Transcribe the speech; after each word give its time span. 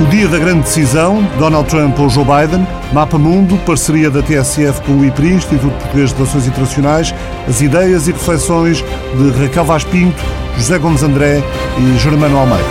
O 0.00 0.06
dia 0.06 0.26
da 0.26 0.38
grande 0.38 0.62
decisão, 0.62 1.22
Donald 1.38 1.68
Trump 1.68 1.98
ou 1.98 2.08
Joe 2.08 2.24
Biden, 2.24 2.66
Mapa 2.90 3.18
Mundo, 3.18 3.58
parceria 3.66 4.10
da 4.10 4.22
TSF 4.22 4.80
com 4.80 4.92
o 4.92 5.04
IPRI, 5.04 5.34
Instituto 5.34 5.74
Português 5.74 6.08
de 6.08 6.16
Relações 6.16 6.46
Internacionais, 6.46 7.14
as 7.46 7.60
ideias 7.60 8.08
e 8.08 8.12
reflexões 8.12 8.78
de 8.78 9.42
Raquel 9.42 9.64
Vaz 9.66 9.84
Pinto, 9.84 10.22
José 10.56 10.78
Gomes 10.78 11.02
André 11.02 11.42
e 11.78 11.98
Germano 11.98 12.38
Almeida. 12.38 12.64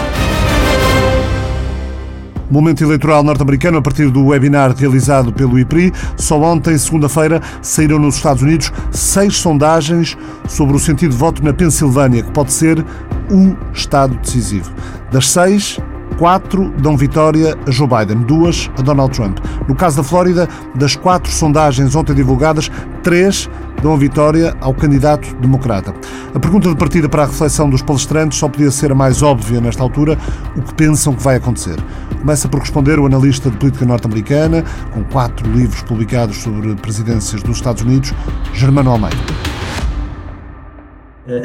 Momento 2.49 2.83
eleitoral 2.83 3.21
norte-americano 3.21 3.77
a 3.77 3.81
partir 3.81 4.09
do 4.09 4.25
webinar 4.25 4.75
realizado 4.75 5.31
pelo 5.31 5.59
IPRI. 5.59 5.93
Só 6.17 6.41
ontem, 6.41 6.75
segunda-feira, 6.79 7.39
saíram 7.61 7.99
nos 7.99 8.15
Estados 8.15 8.41
Unidos 8.41 8.73
seis 8.91 9.37
sondagens 9.37 10.17
sobre 10.47 10.75
o 10.75 10.79
sentido 10.79 11.11
de 11.11 11.17
voto 11.17 11.43
na 11.43 11.53
Pensilvânia, 11.53 12.23
que 12.23 12.31
pode 12.31 12.51
ser 12.51 12.83
um 13.29 13.55
estado 13.71 14.15
decisivo. 14.15 14.71
Das 15.11 15.29
seis, 15.29 15.77
quatro 16.19 16.69
dão 16.77 16.97
vitória 16.97 17.57
a 17.65 17.71
Joe 17.71 17.87
Biden, 17.87 18.23
duas 18.23 18.69
a 18.77 18.81
Donald 18.81 19.15
Trump. 19.15 19.39
No 19.69 19.73
caso 19.73 19.95
da 19.95 20.03
Flórida, 20.03 20.49
das 20.75 20.93
quatro 20.93 21.31
sondagens 21.31 21.95
ontem 21.95 22.13
divulgadas, 22.13 22.69
três 23.01 23.49
dão 23.81 23.93
a 23.93 23.97
vitória 23.97 24.53
ao 24.59 24.73
candidato 24.73 25.33
democrata. 25.37 25.95
A 26.35 26.39
pergunta 26.39 26.67
de 26.67 26.75
partida 26.75 27.07
para 27.07 27.23
a 27.23 27.25
reflexão 27.25 27.69
dos 27.69 27.81
palestrantes 27.81 28.37
só 28.37 28.49
podia 28.49 28.69
ser 28.69 28.91
a 28.91 28.95
mais 28.95 29.23
óbvia 29.23 29.61
nesta 29.61 29.81
altura: 29.81 30.17
o 30.57 30.61
que 30.61 30.73
pensam 30.73 31.15
que 31.15 31.23
vai 31.23 31.37
acontecer? 31.37 31.77
Começa 32.19 32.49
por 32.49 32.59
responder 32.59 32.99
o 32.99 33.05
analista 33.05 33.49
de 33.49 33.55
política 33.55 33.85
norte-americana, 33.85 34.65
com 34.93 35.05
quatro 35.05 35.49
livros 35.49 35.81
publicados 35.83 36.37
sobre 36.39 36.75
presidências 36.75 37.41
dos 37.41 37.55
Estados 37.55 37.81
Unidos, 37.81 38.13
Germano 38.53 38.91
Almeida 38.91 39.17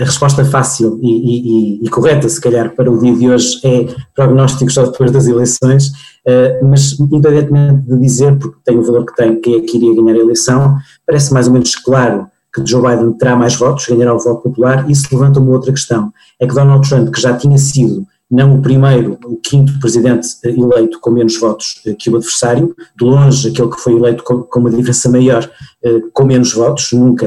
a 0.00 0.04
resposta 0.04 0.44
fácil 0.44 0.98
e, 1.02 1.08
e, 1.08 1.84
e, 1.84 1.88
correta, 1.90 2.28
se 2.28 2.40
calhar, 2.40 2.74
para 2.74 2.90
o 2.90 2.98
dia 2.98 3.14
de 3.14 3.28
hoje 3.28 3.60
é 3.64 3.86
prognósticos 4.14 4.74
só 4.74 4.84
depois 4.84 5.10
das 5.10 5.26
eleições, 5.26 5.88
uh, 5.88 6.64
mas 6.64 6.98
independentemente 6.98 7.86
de 7.86 8.00
dizer, 8.00 8.36
porque 8.38 8.56
tem 8.64 8.78
o 8.78 8.82
valor 8.82 9.04
que 9.04 9.14
tem, 9.14 9.40
quem 9.40 9.56
é 9.56 9.60
que 9.60 9.76
iria 9.76 9.94
ganhar 9.94 10.16
a 10.18 10.22
eleição, 10.22 10.76
parece 11.06 11.32
mais 11.32 11.46
ou 11.46 11.52
menos 11.52 11.76
claro 11.76 12.26
que 12.54 12.64
Joe 12.64 12.80
Biden 12.80 13.12
terá 13.14 13.36
mais 13.36 13.56
votos, 13.56 13.86
ganhará 13.86 14.14
o 14.14 14.18
voto 14.18 14.42
popular, 14.42 14.88
isso 14.88 15.08
levanta 15.12 15.40
uma 15.40 15.52
outra 15.52 15.72
questão, 15.72 16.12
é 16.40 16.46
que 16.46 16.54
Donald 16.54 16.88
Trump, 16.88 17.12
que 17.12 17.20
já 17.20 17.36
tinha 17.36 17.58
sido 17.58 18.06
não 18.30 18.56
o 18.56 18.62
primeiro, 18.62 19.18
o 19.26 19.36
quinto 19.36 19.78
presidente 19.78 20.26
eleito 20.44 20.98
com 20.98 21.10
menos 21.10 21.38
votos 21.38 21.80
eh, 21.86 21.94
que 21.94 22.08
o 22.10 22.16
adversário, 22.16 22.74
de 22.98 23.04
longe 23.04 23.48
aquele 23.48 23.68
que 23.68 23.80
foi 23.80 23.92
eleito 23.92 24.24
com, 24.24 24.42
com 24.42 24.60
uma 24.60 24.70
diferença 24.70 25.10
maior, 25.10 25.48
eh, 25.84 26.00
com 26.12 26.24
menos 26.24 26.52
votos, 26.52 26.90
nunca 26.92 27.26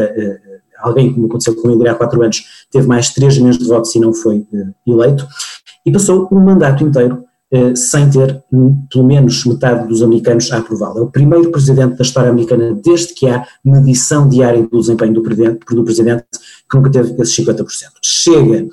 alguém, 0.80 1.14
como 1.14 1.28
aconteceu 1.28 1.56
com 1.56 1.70
ele 1.72 1.88
há 1.88 1.96
quatro 1.96 2.22
anos, 2.22 2.44
teve 2.72 2.88
mais 2.88 3.10
3 3.10 3.38
milhões 3.38 3.58
de 3.58 3.66
votos 3.66 3.94
e 3.96 4.00
não 4.00 4.14
foi 4.14 4.40
uh, 4.52 4.74
eleito, 4.86 5.28
e 5.86 5.92
passou 5.92 6.28
um 6.32 6.40
mandato 6.40 6.84
inteiro 6.84 7.24
uh, 7.54 7.76
sem 7.76 8.10
ter 8.10 8.44
um, 8.52 8.76
pelo 8.92 9.06
menos 9.06 9.46
metade 9.46 9.88
dos 9.88 10.02
americanos 10.02 10.52
a 10.52 10.58
aprová-lo. 10.58 11.00
É 11.00 11.02
o 11.02 11.12
primeiro 11.12 11.52
presidente 11.52 11.96
da 11.96 12.04
história 12.04 12.30
americana 12.30 12.78
desde 12.84 13.14
que 13.14 13.28
há 13.28 13.46
medição 13.64 14.28
diária 14.28 14.62
do 14.62 14.80
desempenho 14.80 15.14
do 15.14 15.22
presidente, 15.22 15.60
do 15.70 15.84
presidente 15.84 16.26
que 16.70 16.78
nunca 16.78 16.92
teve 16.92 17.22
esses 17.22 17.36
50%. 17.46 17.66
Chega 18.04 18.68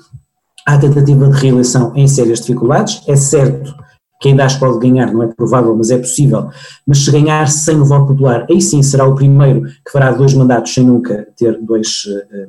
à 0.65 0.77
tentativa 0.77 1.29
de 1.29 1.39
reeleição 1.39 1.93
em 1.95 2.07
sérias 2.07 2.39
dificuldades, 2.39 3.01
é 3.07 3.15
certo 3.15 3.84
que 4.19 4.29
ainda 4.29 4.45
acho 4.45 4.59
pode 4.59 4.79
ganhar, 4.79 5.13
não 5.13 5.23
é 5.23 5.27
provável, 5.27 5.75
mas 5.75 5.91
é 5.91 5.97
possível, 5.97 6.49
mas 6.85 6.99
se 7.03 7.11
ganhar 7.11 7.47
sem 7.47 7.79
o 7.79 7.85
voto 7.85 8.07
popular, 8.07 8.45
aí 8.49 8.61
sim 8.61 8.81
será 8.81 9.05
o 9.05 9.15
primeiro 9.15 9.63
que 9.63 9.91
fará 9.91 10.11
dois 10.11 10.33
mandatos 10.33 10.73
sem 10.73 10.85
nunca 10.85 11.27
ter 11.35 11.59
dois, 11.61 12.05
eh, 12.31 12.47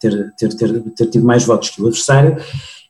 ter, 0.00 0.32
ter, 0.38 0.54
ter, 0.54 0.80
ter 0.96 1.06
tido 1.06 1.26
mais 1.26 1.44
votos 1.44 1.70
que 1.70 1.82
o 1.82 1.86
adversário. 1.86 2.36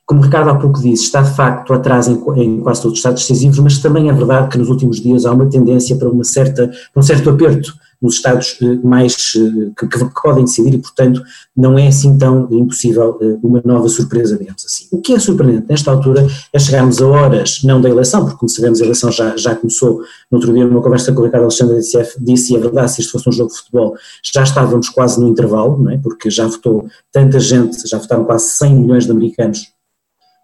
Como 0.09 0.21
o 0.21 0.23
Ricardo 0.23 0.49
há 0.49 0.55
pouco 0.55 0.81
disse, 0.81 1.03
está 1.03 1.21
de 1.21 1.35
facto 1.35 1.71
atrás 1.71 2.07
em, 2.07 2.19
em 2.35 2.61
quase 2.61 2.81
todos 2.81 2.93
os 2.93 2.97
estados 2.97 3.21
decisivos, 3.21 3.59
mas 3.59 3.77
também 3.77 4.09
é 4.09 4.11
verdade 4.11 4.49
que 4.49 4.57
nos 4.57 4.67
últimos 4.67 4.99
dias 4.99 5.23
há 5.23 5.31
uma 5.31 5.47
tendência 5.47 5.95
para, 5.95 6.09
uma 6.09 6.23
certa, 6.23 6.71
um 6.95 7.01
certo 7.03 7.29
aperto 7.29 7.71
nos 8.01 8.15
estados 8.15 8.57
eh, 8.59 8.79
mais 8.83 9.33
eh, 9.35 9.69
que, 9.77 9.87
que, 9.87 10.21
podem 10.23 10.45
decidir 10.45 10.73
e, 10.73 10.79
portanto, 10.79 11.21
não 11.55 11.77
é 11.77 11.89
assim 11.89 12.17
tão 12.17 12.47
impossível 12.49 13.19
eh, 13.21 13.37
uma 13.43 13.61
nova 13.63 13.87
surpresa, 13.87 14.35
digamos 14.35 14.65
assim. 14.65 14.87
O 14.91 14.99
que 14.99 15.13
é 15.13 15.19
surpreendente 15.19 15.67
nesta 15.69 15.91
altura 15.91 16.25
é 16.51 16.57
chegarmos 16.57 16.99
a 16.99 17.07
horas, 17.07 17.61
não 17.63 17.79
da 17.79 17.87
eleição, 17.87 18.21
porque 18.23 18.39
como 18.39 18.49
sabemos 18.49 18.81
a 18.81 18.85
eleição 18.85 19.11
já, 19.11 19.37
já 19.37 19.53
começou, 19.53 19.99
no 20.31 20.39
outro 20.39 20.51
dia 20.51 20.65
numa 20.65 20.81
conversa 20.81 21.13
com 21.13 21.21
o 21.21 21.25
Ricardo 21.25 21.43
Alexandre 21.43 21.77
disse, 22.19 22.53
e 22.53 22.55
é 22.55 22.59
verdade, 22.59 22.93
se 22.93 23.01
isto 23.01 23.11
fosse 23.11 23.29
um 23.29 23.31
jogo 23.31 23.51
de 23.51 23.57
futebol, 23.57 23.93
já 24.33 24.41
estávamos 24.41 24.89
quase 24.89 25.21
no 25.21 25.27
intervalo, 25.27 25.77
não 25.77 25.91
é? 25.91 25.99
porque 25.99 26.31
já 26.31 26.47
votou 26.47 26.87
tanta 27.11 27.39
gente, 27.39 27.87
já 27.87 27.99
votaram 27.99 28.23
quase 28.23 28.45
100 28.45 28.75
milhões 28.75 29.05
de 29.05 29.11
americanos 29.11 29.77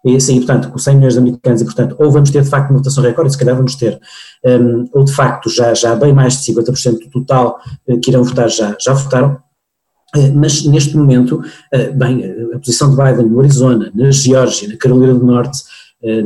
e 0.06 0.20
sim, 0.20 0.36
portanto, 0.36 0.70
com 0.70 0.78
100 0.78 0.94
milhões 0.94 1.14
de 1.14 1.18
americanos, 1.18 1.60
e 1.60 1.64
portanto, 1.64 1.96
ou 1.98 2.12
vamos 2.12 2.30
ter 2.30 2.40
de 2.40 2.48
facto 2.48 2.70
uma 2.70 2.78
votação 2.78 3.02
recorde, 3.02 3.32
se 3.32 3.38
calhar 3.38 3.56
vamos 3.56 3.74
ter, 3.74 3.98
um, 4.44 4.88
ou 4.92 5.04
de 5.04 5.12
facto 5.12 5.50
já, 5.50 5.74
já 5.74 5.96
bem 5.96 6.12
mais 6.12 6.40
de 6.40 6.52
50% 6.52 7.00
do 7.00 7.10
total 7.10 7.58
uh, 7.88 7.98
que 7.98 8.10
irão 8.10 8.22
votar 8.22 8.48
já, 8.48 8.76
já 8.80 8.92
votaram, 8.92 9.36
uh, 10.16 10.32
mas 10.32 10.64
neste 10.64 10.96
momento, 10.96 11.42
uh, 11.74 11.92
bem, 11.96 12.22
a 12.54 12.58
posição 12.60 12.90
de 12.90 12.96
Biden 12.96 13.26
no 13.26 13.40
Arizona, 13.40 13.90
na 13.92 14.12
Geórgia, 14.12 14.68
na 14.68 14.76
Carolina 14.76 15.14
do 15.14 15.26
Norte, 15.26 15.58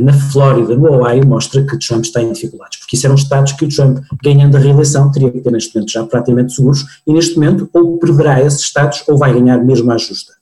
na 0.01 0.13
Flórida, 0.13 0.77
no 0.77 0.93
Ohio, 0.93 1.27
mostra 1.27 1.65
que 1.65 1.79
Trump 1.79 2.05
está 2.05 2.21
em 2.21 2.31
dificuldades, 2.31 2.81
porque 2.81 2.97
isso 2.97 3.07
eram 3.07 3.15
estados 3.15 3.53
que 3.53 3.65
o 3.65 3.69
Trump, 3.69 4.01
ganhando 4.23 4.57
a 4.57 4.61
reeleição, 4.61 5.11
teria 5.11 5.31
que 5.31 5.41
ter 5.41 5.51
neste 5.51 5.75
momento 5.75 5.93
já 5.93 6.05
praticamente 6.05 6.53
seguros, 6.53 6.85
e 7.07 7.13
neste 7.15 7.37
momento 7.37 7.71
ou 7.73 7.97
perderá 7.97 8.43
esses 8.43 8.61
estados 8.61 9.03
ou 9.09 9.17
vai 9.17 9.33
ganhar 9.33 9.57
mesmo 9.65 9.91
à 9.91 9.97
justa. 9.97 10.35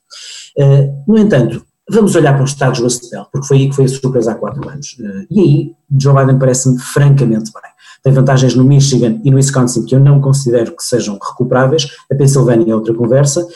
No 1.06 1.16
entanto, 1.16 1.62
Vamos 1.90 2.14
olhar 2.14 2.34
para 2.34 2.44
os 2.44 2.50
Estados 2.50 2.80
Rust 2.80 3.10
Belt, 3.10 3.28
porque 3.32 3.46
foi 3.46 3.56
aí 3.58 3.68
que 3.68 3.74
foi 3.74 3.86
a 3.86 3.88
surpresa 3.88 4.32
há 4.32 4.34
quatro 4.34 4.68
anos. 4.68 4.96
Eh, 5.00 5.26
e 5.30 5.40
aí, 5.40 5.72
Joe 5.98 6.14
Biden 6.14 6.38
parece-me 6.38 6.78
francamente 6.78 7.50
bem. 7.52 7.72
Tem 8.02 8.12
vantagens 8.12 8.54
no 8.54 8.62
Michigan 8.62 9.20
e 9.24 9.30
no 9.30 9.36
Wisconsin 9.36 9.84
que 9.84 9.94
eu 9.94 10.00
não 10.00 10.20
considero 10.20 10.76
que 10.76 10.82
sejam 10.82 11.18
recuperáveis. 11.20 11.88
A 12.10 12.14
Pensilvânia 12.14 12.72
é 12.72 12.74
outra 12.74 12.94
conversa. 12.94 13.46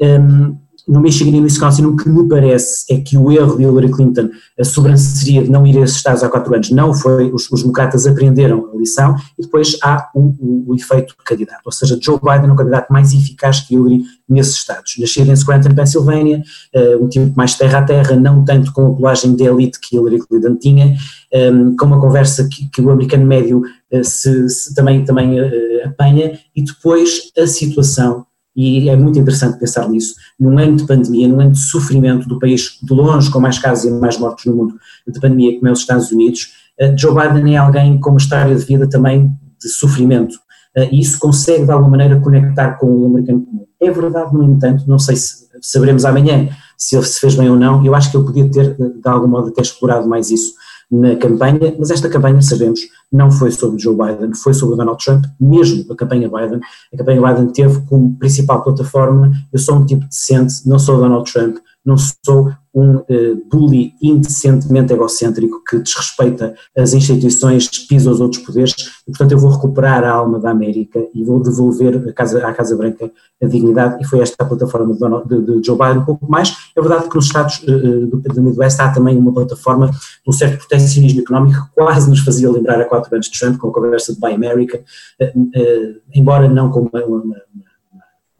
Um, 0.00 0.56
no 0.86 1.00
Michigan 1.00 1.30
e 1.30 1.40
no 1.40 1.44
Wisconsin, 1.44 1.84
o 1.86 1.96
que 1.96 2.08
me 2.08 2.28
parece 2.28 2.84
é 2.92 3.00
que 3.00 3.16
o 3.16 3.32
erro 3.32 3.56
de 3.56 3.62
Hillary 3.62 3.90
Clinton, 3.90 4.28
a 4.58 4.64
sobranceria 4.64 5.42
de 5.42 5.50
não 5.50 5.66
ir 5.66 5.78
a 5.78 5.80
esses 5.80 5.96
estados 5.96 6.22
há 6.22 6.28
quatro 6.28 6.54
anos, 6.54 6.70
não 6.70 6.92
foi, 6.92 7.32
os, 7.32 7.50
os 7.50 7.62
democratas 7.62 8.06
aprenderam 8.06 8.70
a 8.72 8.76
lição 8.76 9.16
e 9.38 9.42
depois 9.42 9.78
há 9.82 10.08
o, 10.14 10.20
o, 10.20 10.64
o, 10.68 10.74
efeito 10.74 11.14
candidato, 11.24 11.62
ou 11.64 11.72
seja, 11.72 11.98
Joe 12.00 12.18
Biden 12.20 12.50
é 12.50 12.52
o 12.52 12.56
candidato 12.56 12.92
mais 12.92 13.12
eficaz 13.12 13.60
que 13.60 13.74
Hillary 13.74 14.02
nesses 14.28 14.56
estados. 14.56 14.94
Nascido 14.98 15.30
em 15.30 15.36
Scranton, 15.36 15.74
Pensilvânia, 15.74 16.42
uh, 16.74 17.04
um 17.04 17.08
tipo 17.08 17.34
mais 17.36 17.54
terra 17.54 17.78
a 17.78 17.82
terra, 17.82 18.16
não 18.16 18.44
tanto 18.44 18.72
com 18.72 18.92
a 18.92 18.96
colagem 18.96 19.34
de 19.34 19.44
elite 19.44 19.78
que 19.80 19.96
Hillary 19.96 20.18
Clinton 20.18 20.56
tinha, 20.56 20.86
um, 20.86 20.94
ehm, 21.32 21.76
com 21.76 21.86
uma 21.86 22.00
conversa 22.00 22.48
que, 22.48 22.68
que 22.70 22.82
o 22.82 22.90
americano 22.90 23.24
médio 23.24 23.60
uh, 23.60 24.04
se, 24.04 24.48
se, 24.48 24.74
também, 24.74 25.04
também 25.04 25.40
uh, 25.40 25.86
apanha, 25.86 26.38
e 26.54 26.62
depois 26.62 27.32
a 27.38 27.46
situação 27.46 28.26
e 28.56 28.88
é 28.88 28.96
muito 28.96 29.18
interessante 29.18 29.58
pensar 29.58 29.88
nisso, 29.88 30.14
num 30.38 30.58
ano 30.58 30.76
de 30.76 30.86
pandemia, 30.86 31.26
num 31.26 31.40
ano 31.40 31.52
de 31.52 31.58
sofrimento 31.58 32.28
do 32.28 32.38
país 32.38 32.78
de 32.82 32.92
longe 32.92 33.30
com 33.30 33.40
mais 33.40 33.58
casos 33.58 33.84
e 33.84 33.90
mais 33.90 34.18
mortos 34.18 34.44
no 34.44 34.54
mundo 34.54 34.74
de 35.06 35.20
pandemia 35.20 35.56
como 35.56 35.68
é 35.68 35.72
os 35.72 35.80
Estados 35.80 36.10
Unidos, 36.12 36.52
eh, 36.78 36.94
Joe 36.96 37.14
Biden 37.14 37.54
é 37.54 37.58
alguém 37.58 37.98
com 37.98 38.10
uma 38.10 38.18
história 38.18 38.54
de 38.54 38.64
vida 38.64 38.88
também 38.88 39.32
de 39.60 39.68
sofrimento 39.68 40.38
eh, 40.76 40.88
e 40.92 41.00
isso 41.00 41.18
consegue 41.18 41.64
de 41.64 41.70
alguma 41.70 41.90
maneira 41.90 42.20
conectar 42.20 42.72
com 42.74 42.86
o 42.86 43.06
americano 43.06 43.44
comum. 43.44 43.66
É 43.80 43.90
verdade, 43.90 44.32
no 44.32 44.44
entanto, 44.44 44.84
não 44.86 44.98
sei 44.98 45.16
se 45.16 45.44
saberemos 45.60 46.04
amanhã 46.04 46.48
se 46.76 46.96
ele 46.96 47.04
se 47.04 47.20
fez 47.20 47.34
bem 47.34 47.48
ou 47.48 47.56
não, 47.56 47.84
eu 47.84 47.94
acho 47.94 48.10
que 48.10 48.16
ele 48.16 48.26
podia 48.26 48.50
ter 48.50 48.76
de 48.76 49.08
algum 49.08 49.28
modo 49.28 49.48
até 49.48 49.62
explorado 49.62 50.08
mais 50.08 50.30
isso 50.30 50.54
na 50.90 51.16
campanha, 51.16 51.74
mas 51.78 51.90
esta 51.90 52.08
campanha, 52.08 52.40
sabemos, 52.42 52.80
não 53.12 53.30
foi 53.30 53.50
sobre 53.50 53.80
Joe 53.80 53.96
Biden, 53.96 54.34
foi 54.34 54.54
sobre 54.54 54.76
Donald 54.76 55.02
Trump, 55.02 55.24
mesmo 55.40 55.90
a 55.92 55.96
campanha 55.96 56.28
Biden. 56.28 56.60
A 56.92 56.96
campanha 56.96 57.20
Biden 57.20 57.52
teve 57.52 57.80
como 57.86 58.16
principal 58.16 58.62
plataforma: 58.62 59.32
eu 59.52 59.58
sou 59.58 59.76
um 59.76 59.86
tipo 59.86 60.06
decente, 60.06 60.66
não 60.66 60.78
sou 60.78 60.98
Donald 60.98 61.30
Trump, 61.30 61.56
não 61.84 61.96
sou 61.98 62.50
um 62.74 62.96
uh, 62.96 63.04
bully 63.48 63.92
indecentemente 64.02 64.92
egocêntrico 64.92 65.62
que 65.62 65.78
desrespeita 65.78 66.54
as 66.76 66.92
instituições, 66.92 67.68
pisa 67.86 68.10
os 68.10 68.20
outros 68.20 68.42
poderes, 68.42 68.74
e 69.06 69.12
portanto 69.12 69.30
eu 69.30 69.38
vou 69.38 69.50
recuperar 69.50 70.02
a 70.02 70.10
alma 70.10 70.40
da 70.40 70.50
América 70.50 71.06
e 71.14 71.22
vou 71.22 71.40
devolver 71.40 72.12
casa, 72.14 72.44
à 72.44 72.52
Casa 72.52 72.76
Branca 72.76 73.12
a 73.40 73.46
dignidade, 73.46 74.02
e 74.02 74.04
foi 74.04 74.20
esta 74.20 74.42
a 74.42 74.46
plataforma 74.46 74.92
de, 74.92 74.98
Donald, 74.98 75.28
de, 75.28 75.60
de 75.60 75.64
Joe 75.64 75.78
Biden, 75.78 75.98
um 75.98 76.04
pouco 76.04 76.28
mais. 76.28 76.52
É 76.74 76.80
verdade 76.80 77.08
que 77.08 77.14
nos 77.14 77.26
Estados 77.26 77.58
uh, 77.58 78.06
do, 78.06 78.20
do 78.20 78.42
Midwest 78.42 78.80
há 78.80 78.90
também 78.90 79.16
uma 79.16 79.32
plataforma 79.32 79.90
de 79.90 79.98
um 80.26 80.32
certo 80.32 80.58
proteccionismo 80.58 81.20
económico 81.20 81.66
que 81.66 81.70
quase 81.74 82.10
nos 82.10 82.20
fazia 82.20 82.50
lembrar 82.50 82.80
a 82.80 82.84
quatro 82.86 83.14
anos 83.14 83.28
de 83.28 83.38
Trump, 83.38 83.58
com 83.58 83.68
a 83.68 83.72
conversa 83.72 84.12
de 84.12 84.18
Buy 84.18 84.34
America, 84.34 84.82
uh, 85.20 86.00
embora 86.12 86.48
não 86.48 86.70
com 86.70 86.80
uma, 86.80 87.04
uma, 87.04 87.36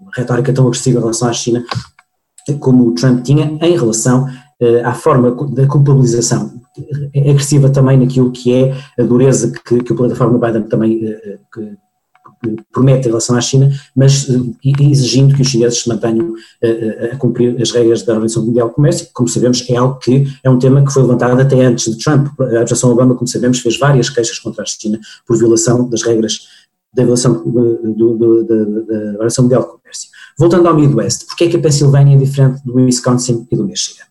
uma 0.01 0.11
retórica 0.13 0.53
tão 0.53 0.67
agressiva 0.67 0.99
em 0.99 1.03
relação 1.03 1.29
à 1.29 1.33
China, 1.33 1.65
como 2.61 2.89
o 2.89 2.95
Trump 2.95 3.23
tinha 3.23 3.59
em 3.61 3.77
relação 3.77 4.25
uh, 4.25 4.87
à 4.87 4.95
forma 4.95 5.31
da 5.51 5.67
culpabilização 5.67 6.53
agressiva 7.17 7.71
também 7.71 7.97
naquilo 7.97 8.33
que 8.33 8.53
é 8.53 8.77
a 8.99 9.03
dureza 9.05 9.53
que, 9.65 9.81
que 9.81 9.93
a 9.93 9.97
plataforma 9.97 10.39
Biden 10.39 10.65
também 10.65 11.05
uh, 11.05 11.39
que, 11.53 11.85
promete 12.73 13.07
em 13.07 13.11
relação 13.11 13.37
à 13.37 13.41
China, 13.41 13.71
mas 13.97 14.29
exigindo 14.63 15.35
que 15.35 15.41
os 15.41 15.49
chineses 15.49 15.83
se 15.83 15.89
mantenham 15.89 16.35
a 17.11 17.17
cumprir 17.17 17.57
as 17.59 17.71
regras 17.71 18.03
da 18.03 18.13
Organização 18.13 18.45
Mundial 18.45 18.69
do 18.69 18.75
Comércio, 18.75 19.09
como 19.15 19.27
sabemos 19.27 19.65
é 19.67 19.77
algo 19.77 19.99
que 19.99 20.27
é 20.43 20.51
um 20.51 20.59
tema 20.59 20.85
que 20.85 20.93
foi 20.93 21.03
levantado 21.03 21.41
até 21.41 21.65
antes 21.65 21.91
de 21.91 22.05
Trump. 22.05 22.29
A 22.39 22.45
administração 22.45 22.91
Obama, 22.91 23.15
como 23.15 23.27
sabemos, 23.27 23.61
fez 23.61 23.79
várias 23.79 24.11
queixas 24.11 24.39
contra 24.39 24.63
a 24.63 24.67
China 24.67 25.01
por 25.27 25.39
violação 25.39 25.89
das 25.89 26.03
regras 26.03 26.41
da 26.95 27.03
violação 27.03 27.33
da 27.33 27.41
Organização 27.41 29.45
Mundial 29.45 29.63
do 29.63 29.69
Comércio. 29.69 30.11
Voltando 30.39 30.69
ao 30.69 30.75
Midwest, 30.75 31.27
porque 31.27 31.45
é 31.45 31.49
que 31.49 31.57
a 31.57 31.61
Pensilvânia 31.61 32.15
é 32.15 32.19
diferente 32.19 32.63
do 32.65 32.75
Wisconsin 32.75 33.47
e 33.51 33.57
do 33.57 33.65
Michigan? 33.65 34.05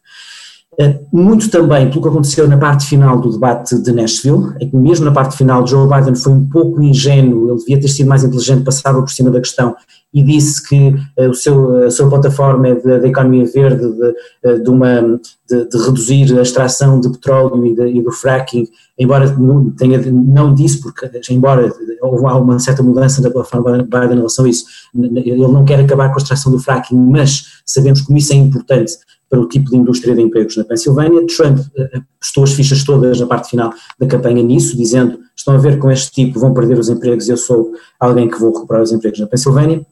Eh, 0.79 0.99
muito 1.11 1.49
também 1.49 1.89
pelo 1.89 2.01
que 2.01 2.07
aconteceu 2.07 2.47
na 2.47 2.57
parte 2.57 2.85
final 2.87 3.19
do 3.19 3.31
debate 3.31 3.77
de 3.77 3.91
Nashville, 3.91 4.53
é 4.59 4.65
que 4.65 4.75
mesmo 4.75 5.05
na 5.05 5.11
parte 5.11 5.37
final 5.37 5.65
Joe 5.67 5.87
Biden 5.87 6.15
foi 6.15 6.33
um 6.33 6.47
pouco 6.47 6.81
ingênuo, 6.81 7.51
ele 7.51 7.59
devia 7.59 7.79
ter 7.79 7.87
sido 7.87 8.07
mais 8.07 8.23
inteligente, 8.23 8.63
passava 8.63 9.01
por 9.01 9.09
cima 9.09 9.29
da 9.29 9.39
questão 9.39 9.75
e 10.13 10.21
disse 10.21 10.67
que 10.67 10.95
uh, 11.17 11.29
o 11.29 11.33
seu, 11.33 11.85
a 11.85 11.91
sua 11.91 12.07
plataforma 12.07 12.67
é 12.67 12.75
da 12.75 13.07
economia 13.07 13.45
verde, 13.45 13.81
de, 13.81 14.13
eh, 14.43 14.59
de 14.59 14.69
uma, 14.69 15.19
de, 15.49 15.67
de, 15.67 15.77
reduzir 15.77 16.37
a 16.37 16.43
extração 16.43 16.99
de 16.99 17.09
petróleo 17.09 17.65
e, 17.65 17.73
de, 17.73 17.87
e 17.97 18.01
do 18.01 18.11
fracking, 18.11 18.67
embora 18.97 19.27
não, 19.37 19.71
tenha, 19.71 19.99
não 20.11 20.53
disse, 20.53 20.79
porque 20.81 21.09
embora 21.31 21.73
houve 22.01 22.23
uma 22.23 22.59
certa 22.59 22.83
mudança 22.83 23.23
da 23.23 23.31
plataforma 23.31 23.83
Biden 23.83 24.13
em 24.13 24.17
relação 24.17 24.45
a 24.45 24.49
isso, 24.49 24.65
ele 24.95 25.47
não 25.47 25.65
quer 25.65 25.79
acabar 25.79 26.09
com 26.09 26.19
a 26.19 26.21
extração 26.21 26.51
do 26.51 26.59
fracking, 26.59 26.95
mas 26.95 27.45
sabemos 27.65 28.01
como 28.01 28.17
isso 28.17 28.33
é 28.33 28.35
importante 28.35 28.93
para 29.33 29.41
o 29.41 29.47
tipo 29.47 29.71
de 29.71 29.77
indústria 29.77 30.13
de 30.13 30.21
empregos 30.21 30.55
na 30.55 30.63
Pensilvânia. 30.63 31.25
Trump 31.25 31.57
eh, 31.75 32.01
postou 32.19 32.43
as 32.43 32.53
fichas 32.53 32.83
todas 32.83 33.19
na 33.19 33.25
parte 33.25 33.49
final 33.49 33.73
da 33.99 34.05
campanha 34.05 34.43
nisso, 34.43 34.77
dizendo: 34.77 35.17
estão 35.35 35.55
a 35.55 35.57
ver 35.57 35.79
com 35.79 35.89
este 35.89 36.11
tipo, 36.11 36.39
vão 36.39 36.53
perder 36.53 36.77
os 36.77 36.87
empregos, 36.87 37.27
eu 37.27 37.35
sou 37.35 37.71
alguém 37.99 38.29
que 38.29 38.39
vou 38.39 38.53
recuperar 38.53 38.83
os 38.83 38.91
empregos 38.91 39.19
na 39.19 39.25
Pensilvânia. 39.25 39.83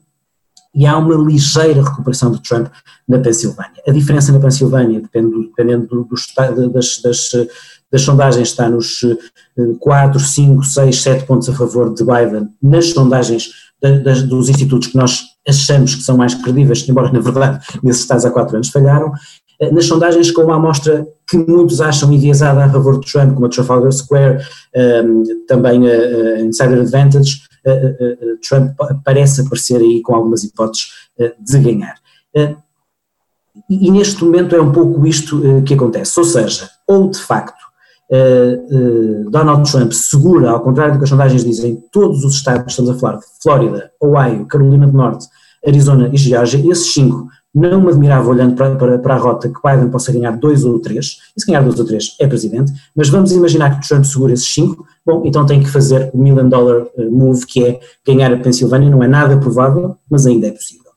E 0.75 0.85
há 0.85 0.95
uma 0.95 1.15
ligeira 1.15 1.81
recuperação 1.81 2.31
de 2.31 2.39
Trump 2.43 2.67
na 3.09 3.17
Pensilvânia. 3.17 3.81
A 3.87 3.91
diferença 3.91 4.31
na 4.31 4.39
Pensilvânia, 4.39 5.01
dependendo, 5.01 5.41
dependendo 5.41 5.87
do, 5.87 6.03
do, 6.03 6.71
das, 6.71 7.01
das, 7.01 7.31
das 7.91 8.01
sondagens, 8.03 8.49
está 8.49 8.69
nos 8.69 9.03
4, 9.79 10.19
5, 10.19 10.63
6, 10.63 11.01
7 11.01 11.25
pontos 11.25 11.49
a 11.49 11.53
favor 11.53 11.91
de 11.91 12.05
Biden. 12.05 12.47
Nas 12.61 12.91
sondagens 12.91 13.49
dos 14.29 14.49
institutos 14.49 14.89
que 14.89 14.97
nós 14.97 15.30
achamos 15.47 15.95
que 15.95 16.03
são 16.03 16.17
mais 16.17 16.33
credíveis, 16.35 16.87
embora 16.87 17.11
na 17.11 17.19
verdade 17.19 17.65
nesses 17.83 18.01
estados 18.01 18.25
há 18.25 18.31
quatro 18.31 18.55
anos 18.55 18.69
falharam, 18.69 19.11
eh, 19.59 19.71
nas 19.71 19.85
sondagens 19.85 20.31
com 20.31 20.43
uma 20.43 20.55
amostra 20.55 21.07
que 21.27 21.37
muitos 21.37 21.79
acham 21.81 22.11
enviesada 22.11 22.65
a 22.65 22.69
favor 22.69 22.99
de 22.99 23.11
Trump, 23.11 23.33
como 23.33 23.45
a 23.45 23.49
Trafalgar 23.49 23.91
Square, 23.91 24.43
ehm, 24.73 25.23
também 25.47 25.87
a, 25.87 26.41
Insider 26.41 26.81
Advantage, 26.81 27.41
uh, 27.65 28.31
uh, 28.31 28.37
Trump 28.47 28.71
parece 29.05 29.41
aparecer 29.41 29.77
aí 29.77 30.01
com 30.01 30.15
algumas 30.15 30.43
hipóteses 30.43 30.87
de 31.39 31.59
ganhar. 31.59 31.95
E, 33.69 33.91
neste 33.91 34.23
momento 34.23 34.55
é 34.55 34.61
um 34.61 34.71
pouco 34.71 35.05
isto 35.05 35.41
que 35.65 35.75
acontece, 35.75 36.19
ou 36.19 36.25
seja, 36.25 36.69
ou 36.87 37.09
de 37.09 37.19
facto 37.19 37.60
uh, 38.11 39.29
Donald 39.29 39.71
Trump 39.71 39.91
segura, 39.91 40.51
ao 40.51 40.61
contrário 40.61 40.93
do 40.93 40.97
que 40.97 41.03
as 41.03 41.09
sondagens 41.09 41.43
dizem, 41.43 41.81
todos 41.91 42.23
os 42.23 42.35
estados, 42.35 42.71
estamos 42.71 42.91
a 42.91 42.95
falar 42.95 43.17
de 43.17 43.25
Flórida, 43.41 43.91
Ohio, 44.01 44.45
Carolina 44.45 44.87
do 44.87 44.93
Norte, 44.93 45.27
Arizona 45.65 46.09
e 46.11 46.17
Geórgia, 46.17 46.59
esses 46.71 46.93
cinco, 46.93 47.27
não 47.53 47.81
me 47.81 47.89
admirava 47.89 48.29
olhando 48.29 48.55
para, 48.55 48.75
para, 48.75 48.97
para, 48.97 49.15
a 49.15 49.17
rota 49.17 49.49
que 49.49 49.59
Biden 49.61 49.89
possa 49.89 50.11
ganhar 50.11 50.31
dois 50.37 50.63
ou 50.63 50.79
três, 50.79 51.17
e 51.35 51.41
se 51.41 51.47
ganhar 51.47 51.61
dois 51.61 51.77
ou 51.79 51.85
três 51.85 52.15
é 52.19 52.27
presidente, 52.27 52.71
mas 52.95 53.09
vamos 53.09 53.31
imaginar 53.31 53.79
que 53.79 53.87
Trump 53.87 54.05
segura 54.05 54.33
esses 54.33 54.53
cinco, 54.53 54.85
bom, 55.05 55.23
então 55.25 55.45
tem 55.45 55.61
que 55.61 55.69
fazer 55.69 56.09
o 56.13 56.17
million 56.17 56.47
dollar 56.47 56.87
eh, 56.97 57.05
move 57.09 57.45
que 57.45 57.65
é 57.65 57.79
ganhar 58.05 58.33
a 58.33 58.37
Pensilvânia, 58.37 58.89
não 58.89 59.03
é 59.03 59.07
nada 59.07 59.37
provável, 59.37 59.97
mas 60.09 60.25
ainda 60.25 60.47
é 60.47 60.51
possível. 60.51 60.91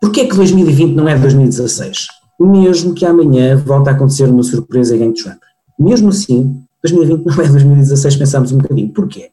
Porquê 0.00 0.22
é 0.22 0.26
que 0.26 0.36
2020 0.36 0.94
não 0.94 1.08
é 1.08 1.18
2016? 1.18 2.06
Mesmo 2.40 2.94
que 2.94 3.04
amanhã 3.04 3.56
volte 3.56 3.90
a 3.90 3.92
acontecer 3.92 4.28
uma 4.28 4.42
surpresa 4.42 4.94
e 4.94 4.98
ganhe 4.98 5.12
Trump. 5.12 5.40
Mesmo 5.78 6.08
assim, 6.08 6.62
2020 6.82 7.24
não 7.24 7.44
é 7.44 7.48
2016, 7.48 8.16
pensámos 8.16 8.52
um 8.52 8.58
bocadinho. 8.58 8.88
Porquê? 8.90 9.30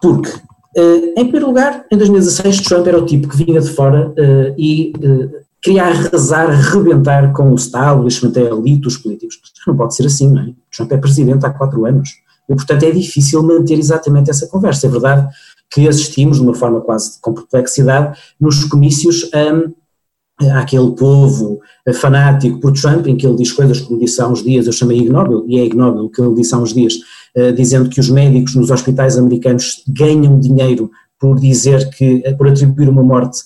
Porque, 0.00 0.30
uh, 0.30 1.12
em 1.16 1.24
primeiro 1.24 1.46
lugar, 1.46 1.84
em 1.90 1.96
2016 1.96 2.60
Trump 2.62 2.86
era 2.86 2.98
o 2.98 3.06
tipo 3.06 3.28
que 3.28 3.36
vinha 3.36 3.60
de 3.60 3.70
fora 3.70 4.10
uh, 4.10 4.54
e 4.56 4.92
uh, 4.96 5.30
queria 5.62 5.84
arrasar, 5.84 6.50
arrebentar 6.50 7.32
com 7.32 7.52
o 7.52 7.54
establishment, 7.54 8.32
a 8.36 8.40
elite, 8.40 8.86
os 8.88 8.96
políticos. 8.96 9.40
Não 9.66 9.76
pode 9.76 9.94
ser 9.94 10.06
assim, 10.06 10.30
não 10.30 10.42
é? 10.42 10.52
Trump 10.74 10.92
é 10.92 10.96
presidente 10.96 11.44
há 11.44 11.50
quatro 11.50 11.84
anos 11.84 12.10
e, 12.48 12.54
portanto, 12.54 12.82
é 12.84 12.90
difícil 12.90 13.42
manter 13.42 13.78
exatamente 13.78 14.30
essa 14.30 14.46
conversa. 14.46 14.86
É 14.86 14.90
verdade 14.90 15.28
que 15.70 15.86
assistimos, 15.86 16.38
de 16.38 16.42
uma 16.42 16.54
forma 16.54 16.80
quase 16.80 17.20
com 17.20 17.34
perplexidade, 17.34 18.18
nos 18.40 18.64
comícios 18.64 19.24
um, 19.34 19.72
àquele 20.46 20.90
povo 20.92 21.60
fanático 21.94 22.60
por 22.60 22.72
Trump, 22.72 23.06
em 23.06 23.16
que 23.16 23.26
ele 23.26 23.36
diz 23.36 23.52
coisas 23.52 23.80
como 23.80 23.98
disse 23.98 24.20
há 24.20 24.28
uns 24.28 24.42
dias, 24.42 24.66
eu 24.66 24.72
chamei 24.72 24.98
ignóbil, 24.98 25.44
e 25.48 25.58
é 25.58 25.64
ignóbil 25.64 26.04
o 26.04 26.10
que 26.10 26.20
ele 26.20 26.34
disse 26.34 26.54
há 26.54 26.58
uns 26.58 26.72
dias, 26.72 26.94
uh, 27.36 27.52
dizendo 27.52 27.88
que 27.88 28.00
os 28.00 28.08
médicos 28.08 28.54
nos 28.54 28.70
hospitais 28.70 29.18
americanos 29.18 29.82
ganham 29.88 30.38
dinheiro 30.38 30.90
por 31.18 31.40
dizer 31.40 31.90
que, 31.90 32.22
eh, 32.24 32.32
por 32.32 32.46
atribuir 32.46 32.88
uma 32.88 33.02
morte 33.02 33.40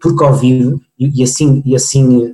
por 0.00 0.14
Covid, 0.16 0.76
e, 0.98 1.22
assim, 1.22 1.62
e 1.64 1.74
assim 1.74 2.32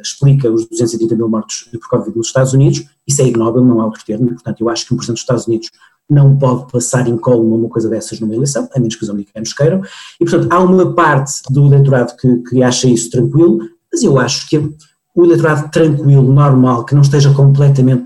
explica 0.00 0.50
os 0.50 0.68
230 0.68 1.14
mil 1.14 1.28
mortos 1.28 1.68
por 1.72 1.88
Covid 1.88 2.16
nos 2.16 2.28
Estados 2.28 2.52
Unidos, 2.52 2.84
isso 3.06 3.22
é 3.22 3.26
ignóbil, 3.26 3.64
não 3.64 3.80
há 3.80 3.84
outro 3.84 4.04
termo, 4.04 4.28
portanto 4.28 4.60
eu 4.60 4.68
acho 4.68 4.86
que 4.86 4.92
um 4.92 4.96
Presidente 4.96 5.16
dos 5.16 5.22
Estados 5.22 5.46
Unidos 5.46 5.70
não 6.08 6.36
pode 6.36 6.70
passar 6.70 7.08
incólume 7.08 7.54
uma 7.54 7.68
coisa 7.68 7.88
dessas 7.88 8.20
numa 8.20 8.34
eleição, 8.34 8.68
a 8.74 8.78
menos 8.78 8.94
que 8.94 9.02
os 9.02 9.10
americanos 9.10 9.52
queiram, 9.52 9.82
e 10.20 10.24
portanto 10.24 10.52
há 10.52 10.60
uma 10.60 10.94
parte 10.94 11.32
do 11.50 11.66
eleitorado 11.66 12.14
que, 12.16 12.36
que 12.48 12.62
acha 12.62 12.88
isso 12.88 13.10
tranquilo, 13.10 13.58
mas 13.92 14.02
eu 14.02 14.18
acho 14.18 14.48
que 14.48 14.74
o 15.16 15.24
eleitorado 15.24 15.70
tranquilo, 15.70 16.30
normal, 16.30 16.84
que 16.84 16.94
não 16.94 17.00
esteja 17.00 17.32
completamente 17.32 18.04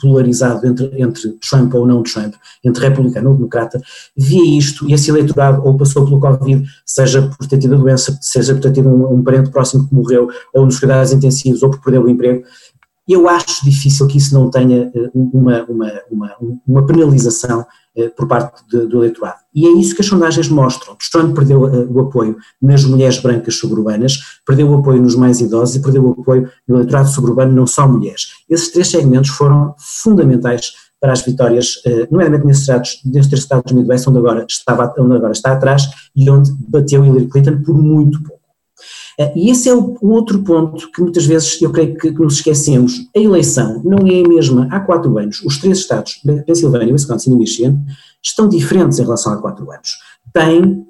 polarizado 0.00 0.64
entre, 0.64 0.90
entre 0.96 1.36
Trump 1.50 1.74
ou 1.74 1.84
não 1.84 2.04
Trump, 2.04 2.34
entre 2.64 2.88
republicano 2.88 3.30
ou 3.30 3.36
democrata, 3.36 3.82
via 4.16 4.58
isto 4.58 4.88
e 4.88 4.94
esse 4.94 5.10
eleitorado 5.10 5.60
ou 5.66 5.76
passou 5.76 6.04
pelo 6.04 6.20
Covid, 6.20 6.64
seja 6.86 7.20
por 7.22 7.48
ter 7.48 7.58
tido 7.58 7.74
a 7.74 7.78
doença, 7.78 8.16
seja 8.20 8.54
por 8.54 8.62
ter 8.62 8.74
tido 8.74 8.88
um, 8.88 9.12
um 9.12 9.24
parente 9.24 9.50
próximo 9.50 9.88
que 9.88 9.92
morreu, 9.92 10.28
ou 10.54 10.64
nos 10.64 10.78
cuidados 10.78 11.12
intensivos, 11.12 11.64
ou 11.64 11.70
por 11.70 11.80
perder 11.80 11.98
o 11.98 12.08
emprego, 12.08 12.44
eu 13.08 13.28
acho 13.28 13.64
difícil 13.64 14.06
que 14.06 14.18
isso 14.18 14.32
não 14.34 14.50
tenha 14.50 14.90
eh, 14.94 15.10
uma, 15.14 15.64
uma, 15.64 15.92
uma, 16.10 16.36
uma 16.66 16.86
penalização 16.86 17.66
eh, 17.96 18.08
por 18.08 18.28
parte 18.28 18.64
de, 18.68 18.86
do 18.86 18.98
eleitorado. 18.98 19.38
E 19.54 19.66
é 19.66 19.72
isso 19.72 19.94
que 19.94 20.02
as 20.02 20.06
sondagens 20.06 20.48
mostram. 20.48 20.96
Trump 21.10 21.34
perdeu 21.34 21.66
eh, 21.66 21.86
o 21.90 22.00
apoio 22.00 22.36
nas 22.60 22.84
mulheres 22.84 23.18
brancas 23.18 23.56
suburbanas, 23.56 24.40
perdeu 24.46 24.70
o 24.70 24.76
apoio 24.76 25.02
nos 25.02 25.16
mais 25.16 25.40
idosos 25.40 25.76
e 25.76 25.82
perdeu 25.82 26.04
o 26.04 26.20
apoio 26.20 26.48
no 26.66 26.76
eleitorado 26.76 27.08
suburbano, 27.08 27.52
não 27.52 27.66
só 27.66 27.88
mulheres. 27.88 28.28
Esses 28.48 28.70
três 28.70 28.88
segmentos 28.88 29.30
foram 29.30 29.74
fundamentais 29.78 30.72
para 31.00 31.12
as 31.12 31.22
vitórias, 31.22 31.82
nomeadamente 32.12 32.46
nesses 32.46 32.62
estados, 32.62 33.00
nesses 33.04 33.28
três 33.28 33.42
estados 33.42 33.72
do 33.72 33.76
Midwest, 33.76 34.08
onde 34.08 34.18
agora, 34.18 34.46
estava, 34.48 34.94
onde 34.96 35.16
agora 35.16 35.32
está 35.32 35.50
atrás 35.50 35.82
e 36.14 36.30
onde 36.30 36.52
bateu 36.68 37.04
Hillary 37.04 37.26
Clinton 37.28 37.60
por 37.60 37.76
muito 37.76 38.22
pouco. 38.22 38.41
Eh, 39.22 39.32
e 39.36 39.50
esse 39.50 39.68
é 39.68 39.74
o, 39.74 39.96
outro 40.02 40.42
ponto 40.42 40.90
que 40.90 41.00
muitas 41.00 41.24
vezes 41.24 41.60
eu 41.62 41.70
creio 41.70 41.96
que, 41.96 42.10
nos 42.10 42.34
esquecemos. 42.34 43.08
A 43.14 43.18
eleição 43.18 43.80
não 43.84 43.98
é 43.98 44.24
a 44.24 44.28
mesma 44.28 44.68
há 44.70 44.80
quatro 44.80 45.16
anos. 45.18 45.42
Os 45.44 45.58
três 45.58 45.78
estados, 45.78 46.20
Pensilvânia, 46.46 46.92
Wisconsin 46.92 47.32
e 47.32 47.36
Michigan, 47.36 47.78
estão 48.22 48.48
diferentes 48.48 48.98
em 48.98 49.02
relação 49.02 49.32
a 49.32 49.36
quatro 49.36 49.70
anos. 49.70 49.98
Tem, 50.32 50.84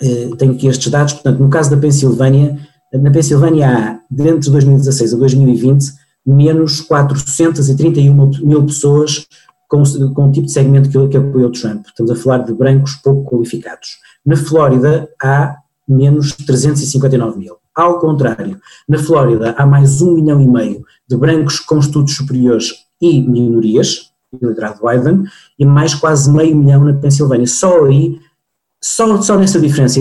eh, 0.00 0.30
tenho 0.38 0.52
aqui 0.52 0.68
estes 0.68 0.90
dados, 0.90 1.14
portanto, 1.14 1.40
no 1.40 1.48
caso 1.48 1.70
da 1.70 1.76
Pensilvânia, 1.76 2.58
na 2.92 3.10
Pensilvânia 3.10 3.68
há, 3.68 4.00
de 4.10 4.50
2016 4.50 5.14
a 5.14 5.16
2020, 5.16 5.92
menos 6.24 6.80
431 6.80 8.30
mil 8.42 8.64
pessoas 8.66 9.26
com, 9.68 9.82
com 10.14 10.28
o 10.28 10.32
tipo 10.32 10.46
de 10.46 10.52
segmento 10.52 10.88
que, 10.88 11.08
que 11.08 11.16
apoiou 11.16 11.50
Trump. 11.50 11.86
Estamos 11.86 12.10
a 12.10 12.16
falar 12.16 12.38
de 12.38 12.52
brancos 12.52 12.94
pouco 12.96 13.30
qualificados. 13.30 13.98
Na 14.24 14.36
Flórida 14.36 15.08
há 15.22 15.56
menos 15.88 16.32
359 16.32 17.38
mil. 17.38 17.56
Ao 17.74 17.98
contrário, 17.98 18.60
na 18.88 18.98
Flórida 18.98 19.54
há 19.56 19.64
mais 19.64 20.02
um 20.02 20.14
milhão 20.14 20.40
e 20.40 20.46
meio 20.46 20.84
de 21.08 21.16
brancos 21.16 21.60
com 21.60 21.78
estudos 21.78 22.14
superiores 22.14 22.74
e 23.00 23.22
minorias, 23.22 24.10
liderado 24.42 24.80
Biden, 24.84 25.24
e 25.58 25.64
mais 25.64 25.94
quase 25.94 26.30
meio 26.30 26.56
milhão 26.56 26.84
na 26.84 26.92
Pensilvânia. 26.92 27.46
Só 27.46 27.84
aí 27.84 28.18
só, 28.82 29.20
só 29.20 29.36
nessa 29.36 29.60
diferença, 29.60 29.98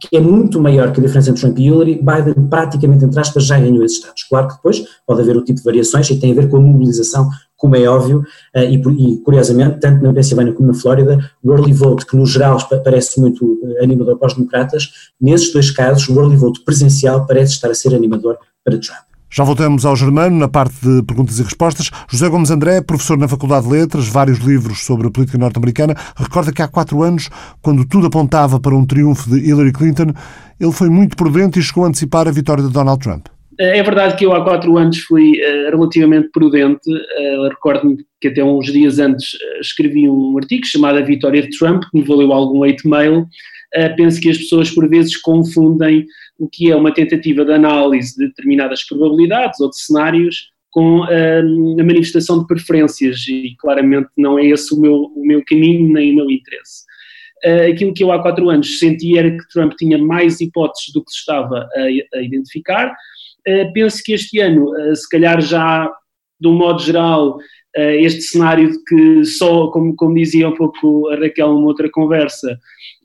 que 0.00 0.16
é 0.16 0.20
muito 0.20 0.60
maior 0.60 0.92
que 0.92 1.00
a 1.00 1.02
diferença 1.02 1.30
entre 1.30 1.40
Trump 1.40 1.58
e 1.58 1.66
Hillary, 1.66 1.94
Biden 1.94 2.48
praticamente, 2.48 3.04
entre 3.04 3.18
aspas, 3.18 3.44
já 3.44 3.58
ganhou 3.58 3.82
esses 3.84 3.98
estados. 3.98 4.22
Claro 4.24 4.48
que 4.48 4.54
depois 4.56 4.84
pode 5.06 5.22
haver 5.22 5.36
o 5.36 5.44
tipo 5.44 5.58
de 5.58 5.64
variações 5.64 6.10
e 6.10 6.20
tem 6.20 6.32
a 6.32 6.34
ver 6.34 6.48
com 6.50 6.58
a 6.58 6.60
mobilização, 6.60 7.28
como 7.58 7.76
é 7.76 7.86
óbvio, 7.86 8.24
eh, 8.54 8.70
e, 8.70 9.18
curiosamente, 9.18 9.80
tanto 9.80 10.02
na 10.02 10.14
Pensilvânia 10.14 10.54
como 10.54 10.68
na 10.68 10.74
Flórida, 10.74 11.18
o 11.42 11.52
early 11.52 11.72
vote, 11.72 12.06
que 12.06 12.16
no 12.16 12.24
geral 12.24 12.56
parece 12.84 13.20
muito 13.20 13.58
eh, 13.64 13.84
animador 13.84 14.16
para 14.16 14.28
os 14.28 14.34
democratas, 14.34 14.88
nesses 15.20 15.52
dois 15.52 15.70
casos, 15.72 16.08
o 16.08 16.18
early 16.18 16.36
vote 16.36 16.60
presencial 16.64 17.26
parece 17.26 17.54
estar 17.54 17.68
a 17.68 17.74
ser 17.74 17.94
animador 17.94 18.38
para 18.64 18.78
Trump. 18.78 19.08
Já 19.30 19.44
voltamos 19.44 19.84
ao 19.84 19.94
Germano, 19.94 20.38
na 20.38 20.48
parte 20.48 20.74
de 20.80 21.02
perguntas 21.02 21.38
e 21.38 21.42
respostas. 21.42 21.90
José 22.08 22.28
Gomes 22.30 22.50
André, 22.50 22.80
professor 22.80 23.18
na 23.18 23.28
Faculdade 23.28 23.66
de 23.66 23.72
Letras, 23.72 24.08
vários 24.08 24.38
livros 24.38 24.84
sobre 24.84 25.06
a 25.06 25.10
política 25.10 25.36
norte-americana, 25.36 25.94
recorda 26.16 26.50
que 26.50 26.62
há 26.62 26.68
quatro 26.68 27.02
anos, 27.02 27.28
quando 27.60 27.84
tudo 27.84 28.06
apontava 28.06 28.58
para 28.58 28.74
um 28.74 28.86
triunfo 28.86 29.28
de 29.28 29.46
Hillary 29.46 29.72
Clinton, 29.72 30.14
ele 30.58 30.72
foi 30.72 30.88
muito 30.88 31.14
prudente 31.14 31.58
e 31.58 31.62
chegou 31.62 31.84
a 31.84 31.88
antecipar 31.88 32.26
a 32.26 32.30
vitória 32.30 32.64
de 32.64 32.70
Donald 32.70 33.02
Trump. 33.02 33.26
É 33.60 33.82
verdade 33.82 34.16
que 34.16 34.24
eu 34.24 34.32
há 34.32 34.44
quatro 34.44 34.78
anos 34.78 34.98
fui 34.98 35.32
uh, 35.32 35.70
relativamente 35.70 36.28
prudente. 36.30 36.88
Uh, 36.88 37.48
Recordo-me 37.48 37.96
que 38.20 38.28
até 38.28 38.42
uns 38.44 38.72
dias 38.72 39.00
antes 39.00 39.34
uh, 39.34 39.60
escrevi 39.60 40.08
um 40.08 40.38
artigo 40.38 40.64
chamado 40.64 40.98
A 40.98 41.02
Vitória 41.02 41.42
de 41.42 41.50
Trump, 41.58 41.82
que 41.90 41.98
me 41.98 42.04
valeu 42.04 42.32
algum 42.32 42.62
hate 42.62 42.86
mail. 42.86 43.26
penso 43.96 44.20
que 44.20 44.30
as 44.30 44.38
pessoas 44.38 44.70
por 44.70 44.88
vezes 44.88 45.16
confundem 45.16 46.06
o 46.38 46.48
que 46.48 46.70
é 46.70 46.76
uma 46.76 46.94
tentativa 46.94 47.44
de 47.44 47.52
análise 47.52 48.16
de 48.16 48.28
determinadas 48.28 48.86
probabilidades 48.86 49.58
ou 49.58 49.70
de 49.70 49.80
cenários 49.80 50.50
com 50.70 51.02
a 51.02 51.82
manifestação 51.82 52.38
de 52.38 52.46
preferências 52.46 53.26
e 53.26 53.56
claramente 53.58 54.08
não 54.16 54.38
é 54.38 54.46
esse 54.46 54.72
o 54.72 54.80
meu, 54.80 54.94
o 54.94 55.26
meu 55.26 55.42
caminho 55.44 55.92
nem 55.92 56.12
o 56.12 56.16
meu 56.16 56.30
interesse. 56.30 56.84
Uh, 57.44 57.72
aquilo 57.72 57.94
que 57.94 58.02
eu 58.02 58.10
há 58.10 58.20
quatro 58.20 58.48
anos 58.48 58.78
senti 58.78 59.16
era 59.16 59.30
que 59.30 59.48
Trump 59.48 59.72
tinha 59.78 59.96
mais 59.96 60.40
hipóteses 60.40 60.92
do 60.92 61.04
que 61.04 61.10
se 61.12 61.18
estava 61.18 61.68
a, 61.74 62.18
a 62.18 62.22
identificar. 62.22 62.94
Uh, 63.48 63.72
penso 63.72 64.02
que 64.04 64.12
este 64.12 64.38
ano, 64.40 64.70
se 64.94 65.08
calhar 65.08 65.40
já 65.40 65.90
de 66.40 66.48
um 66.48 66.52
modo 66.52 66.80
geral, 66.80 67.38
este 67.76 68.22
cenário 68.22 68.70
de 68.70 68.84
que 68.84 69.24
só, 69.24 69.68
como, 69.68 69.94
como 69.94 70.14
dizia 70.14 70.48
um 70.48 70.54
pouco 70.54 71.08
a 71.08 71.16
Raquel 71.16 71.52
numa 71.52 71.66
outra 71.66 71.88
conversa, 71.90 72.58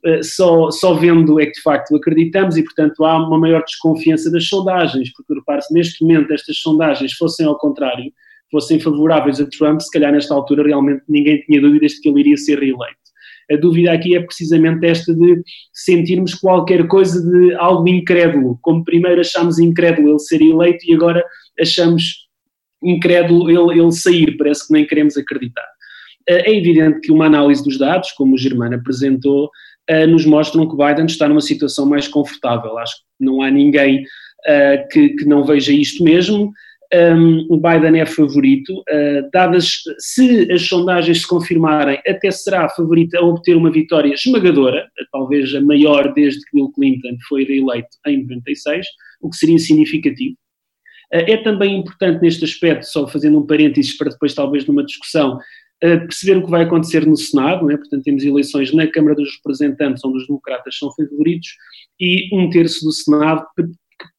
eh, 0.06 0.22
só, 0.22 0.70
só 0.70 0.94
vendo 0.94 1.40
é 1.40 1.46
que 1.46 1.54
de 1.54 1.62
facto 1.62 1.96
acreditamos 1.96 2.58
e, 2.58 2.64
portanto, 2.64 3.06
há 3.06 3.26
uma 3.26 3.40
maior 3.40 3.64
desconfiança 3.64 4.30
das 4.30 4.48
sondagens, 4.48 5.12
porque 5.14 5.34
repare-se, 5.34 5.74
neste 5.74 6.04
momento 6.04 6.34
estas 6.34 6.58
sondagens 6.58 7.14
fossem 7.14 7.46
ao 7.46 7.58
contrário, 7.58 8.12
fossem 8.52 8.80
favoráveis 8.80 9.40
a 9.40 9.48
Trump, 9.48 9.80
se 9.80 9.90
calhar 9.92 10.12
nesta 10.12 10.34
altura 10.34 10.64
realmente 10.64 11.04
ninguém 11.08 11.40
tinha 11.42 11.62
dúvidas 11.62 11.94
de 11.94 12.02
que 12.02 12.10
ele 12.10 12.20
iria 12.20 12.38
ser 12.38 12.60
reeleito. 12.60 13.03
A 13.52 13.56
dúvida 13.56 13.92
aqui 13.92 14.16
é 14.16 14.22
precisamente 14.22 14.86
esta 14.86 15.14
de 15.14 15.42
sentirmos 15.74 16.34
qualquer 16.34 16.88
coisa 16.88 17.22
de 17.22 17.54
algo 17.56 17.88
incrédulo, 17.88 18.58
como 18.62 18.84
primeiro 18.84 19.22
achámos 19.22 19.60
incrédulo 19.60 20.10
ele 20.10 20.20
ser 20.20 20.42
eleito 20.42 20.86
e 20.88 20.94
agora 20.94 21.24
achamos 21.60 22.28
incrédulo 22.82 23.50
ele, 23.50 23.80
ele 23.80 23.92
sair, 23.92 24.38
parece 24.38 24.68
que 24.68 24.74
nem 24.74 24.86
queremos 24.86 25.18
acreditar. 25.18 25.66
Eh, 26.28 26.52
é 26.52 26.58
evidente 26.58 27.02
que 27.02 27.12
uma 27.12 27.26
análise 27.26 27.64
dos 27.64 27.78
dados, 27.78 28.12
como 28.12 28.36
o 28.36 28.38
Germano 28.38 28.76
apresentou, 28.76 29.50
uh, 29.90 30.08
nos 30.08 30.26
mostram 30.26 30.68
que 30.68 30.76
Biden 30.76 31.06
está 31.06 31.28
numa 31.28 31.42
situação 31.42 31.86
mais 31.86 32.08
confortável. 32.08 32.78
Acho 32.78 32.96
que 32.96 33.26
não 33.26 33.42
há 33.42 33.50
ninguém 33.50 34.02
uh, 34.02 34.88
que, 34.92 35.10
que, 35.10 35.26
não 35.26 35.44
veja 35.44 35.72
isto 35.72 36.04
mesmo. 36.04 36.52
Um, 36.94 37.48
o 37.50 37.60
Biden 37.60 38.00
é 38.00 38.06
favorito, 38.06 38.72
uh, 38.82 39.28
dadas, 39.32 39.82
se 39.98 40.52
as 40.52 40.62
sondagens 40.68 41.22
se 41.22 41.28
confirmarem, 41.28 42.00
até 42.08 42.30
será 42.30 42.70
favorito 42.70 43.16
a 43.16 43.22
obter 43.22 43.58
uma 43.58 43.72
vitória 43.72 44.14
esmagadora, 44.14 44.88
talvez 45.12 45.56
a 45.56 45.62
maior 45.62 46.14
desde 46.14 46.42
que 46.42 46.56
Bill 46.56 46.72
Clinton 46.72 47.18
foi 47.28 47.46
reeleito 47.46 47.90
em 48.06 48.22
96, 48.22 48.86
o 49.22 49.30
que 49.32 49.38
seria 49.38 49.58
significativo. 49.58 50.36
É 51.12 51.38
também 51.38 51.78
importante 51.78 52.22
neste 52.22 52.44
aspecto, 52.44 52.84
só 52.84 53.08
fazendo 53.08 53.40
um 53.40 53.46
parênteses 53.46 53.98
para 53.98 54.10
depois 54.10 54.34
talvez 54.34 54.66
numa 54.66 54.84
discussão, 54.84 55.38
perceber 55.80 56.38
o 56.38 56.44
que 56.44 56.50
vai 56.50 56.64
acontecer 56.64 57.06
no 57.06 57.16
Senado, 57.16 57.70
é? 57.70 57.78
portanto 57.78 58.04
temos 58.04 58.24
eleições 58.24 58.74
na 58.74 58.88
Câmara 58.88 59.16
dos 59.16 59.36
Representantes, 59.36 60.04
onde 60.04 60.18
os 60.18 60.28
democratas 60.28 60.76
são 60.76 60.92
favoritos, 60.92 61.50
e 62.00 62.36
um 62.36 62.50
terço 62.50 62.84
do 62.84 62.92
Senado 62.92 63.46
que 63.56 63.64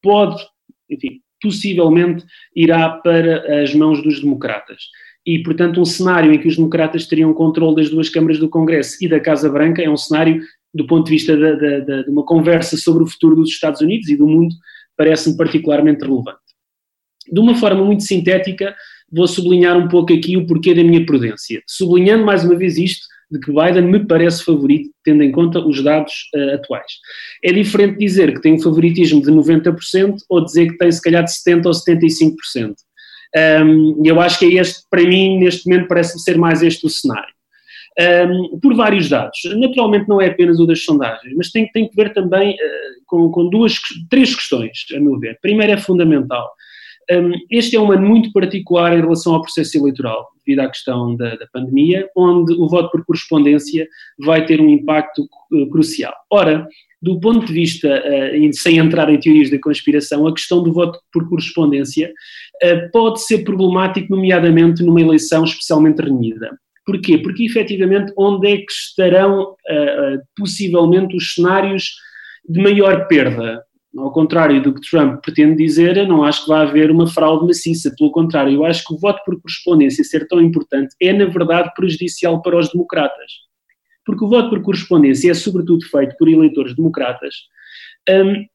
pode, 0.01 0.41
enfim, 0.89 1.19
possivelmente 1.45 2.25
irá 2.55 2.89
para 2.89 3.61
as 3.61 3.73
mãos 3.75 4.01
dos 4.01 4.19
democratas. 4.19 4.81
E, 5.23 5.41
portanto, 5.43 5.79
um 5.79 5.85
cenário 5.85 6.33
em 6.33 6.39
que 6.39 6.47
os 6.47 6.55
democratas 6.55 7.05
teriam 7.05 7.33
controle 7.33 7.75
das 7.75 7.89
duas 7.89 8.09
câmaras 8.09 8.39
do 8.39 8.49
Congresso 8.49 8.97
e 8.99 9.07
da 9.07 9.19
Casa 9.19 9.47
Branca 9.47 9.81
é 9.81 9.89
um 9.89 9.97
cenário, 9.97 10.41
do 10.73 10.87
ponto 10.87 11.05
de 11.05 11.11
vista 11.11 11.37
de, 11.37 11.55
de, 11.81 12.03
de 12.03 12.09
uma 12.09 12.25
conversa 12.25 12.75
sobre 12.77 13.03
o 13.03 13.07
futuro 13.07 13.35
dos 13.35 13.49
Estados 13.49 13.81
Unidos 13.81 14.09
e 14.09 14.17
do 14.17 14.27
mundo, 14.27 14.53
parece-me 14.97 15.37
particularmente 15.37 16.03
relevante. 16.03 16.39
De 17.31 17.39
uma 17.39 17.55
forma 17.55 17.83
muito 17.83 18.03
sintética, 18.03 18.75
vou 19.11 19.27
sublinhar 19.27 19.77
um 19.77 19.87
pouco 19.87 20.13
aqui 20.13 20.37
o 20.37 20.47
porquê 20.47 20.73
da 20.73 20.83
minha 20.83 21.05
prudência. 21.05 21.61
Sublinhando 21.67 22.25
mais 22.25 22.43
uma 22.43 22.55
vez 22.55 22.77
isto, 22.77 23.05
de 23.31 23.39
que 23.39 23.51
Biden 23.51 23.83
me 23.83 24.05
parece 24.05 24.43
favorito, 24.43 24.89
tendo 25.03 25.23
em 25.23 25.31
conta 25.31 25.59
os 25.59 25.83
dados 25.83 26.13
uh, 26.35 26.55
atuais. 26.55 26.91
É 27.43 27.51
diferente 27.51 27.97
dizer 27.97 28.33
que 28.33 28.41
tem 28.41 28.53
um 28.53 28.61
favoritismo 28.61 29.21
de 29.21 29.31
90% 29.31 30.17
ou 30.29 30.43
dizer 30.43 30.71
que 30.71 30.77
tem 30.77 30.91
se 30.91 31.01
calhar 31.01 31.23
de 31.23 31.31
70% 31.31 31.65
ou 31.65 31.71
75%. 31.71 32.75
Um, 33.35 34.01
eu 34.05 34.21
acho 34.21 34.39
que 34.39 34.45
é 34.45 34.61
este, 34.61 34.83
para 34.89 35.03
mim, 35.03 35.39
neste 35.39 35.69
momento, 35.69 35.87
parece 35.87 36.17
ser 36.19 36.37
mais 36.37 36.63
este 36.63 36.85
o 36.85 36.89
cenário. 36.89 37.33
Um, 37.97 38.59
por 38.59 38.75
vários 38.75 39.09
dados. 39.09 39.39
Naturalmente 39.55 40.07
não 40.07 40.21
é 40.21 40.27
apenas 40.27 40.59
o 40.59 40.65
das 40.65 40.83
sondagens, 40.83 41.33
mas 41.35 41.49
tem, 41.49 41.69
tem 41.71 41.87
que 41.87 41.95
ver 41.95 42.13
também 42.13 42.51
uh, 42.51 42.55
com, 43.05 43.29
com 43.31 43.49
duas, 43.49 43.79
três 44.09 44.35
questões, 44.35 44.85
a 44.95 44.99
meu 44.99 45.19
ver. 45.19 45.37
Primeiro 45.41 45.73
é 45.73 45.77
fundamental. 45.77 46.51
Um, 47.11 47.33
este 47.51 47.75
é 47.75 47.79
um 47.79 47.91
ano 47.91 48.07
muito 48.07 48.31
particular 48.31 48.97
em 48.97 49.01
relação 49.01 49.35
ao 49.35 49.41
processo 49.41 49.77
eleitoral, 49.77 50.27
devido 50.45 50.61
à 50.61 50.67
questão 50.69 51.15
da, 51.15 51.35
da 51.35 51.47
pandemia, 51.53 52.09
onde 52.15 52.53
o 52.53 52.67
voto 52.67 52.89
por 52.91 53.05
correspondência 53.05 53.87
vai 54.19 54.45
ter 54.45 54.59
um 54.59 54.69
impacto 54.69 55.23
uh, 55.51 55.69
crucial. 55.69 56.13
Ora, 56.31 56.67
do 57.01 57.19
ponto 57.19 57.45
de 57.45 57.53
vista, 57.53 57.87
uh, 57.87 58.53
sem 58.53 58.77
entrar 58.77 59.09
em 59.09 59.19
teorias 59.19 59.51
da 59.51 59.59
conspiração, 59.59 60.25
a 60.25 60.33
questão 60.33 60.63
do 60.63 60.73
voto 60.73 60.99
por 61.11 61.29
correspondência 61.29 62.11
uh, 62.63 62.91
pode 62.91 63.21
ser 63.21 63.43
problemático, 63.43 64.15
nomeadamente 64.15 64.83
numa 64.83 65.01
eleição 65.01 65.43
especialmente 65.43 66.01
renhida. 66.01 66.57
Porquê? 66.85 67.17
Porque 67.17 67.45
efetivamente 67.45 68.13
onde 68.15 68.47
é 68.47 68.57
que 68.57 68.71
estarão 68.71 69.55
possivelmente 70.37 71.17
os 71.17 71.33
cenários 71.33 71.95
de 72.47 72.61
maior 72.61 73.07
perda? 73.07 73.64
Ao 73.97 74.11
contrário 74.11 74.61
do 74.61 74.73
que 74.73 74.81
Trump 74.89 75.21
pretende 75.21 75.55
dizer, 75.55 75.95
eu 75.95 76.07
não 76.07 76.23
acho 76.23 76.43
que 76.43 76.49
vai 76.49 76.63
haver 76.67 76.91
uma 76.91 77.07
fraude 77.07 77.45
maciça. 77.45 77.93
Pelo 77.97 78.11
contrário, 78.11 78.53
eu 78.53 78.65
acho 78.65 78.85
que 78.85 78.93
o 78.93 78.97
voto 78.97 79.21
por 79.25 79.39
correspondência 79.39 80.03
ser 80.03 80.27
tão 80.27 80.41
importante 80.41 80.95
é, 81.01 81.13
na 81.13 81.25
verdade, 81.25 81.71
prejudicial 81.75 82.41
para 82.41 82.57
os 82.57 82.69
democratas. 82.69 83.31
Porque 84.05 84.23
o 84.23 84.27
voto 84.27 84.49
por 84.49 84.61
correspondência 84.61 85.31
é, 85.31 85.33
sobretudo, 85.33 85.85
feito 85.85 86.15
por 86.17 86.27
eleitores 86.27 86.75
democratas 86.75 87.35
um, 88.09 88.45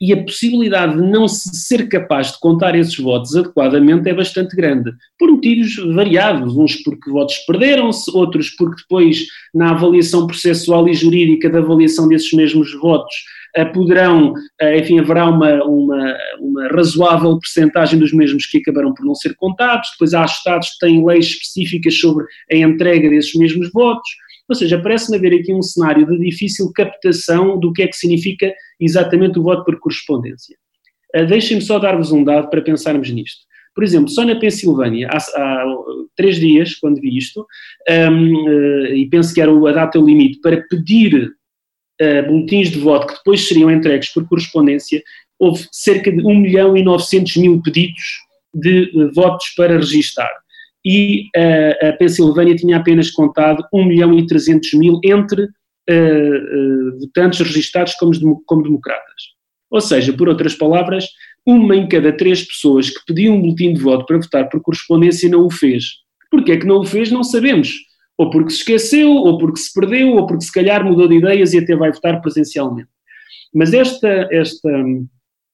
e 0.00 0.12
a 0.12 0.22
possibilidade 0.22 0.96
de 0.96 1.02
não 1.02 1.26
se 1.26 1.48
ser 1.56 1.88
capaz 1.88 2.32
de 2.32 2.40
contar 2.40 2.74
esses 2.74 2.96
votos 2.96 3.34
adequadamente 3.34 4.08
é 4.08 4.14
bastante 4.14 4.54
grande, 4.54 4.92
por 5.18 5.30
motivos 5.30 5.76
variados, 5.94 6.56
uns 6.56 6.76
porque 6.76 7.10
votos 7.10 7.36
perderam-se, 7.46 8.10
outros 8.16 8.50
porque 8.50 8.82
depois, 8.82 9.26
na 9.52 9.70
avaliação 9.70 10.26
processual 10.26 10.88
e 10.88 10.94
jurídica 10.94 11.50
da 11.50 11.58
avaliação 11.58 12.08
desses 12.08 12.32
mesmos 12.32 12.72
votos, 12.80 13.14
eh, 13.56 13.64
poderão, 13.64 14.34
eh, 14.60 14.78
enfim, 14.78 15.00
haverá 15.00 15.28
uma, 15.28 15.64
uma, 15.64 16.16
uma 16.38 16.68
razoável 16.68 17.38
percentagem 17.38 17.98
dos 17.98 18.12
mesmos 18.12 18.46
que 18.46 18.58
acabaram 18.58 18.94
por 18.94 19.04
não 19.04 19.14
ser 19.14 19.34
contados, 19.34 19.88
depois 19.92 20.14
há 20.14 20.24
estados 20.24 20.70
que 20.70 20.86
têm 20.86 21.04
leis 21.04 21.26
específicas 21.26 21.98
sobre 21.98 22.24
a 22.52 22.56
entrega 22.56 23.08
desses 23.08 23.34
mesmos 23.34 23.70
votos, 23.72 24.08
ou 24.48 24.54
seja, 24.54 24.80
parece-me 24.80 25.18
haver 25.18 25.34
aqui 25.34 25.52
um 25.52 25.62
cenário 25.62 26.06
de 26.06 26.18
difícil 26.18 26.72
captação 26.72 27.58
do 27.58 27.72
que 27.72 27.82
é 27.82 27.86
que 27.86 27.96
significa 27.96 28.52
exatamente 28.80 29.38
o 29.38 29.42
voto 29.42 29.64
por 29.64 29.78
correspondência. 29.78 30.56
Uh, 31.14 31.26
Deixem-me 31.26 31.62
só 31.62 31.78
dar-vos 31.78 32.12
um 32.12 32.24
dado 32.24 32.48
para 32.48 32.62
pensarmos 32.62 33.10
nisto. 33.10 33.46
Por 33.74 33.84
exemplo, 33.84 34.08
só 34.08 34.24
na 34.24 34.34
Pensilvânia, 34.34 35.08
há, 35.08 35.18
há 35.18 35.64
três 36.16 36.40
dias, 36.40 36.74
quando 36.74 37.00
vi 37.00 37.16
isto, 37.16 37.46
um, 37.88 38.48
uh, 38.48 38.86
e 38.86 39.08
penso 39.08 39.32
que 39.34 39.40
era 39.40 39.52
a 39.52 39.72
data 39.72 39.98
limite 39.98 40.40
para 40.40 40.62
pedir 40.62 41.30
uh, 42.00 42.26
boletins 42.26 42.70
de 42.70 42.78
voto 42.78 43.06
que 43.06 43.14
depois 43.14 43.46
seriam 43.46 43.70
entregues 43.70 44.08
por 44.08 44.26
correspondência, 44.26 45.02
houve 45.38 45.66
cerca 45.70 46.10
de 46.10 46.20
1 46.26 46.34
milhão 46.40 46.76
e 46.76 46.82
900 46.82 47.36
mil 47.36 47.62
pedidos 47.62 48.02
de 48.52 48.90
votos 49.14 49.50
para 49.56 49.76
registar. 49.76 50.30
E 50.88 51.24
uh, 51.36 51.88
a 51.88 51.92
Pensilvânia 51.92 52.56
tinha 52.56 52.78
apenas 52.78 53.10
contado 53.10 53.62
1 53.72 53.84
milhão 53.84 54.18
e 54.18 54.26
300 54.26 54.72
mil 54.74 55.00
entre 55.04 55.42
uh, 55.42 56.98
votantes 57.00 57.40
registados 57.40 57.94
como, 57.94 58.42
como 58.46 58.62
democratas. 58.62 59.22
Ou 59.70 59.80
seja, 59.82 60.12
por 60.14 60.28
outras 60.28 60.54
palavras, 60.54 61.06
uma 61.44 61.76
em 61.76 61.86
cada 61.86 62.10
três 62.12 62.42
pessoas 62.42 62.88
que 62.88 63.04
pediam 63.06 63.34
um 63.34 63.40
boletim 63.42 63.74
de 63.74 63.80
voto 63.80 64.06
para 64.06 64.18
votar 64.18 64.48
por 64.48 64.62
correspondência 64.62 65.28
não 65.28 65.44
o 65.44 65.50
fez. 65.50 65.84
Porquê 66.30 66.52
é 66.52 66.56
que 66.56 66.66
não 66.66 66.78
o 66.78 66.84
fez, 66.84 67.10
não 67.10 67.22
sabemos 67.22 67.74
ou 68.18 68.28
porque 68.30 68.50
se 68.50 68.58
esqueceu, 68.58 69.10
ou 69.12 69.38
porque 69.38 69.60
se 69.60 69.72
perdeu, 69.72 70.16
ou 70.16 70.26
porque 70.26 70.44
se 70.44 70.52
calhar 70.52 70.84
mudou 70.84 71.06
de 71.06 71.14
ideias 71.14 71.54
e 71.54 71.58
até 71.58 71.76
vai 71.76 71.92
votar 71.92 72.20
presencialmente. 72.20 72.88
Mas 73.54 73.72
esta, 73.72 74.28
esta, 74.32 74.68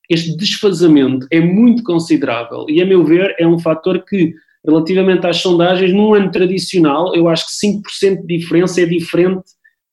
este 0.09 0.35
desfazamento 0.35 1.27
é 1.31 1.41
muito 1.41 1.83
considerável 1.85 2.65
e, 2.69 2.81
a 2.81 2.87
meu 2.87 3.05
ver, 3.05 3.37
é 3.39 3.47
um 3.47 3.59
fator 3.59 4.03
que, 4.03 4.35
relativamente 4.65 5.27
às 5.27 5.39
sondagens, 5.39 5.93
num 5.93 6.15
ano 6.15 6.31
tradicional, 6.31 7.15
eu 7.15 7.29
acho 7.29 7.47
que 7.47 7.67
5% 7.67 8.25
de 8.25 8.39
diferença 8.39 8.81
é 8.81 8.87
diferente 8.87 9.45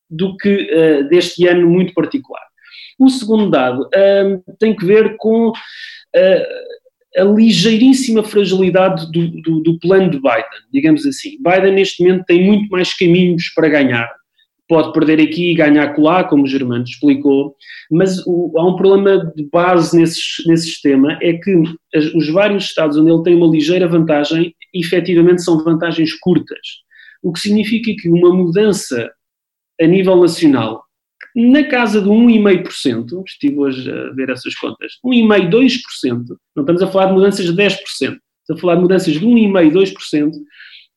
do 0.10 0.36
que 0.38 0.50
uh, 0.50 1.10
deste 1.10 1.48
ano 1.48 1.70
muito 1.70 1.94
particular. 1.94 2.42
O 3.00 3.10
segundo 3.10 3.50
dado 3.50 3.84
uh, 3.84 4.56
tem 4.60 4.76
que 4.76 4.86
ver 4.86 5.16
com 5.18 5.50
uh, 5.50 5.54
a 7.18 7.24
ligeiríssima 7.24 8.24
fragilidade 8.24 9.12
do, 9.12 9.28
do, 9.42 9.60
do, 9.62 9.80
plano 9.80 10.10
de 10.10 10.18
Biden, 10.18 10.62
digamos 10.72 11.06
assim. 11.06 11.38
Biden, 11.42 11.74
neste 11.74 12.04
momento, 12.04 12.26
tem 12.26 12.46
muito 12.46 12.70
mais 12.70 12.94
caminhos 12.94 13.52
para 13.56 13.68
ganhar. 13.68 14.10
Pode 14.72 14.94
perder 14.94 15.20
aqui 15.20 15.52
e 15.52 15.54
ganhar 15.54 15.98
lá, 15.98 16.24
como 16.24 16.44
o 16.44 16.48
Germano 16.48 16.86
explicou, 16.86 17.58
mas 17.92 18.26
o, 18.26 18.54
há 18.58 18.66
um 18.66 18.78
problema 18.78 19.30
de 19.36 19.44
base 19.52 19.98
nesse, 20.00 20.48
nesse 20.48 20.68
sistema, 20.68 21.20
é 21.22 21.34
que 21.34 21.62
as, 21.94 22.06
os 22.14 22.30
vários 22.30 22.64
estados 22.64 22.96
onde 22.96 23.12
ele 23.12 23.22
tem 23.22 23.36
uma 23.36 23.52
ligeira 23.52 23.86
vantagem, 23.86 24.56
efetivamente 24.74 25.44
são 25.44 25.62
vantagens 25.62 26.14
curtas. 26.14 26.58
O 27.22 27.34
que 27.34 27.42
significa 27.42 27.94
que 28.02 28.08
uma 28.08 28.34
mudança 28.34 29.12
a 29.82 29.86
nível 29.86 30.16
nacional 30.16 30.86
na 31.36 31.66
casa 31.66 32.02
de 32.02 32.08
1,5%, 32.08 33.24
estive 33.28 33.58
hoje 33.58 33.92
a 33.92 34.14
ver 34.14 34.30
essas 34.30 34.56
contas, 34.56 34.94
1,5%, 35.06 35.50
2%, 35.50 36.26
não 36.56 36.64
estamos 36.64 36.82
a 36.82 36.88
falar 36.88 37.08
de 37.08 37.14
mudanças 37.14 37.46
de 37.46 37.54
10%, 37.54 37.78
estamos 37.92 38.20
a 38.50 38.58
falar 38.58 38.76
de 38.76 38.82
mudanças 38.84 39.14
de 39.16 39.20
1,5%, 39.20 39.72
2%, 39.74 40.32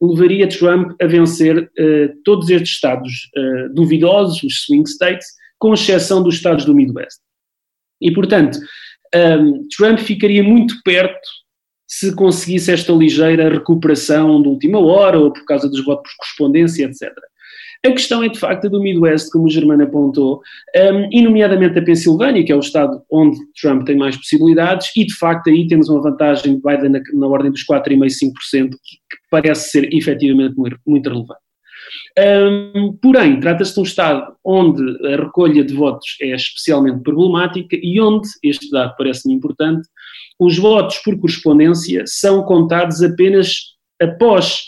levaria 0.00 0.48
Trump 0.48 0.92
a 1.00 1.06
vencer 1.06 1.58
uh, 1.58 2.22
todos 2.24 2.50
estes 2.50 2.72
estados 2.72 3.12
uh, 3.36 3.74
duvidosos, 3.74 4.42
os 4.42 4.64
swing 4.64 4.88
states, 4.88 5.26
com 5.58 5.74
exceção 5.74 6.22
dos 6.22 6.34
estados 6.34 6.64
do 6.64 6.74
Midwest. 6.74 7.20
E, 8.00 8.12
portanto, 8.12 8.58
um, 9.14 9.18
ehm, 9.18 9.52
Trump 9.76 9.98
ficaria 10.00 10.42
muito 10.42 10.74
perto 10.84 11.26
se 11.86 12.14
conseguisse 12.14 12.72
esta 12.72 12.92
ligeira 12.92 13.48
recuperação 13.48 14.42
de 14.42 14.48
última 14.48 14.80
hora 14.80 15.18
ou 15.18 15.32
por 15.32 15.44
causa 15.44 15.68
dos 15.68 15.84
votos 15.84 16.10
por 16.10 16.18
correspondência, 16.18 16.84
etc. 16.84 17.12
A 17.86 17.90
questão 17.90 18.24
é, 18.24 18.28
de 18.30 18.38
facto, 18.38 18.70
do 18.70 18.80
Midwest, 18.80 19.30
como 19.30 19.44
o 19.44 19.50
Germano 19.50 19.84
apontou, 19.84 20.40
um, 20.74 21.08
e 21.12 21.20
nomeadamente 21.20 21.78
a 21.78 21.82
Pensilvânia, 21.82 22.42
que 22.42 22.50
é 22.50 22.56
o 22.56 22.60
estado 22.60 23.02
onde 23.10 23.36
Trump 23.60 23.84
tem 23.84 23.94
mais 23.94 24.16
possibilidades, 24.16 24.90
e 24.96 25.04
de 25.04 25.14
facto 25.14 25.50
aí 25.50 25.66
temos 25.66 25.90
uma 25.90 26.00
vantagem 26.00 26.56
de 26.56 26.62
Biden 26.62 26.88
na, 26.88 27.00
na 27.12 27.26
ordem 27.26 27.50
dos 27.50 27.62
4,5%, 27.66 28.32
5%, 28.54 28.70
que, 28.70 28.96
que 29.03 29.03
parece 29.34 29.70
ser 29.70 29.92
efetivamente 29.92 30.54
muito, 30.56 31.10
relevante. 31.10 31.40
Um, 32.16 32.96
porém, 33.02 33.40
trata-se 33.40 33.74
de 33.74 33.80
um 33.80 33.82
Estado 33.82 34.32
onde 34.44 34.80
a 35.08 35.16
recolha 35.16 35.64
de 35.64 35.74
votos 35.74 36.16
é 36.22 36.36
especialmente 36.36 37.02
problemática 37.02 37.76
e 37.82 38.00
onde, 38.00 38.28
este 38.44 38.70
dado 38.70 38.94
parece-me 38.96 39.34
importante, 39.34 39.88
os 40.38 40.56
votos 40.56 40.98
por 40.98 41.18
correspondência 41.18 42.04
são 42.06 42.44
contados 42.44 43.02
apenas 43.02 43.74
após 44.00 44.60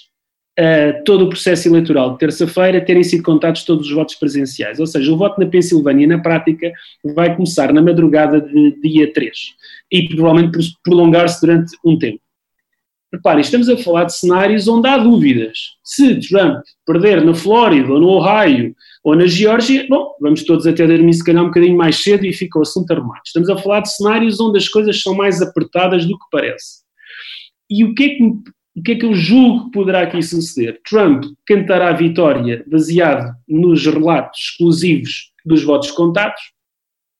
uh, 0.58 1.04
todo 1.04 1.26
o 1.26 1.28
processo 1.28 1.68
eleitoral 1.68 2.12
de 2.12 2.18
terça-feira 2.18 2.84
terem 2.84 3.04
sido 3.04 3.22
contados 3.22 3.62
todos 3.62 3.86
os 3.86 3.92
votos 3.92 4.16
presenciais. 4.16 4.80
Ou 4.80 4.86
seja, 4.86 5.12
o 5.12 5.16
voto 5.16 5.40
na 5.40 5.46
Pensilvânia, 5.46 6.08
na 6.08 6.18
prática, 6.18 6.72
vai 7.14 7.36
começar 7.36 7.72
na 7.72 7.80
madrugada 7.80 8.40
de 8.40 8.80
dia 8.80 9.12
3 9.12 9.32
e 9.92 10.08
provavelmente 10.08 10.58
prolongar-se 10.82 11.40
durante 11.40 11.76
um 11.84 11.96
tempo. 11.96 12.25
Reparem, 13.12 13.40
estamos 13.40 13.68
a 13.68 13.76
falar 13.76 14.04
de 14.04 14.16
cenários 14.16 14.66
onde 14.66 14.88
há 14.88 14.98
dúvidas. 14.98 15.58
Se 15.84 16.18
Trump 16.28 16.60
perder 16.84 17.24
na 17.24 17.34
Flórida, 17.34 17.92
ou 17.92 18.00
no 18.00 18.08
Ohio, 18.08 18.74
ou 19.04 19.14
na 19.14 19.26
Geórgia, 19.26 19.86
bom, 19.88 20.12
vamos 20.20 20.44
todos 20.44 20.66
até 20.66 20.86
dormir 20.86 21.14
se 21.14 21.24
calhar 21.24 21.42
um 21.42 21.46
bocadinho 21.46 21.76
mais 21.76 22.02
cedo 22.02 22.26
e 22.26 22.32
fica 22.32 22.58
o 22.58 22.62
assunto 22.62 22.90
arrumado. 22.90 23.22
Estamos 23.24 23.48
a 23.48 23.56
falar 23.56 23.80
de 23.80 23.94
cenários 23.94 24.40
onde 24.40 24.58
as 24.58 24.68
coisas 24.68 25.00
são 25.00 25.14
mais 25.14 25.40
apertadas 25.40 26.04
do 26.04 26.18
que 26.18 26.24
parece. 26.32 26.84
E 27.70 27.84
o 27.84 27.94
que 27.94 28.04
é 28.04 28.08
que 28.16 28.22
o 28.76 28.82
que 28.82 28.92
é 28.92 28.94
que 28.96 29.06
eu 29.06 29.14
julgo 29.14 29.64
que 29.64 29.70
poderá 29.70 30.02
aqui 30.02 30.22
suceder? 30.22 30.78
Trump 30.86 31.24
cantará 31.46 31.88
a 31.88 31.96
vitória 31.96 32.62
baseado 32.66 33.34
nos 33.48 33.86
relatos 33.86 34.50
exclusivos 34.50 35.32
dos 35.46 35.64
votos 35.64 35.90
contados 35.92 36.40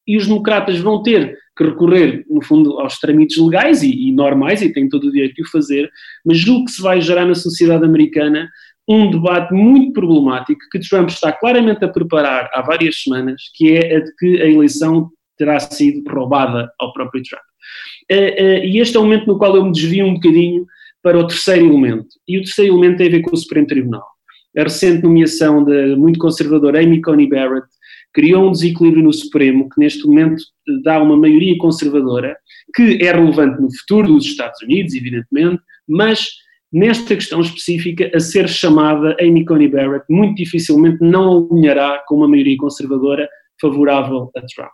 e 0.07 0.19
os 0.19 0.27
democratas 0.27 0.77
vão 0.79 1.03
ter 1.03 1.35
que 1.57 1.65
recorrer, 1.65 2.25
no 2.29 2.43
fundo, 2.45 2.79
aos 2.79 2.99
trâmites 2.99 3.39
legais 3.39 3.83
e, 3.83 4.09
e, 4.09 4.13
normais, 4.13 4.61
e 4.63 4.73
têm 4.73 4.89
todo 4.89 5.09
o 5.09 5.13
direito 5.13 5.37
de 5.37 5.43
o 5.43 5.51
fazer, 5.51 5.91
mas 6.25 6.39
julgo 6.39 6.67
que 6.67 6.73
se 6.73 6.83
vai 6.83 7.01
gerar 7.01 7.25
na 7.25 7.35
sociedade 7.35 7.85
americana 7.85 8.49
um 8.89 9.11
debate 9.11 9.53
muito 9.53 9.93
problemático 9.93 10.61
que 10.71 10.79
Trump 10.79 11.09
está 11.09 11.33
claramente 11.33 11.85
a 11.85 11.89
preparar 11.89 12.49
há 12.53 12.63
várias 12.63 13.03
semanas, 13.03 13.43
que 13.55 13.73
é 13.73 13.97
a 13.97 14.01
de 14.01 14.15
que 14.17 14.41
a 14.41 14.47
eleição 14.47 15.11
terá 15.37 15.59
sido 15.59 16.09
roubada 16.09 16.71
ao 16.79 16.93
próprio 16.93 17.23
Trump. 17.23 17.43
Uh, 18.11 18.15
uh, 18.15 18.65
e 18.65 18.79
este 18.79 18.97
é 18.97 19.01
o 19.01 19.03
momento 19.03 19.27
no 19.27 19.39
qual 19.39 19.57
eu 19.57 19.65
me 19.65 19.73
desvio 19.73 20.07
um 20.07 20.15
bocadinho 20.15 20.65
para 21.03 21.19
o 21.19 21.27
terceiro 21.27 21.67
elemento. 21.67 22.09
E 22.29 22.39
o 22.39 22.43
terceiro 22.43 22.75
elemento 22.75 22.99
tem 22.99 23.09
a 23.09 23.11
ver 23.11 23.23
com 23.23 23.35
o 23.35 23.37
Supremo 23.37 23.67
Tribunal. 23.67 24.07
A 24.57 24.63
recente 24.63 25.03
nomeação 25.03 25.65
da 25.65 25.97
muito 25.97 26.19
conservadora 26.19 26.81
Amy 26.81 27.03
Coney 27.03 27.29
Barrett 27.29 27.67
criou 28.17 28.49
um 28.49 28.53
desequilíbrio 28.53 29.05
no 29.05 29.13
Supremo 29.13 29.69
que 29.69 29.79
neste 29.79 30.07
momento 30.07 30.43
dá 30.83 31.03
uma 31.03 31.19
maioria 31.19 31.55
conservadora, 31.59 32.35
que 32.75 32.99
é 33.03 33.13
relevante 33.13 33.61
no 33.61 33.69
futuro 33.71 34.15
dos 34.15 34.25
Estados 34.25 34.59
Unidos, 34.63 34.95
evidentemente, 34.95 35.63
mas 35.87 36.27
nesta 36.73 37.15
questão 37.15 37.43
específica, 37.43 38.11
a 38.15 38.19
ser 38.19 38.49
chamada 38.49 39.15
Amy 39.21 39.45
Coney 39.45 39.69
Barrett 39.69 40.07
muito 40.09 40.37
dificilmente 40.37 40.97
não 41.03 41.47
alinhará 41.53 42.03
com 42.09 42.17
uma 42.17 42.27
maioria 42.27 42.57
conservadora 42.57 43.29
favorável 43.61 44.31
a 44.35 44.41
Trump. 44.41 44.73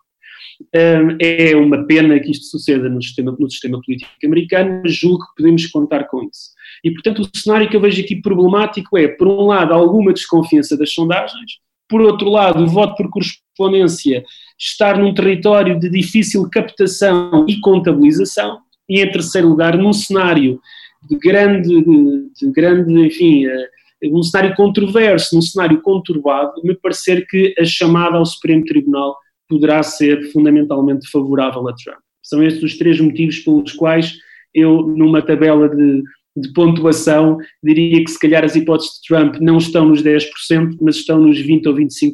É 1.20 1.56
uma 1.56 1.84
pena 1.84 2.20
que 2.20 2.30
isto 2.30 2.44
suceda 2.44 2.88
no 2.88 3.02
sistema, 3.02 3.36
no 3.36 3.50
sistema 3.50 3.80
político 3.84 4.08
americano, 4.24 4.82
mas 4.84 4.94
julgo 4.94 5.18
que 5.18 5.42
podemos 5.42 5.66
contar 5.66 6.04
com 6.04 6.22
isso. 6.22 6.52
E, 6.84 6.92
portanto, 6.92 7.22
o 7.22 7.36
cenário 7.36 7.68
que 7.68 7.74
eu 7.74 7.80
vejo 7.80 8.00
aqui 8.00 8.22
problemático 8.22 8.96
é, 8.96 9.08
por 9.08 9.26
um 9.26 9.46
lado, 9.46 9.74
alguma 9.74 10.12
desconfiança 10.12 10.76
das 10.76 10.92
sondagens, 10.92 11.60
por 11.92 12.00
outro 12.00 12.30
lado, 12.30 12.64
o 12.64 12.66
voto 12.66 12.96
por 12.96 13.10
correspondência 13.10 14.24
estar 14.58 14.98
num 14.98 15.12
território 15.12 15.78
de 15.78 15.90
difícil 15.90 16.48
captação 16.48 17.44
e 17.46 17.60
contabilização, 17.60 18.60
e, 18.88 19.02
em 19.02 19.12
terceiro 19.12 19.48
lugar, 19.48 19.76
num 19.76 19.92
cenário 19.92 20.58
de 21.06 21.18
grande, 21.18 21.68
de, 21.68 22.30
de 22.34 22.50
grande 22.50 22.98
enfim, 23.06 23.44
eh, 23.44 23.68
um 24.04 24.22
cenário 24.22 24.56
controverso, 24.56 25.34
num 25.34 25.42
cenário 25.42 25.82
conturbado, 25.82 26.62
me 26.64 26.74
parecer 26.74 27.26
que 27.26 27.54
a 27.58 27.64
chamada 27.64 28.16
ao 28.16 28.24
Supremo 28.24 28.64
Tribunal 28.64 29.14
poderá 29.46 29.82
ser 29.82 30.32
fundamentalmente 30.32 31.10
favorável 31.10 31.68
a 31.68 31.74
Trump. 31.74 31.98
São 32.22 32.42
estes 32.42 32.62
os 32.62 32.78
três 32.78 32.98
motivos 32.98 33.40
pelos 33.40 33.72
quais 33.72 34.14
eu, 34.54 34.86
numa 34.86 35.20
tabela 35.20 35.68
de, 35.68 36.02
de 36.36 36.52
pontuação, 36.52 37.38
diria 37.62 38.02
que 38.04 38.10
se 38.10 38.18
calhar 38.18 38.44
as 38.44 38.56
hipóteses 38.56 38.94
de 38.94 39.08
Trump 39.08 39.36
não 39.40 39.58
estão 39.58 39.86
nos 39.86 40.02
10%, 40.02 40.76
mas 40.80 40.96
estão 40.96 41.20
nos 41.20 41.38
20% 41.38 41.66
ou 41.66 41.74
25%. 41.74 42.12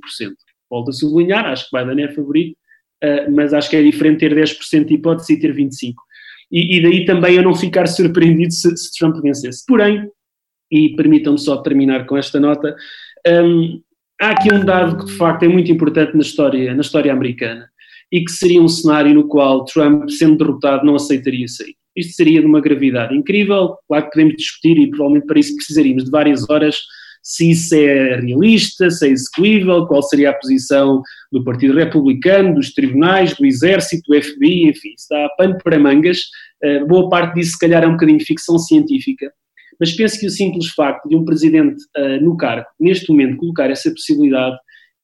Volto 0.70 0.90
a 0.90 0.92
sublinhar, 0.92 1.46
acho 1.46 1.68
que 1.68 1.78
Biden 1.78 2.04
é 2.04 2.12
favorito, 2.12 2.56
uh, 3.04 3.32
mas 3.32 3.54
acho 3.54 3.70
que 3.70 3.76
é 3.76 3.82
diferente 3.82 4.20
ter 4.20 4.34
10% 4.34 4.84
de 4.84 4.94
hipótese 4.94 5.34
e 5.34 5.40
ter 5.40 5.54
25%. 5.54 5.94
E, 6.50 6.78
e, 6.78 6.82
daí 6.82 7.04
também 7.04 7.36
eu 7.36 7.42
não 7.42 7.54
ficar 7.54 7.86
surpreendido 7.88 8.52
se, 8.52 8.74
se 8.76 8.98
Trump 8.98 9.16
vencesse. 9.22 9.64
Porém, 9.66 10.10
e 10.70 10.94
permitam-me 10.96 11.38
só 11.38 11.58
terminar 11.58 12.06
com 12.06 12.16
esta 12.16 12.40
nota, 12.40 12.74
um, 13.26 13.80
há 14.20 14.30
aqui 14.30 14.52
um 14.52 14.64
dado 14.64 14.98
que 14.98 15.06
de 15.06 15.16
facto 15.16 15.44
é 15.44 15.48
muito 15.48 15.70
importante 15.70 16.14
na 16.14 16.22
história, 16.22 16.74
na 16.74 16.80
história 16.80 17.12
americana 17.12 17.70
e 18.10 18.24
que 18.24 18.32
seria 18.32 18.60
um 18.60 18.68
cenário 18.68 19.14
no 19.14 19.28
qual 19.28 19.64
Trump, 19.64 20.08
sendo 20.08 20.38
derrotado, 20.38 20.84
não 20.84 20.94
aceitaria 20.94 21.46
sair. 21.46 21.76
Isto 21.98 22.14
seria 22.14 22.40
de 22.40 22.46
uma 22.46 22.60
gravidade 22.60 23.16
incrível, 23.16 23.76
claro 23.86 24.04
que 24.04 24.10
podemos 24.12 24.34
discutir 24.36 24.78
e 24.78 24.88
provavelmente 24.88 25.26
para 25.26 25.38
isso 25.38 25.56
precisaríamos 25.56 26.04
de 26.04 26.10
várias 26.10 26.48
horas 26.48 26.76
se 27.22 27.50
isso 27.50 27.74
é 27.74 28.20
realista, 28.20 28.90
se 28.90 29.06
é 29.06 29.10
execuível, 29.10 29.86
qual 29.86 30.02
seria 30.02 30.30
a 30.30 30.34
posição 30.34 31.02
do 31.30 31.44
Partido 31.44 31.74
Republicano, 31.74 32.54
dos 32.54 32.72
tribunais, 32.72 33.34
do 33.36 33.44
Exército, 33.44 34.10
do 34.10 34.22
FBI, 34.22 34.70
enfim, 34.70 34.94
se 34.96 35.08
dá 35.10 35.28
pano 35.36 35.58
para 35.62 35.78
mangas. 35.78 36.20
Uh, 36.64 36.86
boa 36.86 37.08
parte 37.10 37.34
disso, 37.34 37.52
se 37.52 37.58
calhar, 37.58 37.84
é 37.84 37.86
um 37.86 37.92
bocadinho 37.92 38.20
ficção 38.20 38.58
científica, 38.58 39.30
mas 39.78 39.92
penso 39.92 40.18
que 40.18 40.26
o 40.26 40.30
simples 40.30 40.70
facto 40.70 41.06
de 41.06 41.16
um 41.16 41.24
presidente 41.24 41.82
uh, 41.96 42.24
no 42.24 42.36
cargo, 42.36 42.66
neste 42.80 43.10
momento, 43.10 43.36
colocar 43.36 43.70
essa 43.70 43.90
possibilidade 43.90 44.56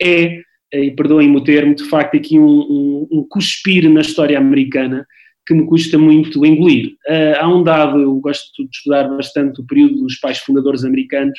é, 0.02 0.40
eh, 0.72 0.85
e 0.87 0.90
perdoem-me 0.90 1.37
o 1.37 1.44
termo, 1.44 1.74
de 1.74 1.85
facto 1.85 2.16
aqui 2.16 2.38
um, 2.38 2.46
um, 2.46 3.09
um, 3.12 3.26
cuspir 3.28 3.88
na 3.88 4.00
história 4.00 4.37
americana 4.37 5.07
que 5.46 5.54
me 5.54 5.66
custa 5.66 5.98
muito 5.98 6.44
engolir. 6.44 6.94
Uh, 7.09 7.40
há 7.40 7.48
um 7.48 7.62
dado, 7.62 8.00
eu 8.00 8.14
gosto 8.16 8.62
de 8.62 8.68
estudar 8.72 9.09
bastante 9.09 9.61
o 9.61 9.66
período 9.66 10.00
dos 10.02 10.16
pais 10.16 10.38
fundadores 10.38 10.85
americanos, 10.85 11.38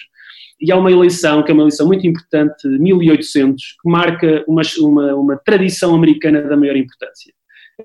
e 0.61 0.71
há 0.71 0.77
uma 0.77 0.91
eleição, 0.91 1.43
que 1.43 1.51
é 1.51 1.53
uma 1.53 1.63
eleição 1.63 1.87
muito 1.87 2.07
importante, 2.07 2.61
de 2.63 2.79
1800, 2.79 3.61
que 3.81 3.89
marca 3.89 4.43
uma, 4.47 4.61
uma, 4.79 5.15
uma 5.15 5.37
tradição 5.37 5.93
americana 5.93 6.41
da 6.43 6.55
maior 6.55 6.77
importância. 6.77 7.33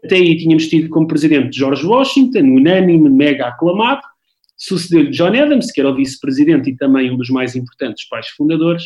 Até 0.05 0.17
aí 0.17 0.37
tínhamos 0.37 0.69
tido 0.69 0.89
como 0.89 1.09
presidente 1.09 1.59
George 1.59 1.85
Washington, 1.85 2.43
unânime, 2.43 3.11
mega 3.11 3.49
aclamado, 3.49 4.03
Sucedeu-lhe 4.61 5.11
John 5.11 5.33
Adams, 5.35 5.73
que 5.73 5.81
era 5.81 5.89
o 5.89 5.97
vice-presidente 5.97 6.69
e 6.69 6.77
também 6.77 7.11
um 7.11 7.17
dos 7.17 7.31
mais 7.31 7.57
importantes 7.57 8.07
pais 8.07 8.29
fundadores, 8.29 8.83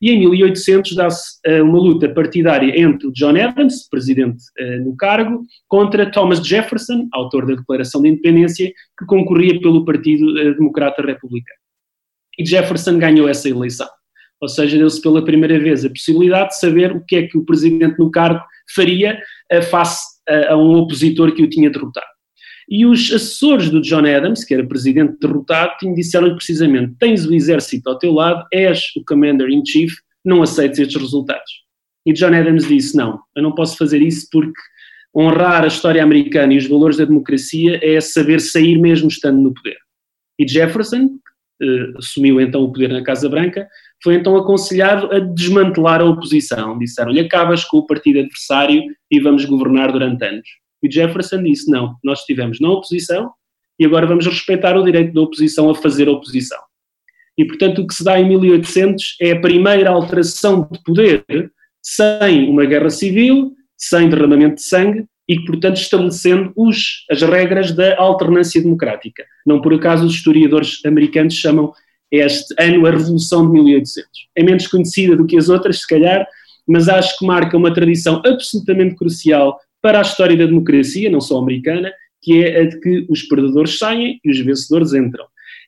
e 0.00 0.10
em 0.10 0.20
1800 0.20 0.94
dá-se 0.94 1.38
uh, 1.46 1.64
uma 1.64 1.78
luta 1.78 2.08
partidária 2.08 2.78
entre 2.78 3.10
John 3.12 3.36
Adams, 3.36 3.88
presidente 3.88 4.42
uh, 4.60 4.84
no 4.84 4.96
cargo, 4.96 5.42
contra 5.68 6.10
Thomas 6.10 6.44
Jefferson, 6.46 7.08
autor 7.12 7.46
da 7.46 7.54
Declaração 7.54 8.02
de 8.02 8.08
Independência, 8.08 8.72
que 8.98 9.06
concorria 9.06 9.60
pelo 9.60 9.84
Partido 9.84 10.26
uh, 10.30 10.54
Democrata 10.54 11.02
Republicano. 11.02 11.58
E 12.38 12.44
Jefferson 12.44 12.98
ganhou 12.98 13.28
essa 13.28 13.48
eleição. 13.48 13.88
Ou 14.40 14.48
seja, 14.48 14.76
deu-se 14.76 15.00
pela 15.00 15.24
primeira 15.24 15.58
vez 15.58 15.84
a 15.84 15.88
possibilidade 15.88 16.50
de 16.50 16.58
saber 16.58 16.92
o 16.92 17.04
que 17.04 17.16
é 17.16 17.26
que 17.26 17.38
o 17.38 17.44
presidente 17.44 17.98
no 17.98 18.10
cargo 18.10 18.40
faria 18.74 19.18
face 19.70 20.02
a 20.48 20.56
um 20.56 20.74
opositor 20.78 21.32
que 21.32 21.42
o 21.42 21.48
tinha 21.48 21.70
derrotado. 21.70 22.13
E 22.68 22.86
os 22.86 23.12
assessores 23.12 23.70
do 23.70 23.80
John 23.80 24.06
Adams, 24.06 24.44
que 24.44 24.54
era 24.54 24.66
presidente 24.66 25.16
derrotado, 25.20 25.74
disseram-lhe 25.94 26.34
precisamente: 26.34 26.94
tens 26.98 27.26
o 27.26 27.34
exército 27.34 27.88
ao 27.88 27.98
teu 27.98 28.12
lado, 28.12 28.46
és 28.52 28.90
o 28.96 29.04
commander-in-chief, 29.04 29.94
não 30.24 30.42
aceites 30.42 30.78
estes 30.78 31.00
resultados. 31.00 31.64
E 32.06 32.12
John 32.12 32.34
Adams 32.34 32.66
disse: 32.66 32.96
não, 32.96 33.20
eu 33.36 33.42
não 33.42 33.54
posso 33.54 33.76
fazer 33.76 34.00
isso 34.02 34.28
porque 34.30 34.60
honrar 35.16 35.62
a 35.62 35.68
história 35.68 36.02
americana 36.02 36.54
e 36.54 36.58
os 36.58 36.66
valores 36.66 36.96
da 36.96 37.04
democracia 37.04 37.78
é 37.82 38.00
saber 38.00 38.40
sair 38.40 38.78
mesmo 38.78 39.08
estando 39.08 39.40
no 39.40 39.54
poder. 39.54 39.76
E 40.38 40.48
Jefferson, 40.48 41.08
que 41.60 41.64
eh, 41.64 41.92
assumiu 41.96 42.40
então 42.40 42.62
o 42.62 42.72
poder 42.72 42.88
na 42.88 43.04
Casa 43.04 43.28
Branca, 43.28 43.68
foi 44.02 44.16
então 44.16 44.36
aconselhado 44.36 45.12
a 45.12 45.20
desmantelar 45.20 46.00
a 46.00 46.04
oposição. 46.04 46.76
Disseram-lhe: 46.78 47.20
acabas 47.20 47.64
com 47.64 47.78
o 47.78 47.86
partido 47.86 48.18
adversário 48.18 48.82
e 49.10 49.20
vamos 49.20 49.44
governar 49.44 49.92
durante 49.92 50.24
anos. 50.24 50.48
E 50.84 50.90
Jefferson 50.90 51.42
disse: 51.42 51.70
não, 51.70 51.96
nós 52.04 52.20
estivemos 52.20 52.60
na 52.60 52.70
oposição 52.70 53.32
e 53.78 53.84
agora 53.84 54.06
vamos 54.06 54.26
respeitar 54.26 54.76
o 54.76 54.84
direito 54.84 55.12
da 55.12 55.22
oposição 55.22 55.70
a 55.70 55.74
fazer 55.74 56.08
oposição. 56.08 56.58
E, 57.36 57.44
portanto, 57.44 57.82
o 57.82 57.86
que 57.86 57.94
se 57.94 58.04
dá 58.04 58.20
em 58.20 58.28
1800 58.28 59.16
é 59.20 59.32
a 59.32 59.40
primeira 59.40 59.90
alteração 59.90 60.68
de 60.70 60.80
poder 60.84 61.24
sem 61.82 62.48
uma 62.48 62.64
guerra 62.64 62.90
civil, 62.90 63.52
sem 63.76 64.08
derramamento 64.08 64.56
de 64.56 64.62
sangue 64.62 65.04
e, 65.28 65.40
portanto, 65.44 65.76
estabelecendo 65.76 66.52
os, 66.56 67.04
as 67.10 67.22
regras 67.22 67.72
da 67.72 67.98
alternância 67.98 68.62
democrática. 68.62 69.24
Não 69.44 69.60
por 69.60 69.74
acaso 69.74 70.06
os 70.06 70.14
historiadores 70.14 70.80
americanos 70.84 71.34
chamam 71.34 71.72
este 72.10 72.54
ano 72.58 72.86
a 72.86 72.90
Revolução 72.90 73.46
de 73.46 73.52
1800. 73.52 74.08
É 74.36 74.42
menos 74.42 74.66
conhecida 74.68 75.16
do 75.16 75.26
que 75.26 75.36
as 75.36 75.48
outras, 75.48 75.80
se 75.80 75.88
calhar, 75.88 76.26
mas 76.66 76.88
acho 76.88 77.18
que 77.18 77.26
marca 77.26 77.56
uma 77.56 77.74
tradição 77.74 78.22
absolutamente 78.24 78.94
crucial 78.94 79.58
para 79.84 79.98
a 79.98 80.02
história 80.02 80.34
da 80.34 80.46
democracia, 80.46 81.10
não 81.10 81.20
só 81.20 81.38
americana, 81.38 81.92
que 82.22 82.42
é 82.42 82.62
a 82.62 82.64
de 82.64 82.80
que 82.80 83.04
os 83.06 83.22
perdedores 83.24 83.76
saem 83.76 84.18
e 84.24 84.30
os 84.30 84.40
vencedores 84.40 84.94
entram. 84.94 85.26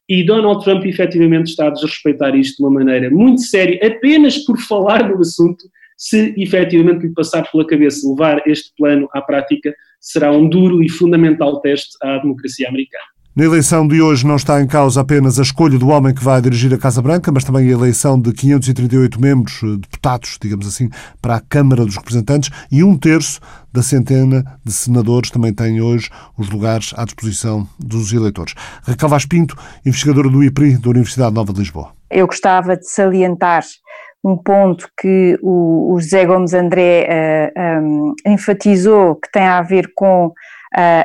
E 0.08 0.24
Donald 0.24 0.64
Trump 0.64 0.86
efetivamente 0.86 1.48
está 1.48 1.66
a 1.66 1.70
desrespeitar 1.70 2.34
isto 2.34 2.56
de 2.56 2.62
uma 2.62 2.70
maneira 2.70 3.10
muito 3.10 3.42
séria, 3.42 3.78
apenas 3.86 4.38
por 4.38 4.58
falar 4.58 5.06
no 5.06 5.20
assunto, 5.20 5.66
se 5.98 6.32
efetivamente 6.38 7.06
lhe 7.06 7.12
passar 7.12 7.42
pela 7.52 7.66
cabeça 7.66 8.08
levar 8.08 8.42
este 8.46 8.72
plano 8.74 9.06
à 9.12 9.20
prática, 9.20 9.76
será 10.00 10.32
um 10.32 10.48
duro 10.48 10.82
e 10.82 10.88
fundamental 10.88 11.60
teste 11.60 11.94
à 12.00 12.16
democracia 12.16 12.70
americana. 12.70 13.15
Na 13.36 13.44
eleição 13.44 13.86
de 13.86 14.00
hoje 14.00 14.26
não 14.26 14.36
está 14.36 14.62
em 14.62 14.66
causa 14.66 15.02
apenas 15.02 15.38
a 15.38 15.42
escolha 15.42 15.78
do 15.78 15.88
homem 15.88 16.14
que 16.14 16.24
vai 16.24 16.40
dirigir 16.40 16.72
a 16.72 16.78
Casa 16.78 17.02
Branca, 17.02 17.30
mas 17.30 17.44
também 17.44 17.68
a 17.68 17.70
eleição 17.70 18.18
de 18.18 18.32
538 18.32 19.20
membros, 19.20 19.60
eh, 19.62 19.76
deputados, 19.76 20.38
digamos 20.40 20.66
assim, 20.66 20.88
para 21.20 21.34
a 21.34 21.40
Câmara 21.42 21.84
dos 21.84 21.98
Representantes 21.98 22.48
e 22.72 22.82
um 22.82 22.96
terço 22.96 23.38
da 23.70 23.82
centena 23.82 24.42
de 24.64 24.72
senadores 24.72 25.30
também 25.30 25.52
têm 25.52 25.82
hoje 25.82 26.08
os 26.38 26.48
lugares 26.48 26.94
à 26.96 27.04
disposição 27.04 27.68
dos 27.78 28.10
eleitores. 28.10 28.54
Raquel 28.82 29.10
Vaz 29.10 29.26
Pinto, 29.26 29.54
investigadora 29.84 30.30
do 30.30 30.42
IPRI 30.42 30.78
da 30.78 30.88
Universidade 30.88 31.34
Nova 31.34 31.52
de 31.52 31.58
Lisboa. 31.58 31.90
Eu 32.10 32.26
gostava 32.26 32.74
de 32.74 32.88
salientar 32.88 33.64
um 34.24 34.38
ponto 34.38 34.88
que 34.98 35.38
o, 35.42 35.94
José 36.00 36.24
Gomes 36.24 36.54
André 36.54 37.02
uh, 37.02 37.60
eh, 37.60 37.80
um, 37.80 38.14
enfatizou 38.26 39.16
que 39.16 39.30
tem 39.30 39.42
a 39.42 39.60
ver 39.60 39.92
com 39.94 40.32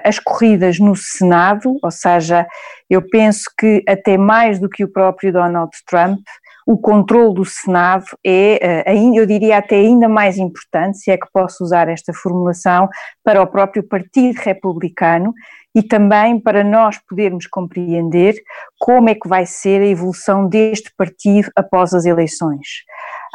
as 0.03 0.19
corridas 0.19 0.79
no 0.79 0.95
Senado, 0.95 1.77
ou 1.81 1.91
seja, 1.91 2.47
eu 2.89 3.01
penso 3.01 3.43
que 3.57 3.83
até 3.87 4.17
mais 4.17 4.59
do 4.59 4.69
que 4.69 4.83
o 4.83 4.91
próprio 4.91 5.31
Donald 5.31 5.71
Trump, 5.87 6.19
o 6.65 6.77
controle 6.77 7.33
do 7.35 7.45
Senado 7.45 8.05
é, 8.25 8.85
uh, 8.87 9.15
eu 9.15 9.25
diria 9.25 9.57
até 9.57 9.75
ainda 9.75 10.07
mais 10.07 10.37
importante, 10.37 10.99
se 10.99 11.11
é 11.11 11.17
que 11.17 11.27
posso 11.33 11.63
usar 11.63 11.89
esta 11.89 12.13
formulação, 12.13 12.87
para 13.23 13.41
o 13.41 13.47
próprio 13.47 13.83
Partido 13.83 14.37
Republicano 14.37 15.33
e 15.73 15.81
também 15.81 16.39
para 16.39 16.63
nós 16.63 16.97
podermos 17.07 17.47
compreender 17.47 18.35
como 18.79 19.09
é 19.09 19.15
que 19.15 19.27
vai 19.27 19.45
ser 19.45 19.81
a 19.81 19.87
evolução 19.87 20.47
deste 20.47 20.91
partido 20.95 21.49
após 21.55 21.93
as 21.93 22.05
eleições. 22.05 22.83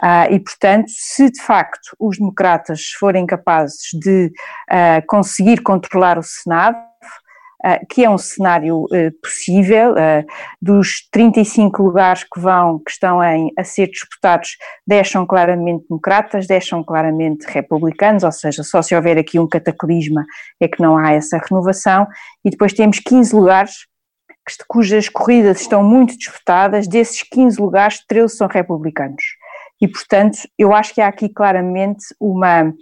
Uh, 0.02 0.30
e, 0.30 0.40
portanto, 0.40 0.88
se 0.88 1.30
de 1.30 1.40
facto 1.40 1.96
os 1.98 2.18
democratas 2.18 2.90
forem 2.98 3.24
capazes 3.24 3.88
de 3.98 4.26
uh, 4.70 5.06
conseguir 5.06 5.62
controlar 5.62 6.18
o 6.18 6.22
Senado, 6.22 6.76
uh, 6.76 7.86
que 7.88 8.04
é 8.04 8.10
um 8.10 8.18
cenário 8.18 8.84
possível, 9.22 9.94
dos 10.60 11.08
35 11.10 11.82
lugares 11.82 12.24
que 12.24 12.38
vão, 12.38 12.78
que 12.78 12.90
estão 12.90 13.24
em, 13.24 13.50
a 13.58 13.64
ser 13.64 13.86
disputados, 13.88 14.50
deixam 14.86 15.26
claramente 15.26 15.86
democratas, 15.88 16.46
deixam 16.46 16.84
claramente 16.84 17.46
republicanos, 17.46 18.22
ou 18.22 18.32
seja, 18.32 18.62
só 18.62 18.82
se 18.82 18.94
houver 18.94 19.16
aqui 19.16 19.38
um 19.38 19.48
cataclisma 19.48 20.26
é 20.60 20.68
que 20.68 20.82
não 20.82 20.98
há 20.98 21.12
essa 21.12 21.38
renovação, 21.38 22.06
e 22.44 22.50
depois 22.50 22.74
temos 22.74 22.98
15 22.98 23.34
lugares 23.34 23.72
cujas 24.68 25.08
corridas 25.08 25.60
estão 25.60 25.82
muito 25.82 26.16
disputadas, 26.16 26.86
desses 26.86 27.22
15 27.22 27.60
lugares, 27.60 28.04
13 28.06 28.36
são 28.36 28.46
republicanos 28.46 29.24
e, 29.80 29.86
portanto, 29.86 30.38
eu 30.58 30.74
acho 30.74 30.94
que 30.94 31.00
há 31.00 31.08
aqui 31.08 31.28
claramente 31.28 32.06
uma, 32.18 32.72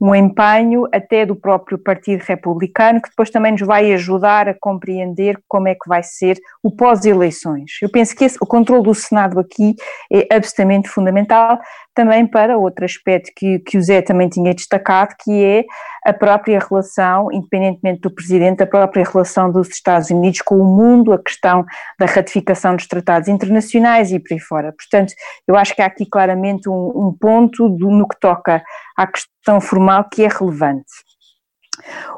um 0.00 0.14
empenho 0.14 0.86
até 0.92 1.26
do 1.26 1.34
próprio 1.34 1.76
Partido 1.76 2.22
Republicano, 2.22 3.02
que 3.02 3.08
depois 3.08 3.30
também 3.30 3.52
nos 3.52 3.62
vai 3.62 3.92
ajudar 3.92 4.48
a 4.48 4.54
compreender 4.58 5.38
como 5.48 5.66
é 5.66 5.74
que 5.74 5.88
vai 5.88 6.02
ser 6.02 6.38
o 6.62 6.70
pós-eleições. 6.70 7.72
Eu 7.82 7.90
penso 7.90 8.14
que 8.14 8.24
esse, 8.24 8.38
o 8.40 8.46
controle 8.46 8.84
do 8.84 8.94
Senado 8.94 9.40
aqui 9.40 9.74
é 10.12 10.34
absolutamente 10.34 10.88
fundamental, 10.88 11.58
também 11.94 12.26
para 12.26 12.58
outro 12.58 12.84
aspecto 12.84 13.30
que, 13.34 13.60
que 13.60 13.78
o 13.78 13.82
Zé 13.82 14.02
também 14.02 14.28
tinha 14.28 14.52
destacado, 14.52 15.14
que 15.22 15.44
é 15.44 15.64
a 16.04 16.12
própria 16.12 16.58
relação, 16.58 17.30
independentemente 17.32 18.00
do 18.00 18.10
Presidente, 18.10 18.62
a 18.62 18.66
própria 18.66 19.04
relação 19.04 19.50
dos 19.50 19.68
Estados 19.68 20.10
Unidos 20.10 20.42
com 20.42 20.56
o 20.56 20.64
mundo, 20.64 21.12
a 21.12 21.22
questão 21.22 21.64
da 21.98 22.06
ratificação 22.06 22.76
dos 22.76 22.86
tratados 22.86 23.28
internacionais 23.28 24.10
e 24.12 24.18
por 24.18 24.34
aí 24.34 24.40
fora. 24.40 24.72
Portanto, 24.72 25.14
eu 25.46 25.56
acho 25.56 25.74
que 25.74 25.80
há 25.82 25.86
aqui 25.86 26.04
claramente 26.04 26.68
um, 26.68 26.92
um 26.94 27.16
ponto 27.18 27.68
do, 27.68 27.90
no 27.90 28.06
que 28.08 28.18
toca 28.18 28.62
à 28.96 29.06
questão 29.06 29.60
formal 29.60 30.08
que 30.12 30.24
é 30.24 30.28
relevante. 30.28 30.84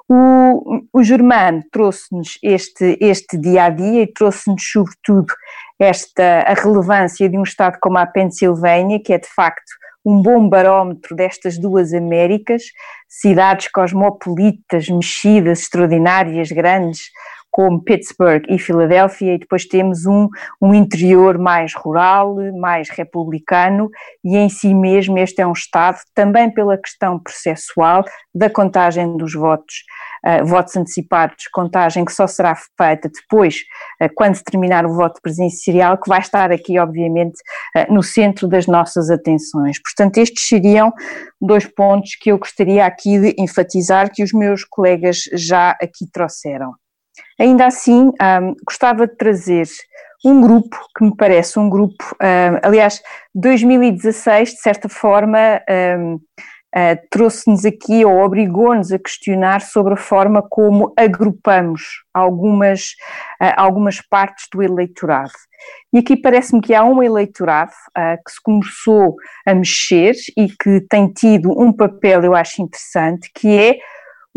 O, 0.08 0.82
o 0.92 1.02
Germano 1.02 1.62
trouxe-nos 1.70 2.38
este, 2.42 2.96
este 3.00 3.38
dia 3.38 3.64
a 3.64 3.70
dia 3.70 4.02
e 4.02 4.12
trouxe-nos, 4.12 4.62
sobretudo, 4.70 5.32
esta 5.78 6.42
a 6.42 6.54
relevância 6.54 7.28
de 7.28 7.38
um 7.38 7.42
Estado 7.42 7.78
como 7.80 7.98
a 7.98 8.06
Pensilvânia, 8.06 9.00
que 9.02 9.12
é 9.12 9.18
de 9.18 9.28
facto 9.28 9.72
um 10.04 10.22
bom 10.22 10.48
barómetro 10.48 11.16
destas 11.16 11.58
duas 11.58 11.92
Américas, 11.92 12.62
cidades 13.08 13.68
cosmopolitas, 13.68 14.88
mexidas, 14.88 15.60
extraordinárias, 15.60 16.52
grandes, 16.52 17.10
como 17.56 17.82
Pittsburgh 17.82 18.44
e 18.50 18.58
Filadélfia, 18.58 19.32
e 19.32 19.38
depois 19.38 19.64
temos 19.64 20.04
um, 20.04 20.28
um 20.60 20.74
interior 20.74 21.38
mais 21.38 21.74
rural, 21.74 22.36
mais 22.60 22.90
republicano, 22.90 23.88
e 24.22 24.36
em 24.36 24.50
si 24.50 24.74
mesmo 24.74 25.16
este 25.16 25.40
é 25.40 25.46
um 25.46 25.54
Estado, 25.54 25.96
também 26.14 26.52
pela 26.52 26.76
questão 26.76 27.18
processual 27.18 28.04
da 28.34 28.50
contagem 28.50 29.16
dos 29.16 29.32
votos, 29.32 29.74
uh, 30.26 30.44
votos 30.44 30.76
antecipados, 30.76 31.48
contagem 31.50 32.04
que 32.04 32.12
só 32.12 32.26
será 32.26 32.54
feita 32.54 33.08
depois, 33.08 33.60
uh, 34.02 34.10
quando 34.14 34.38
terminar 34.42 34.84
o 34.84 34.94
voto 34.94 35.18
presencial, 35.22 35.96
que 35.96 36.10
vai 36.10 36.20
estar 36.20 36.52
aqui, 36.52 36.78
obviamente, 36.78 37.38
uh, 37.74 37.90
no 37.90 38.02
centro 38.02 38.46
das 38.46 38.66
nossas 38.66 39.08
atenções. 39.08 39.80
Portanto, 39.82 40.18
estes 40.18 40.46
seriam 40.46 40.92
dois 41.40 41.64
pontos 41.64 42.10
que 42.20 42.30
eu 42.30 42.36
gostaria 42.36 42.84
aqui 42.84 43.18
de 43.18 43.34
enfatizar, 43.38 44.12
que 44.12 44.22
os 44.22 44.34
meus 44.34 44.62
colegas 44.62 45.20
já 45.32 45.70
aqui 45.80 46.04
trouxeram. 46.12 46.74
Ainda 47.38 47.66
assim, 47.66 48.08
um, 48.08 48.54
gostava 48.66 49.06
de 49.06 49.16
trazer 49.16 49.66
um 50.24 50.40
grupo 50.40 50.76
que 50.96 51.04
me 51.04 51.14
parece 51.14 51.58
um 51.58 51.68
grupo, 51.68 52.04
um, 52.20 52.58
aliás, 52.62 53.00
2016, 53.34 54.50
de 54.50 54.60
certa 54.60 54.88
forma, 54.88 55.38
um, 55.98 56.14
uh, 56.14 57.08
trouxe-nos 57.10 57.64
aqui 57.64 58.04
ou 58.04 58.18
obrigou-nos 58.18 58.92
a 58.92 58.98
questionar 58.98 59.60
sobre 59.60 59.94
a 59.94 59.96
forma 59.96 60.42
como 60.42 60.92
agrupamos 60.96 62.02
algumas, 62.12 62.92
uh, 63.40 63.52
algumas 63.56 64.00
partes 64.00 64.46
do 64.52 64.62
eleitorado. 64.62 65.32
E 65.92 65.98
aqui 65.98 66.16
parece-me 66.16 66.60
que 66.60 66.74
há 66.74 66.84
um 66.84 67.02
eleitorado 67.02 67.72
uh, 67.96 68.16
que 68.24 68.32
se 68.32 68.42
começou 68.42 69.16
a 69.46 69.54
mexer 69.54 70.14
e 70.36 70.48
que 70.48 70.80
tem 70.88 71.08
tido 71.08 71.50
um 71.50 71.72
papel, 71.72 72.24
eu 72.24 72.34
acho 72.34 72.62
interessante, 72.62 73.30
que 73.34 73.48
é 73.48 73.78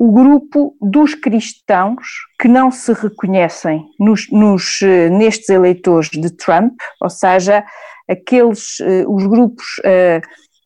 o 0.01 0.13
grupo 0.13 0.77
dos 0.79 1.13
cristãos 1.13 2.07
que 2.39 2.47
não 2.47 2.71
se 2.71 2.93
reconhecem 2.93 3.83
nos, 3.99 4.31
nos, 4.31 4.81
eh, 4.81 5.09
nestes 5.09 5.49
eleitores 5.49 6.09
de 6.09 6.33
Trump, 6.38 6.71
ou 7.01 7.09
seja, 7.09 7.65
aqueles, 8.09 8.79
eh, 8.79 9.03
os 9.05 9.27
grupos 9.27 9.65
uh, 9.79 10.21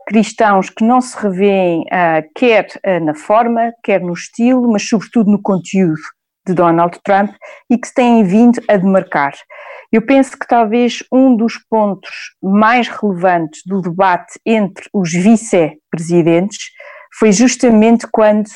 cristãos 0.08 0.70
que 0.70 0.84
não 0.84 1.02
se 1.02 1.18
revêem 1.18 1.84
quer 2.36 2.68
na 3.02 3.16
forma, 3.16 3.74
quer 3.84 4.02
no 4.02 4.14
estilo, 4.14 4.72
mas 4.72 4.88
sobretudo 4.88 5.32
no 5.32 5.42
conteúdo 5.42 6.02
de 6.46 6.54
Donald 6.54 7.00
Trump 7.04 7.32
e 7.72 7.78
que 7.78 7.88
se 7.88 7.94
têm 7.96 8.24
vindo 8.24 8.62
a 8.70 8.78
demarcar. 8.78 9.34
Eu 9.92 10.06
penso 10.06 10.38
que 10.38 10.46
talvez 10.46 11.04
um 11.12 11.36
dos 11.36 11.58
pontos 11.70 12.36
mais 12.40 12.88
relevantes 12.88 13.62
do 13.66 13.82
debate 13.82 14.40
entre 14.46 14.88
os 14.94 15.12
vice-presidentes 15.12 16.70
foi 17.18 17.32
justamente 17.32 18.06
quando 18.12 18.50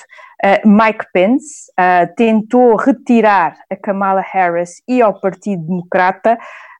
Uh, 0.44 0.68
Mike 0.68 1.06
Pence 1.12 1.72
uh, 1.80 2.14
tentou 2.16 2.76
retirar 2.76 3.58
a 3.72 3.76
Kamala 3.76 4.22
Harris 4.22 4.84
e 4.88 5.02
ao 5.02 5.20
Partido 5.20 5.66
Democrata, 5.66 6.38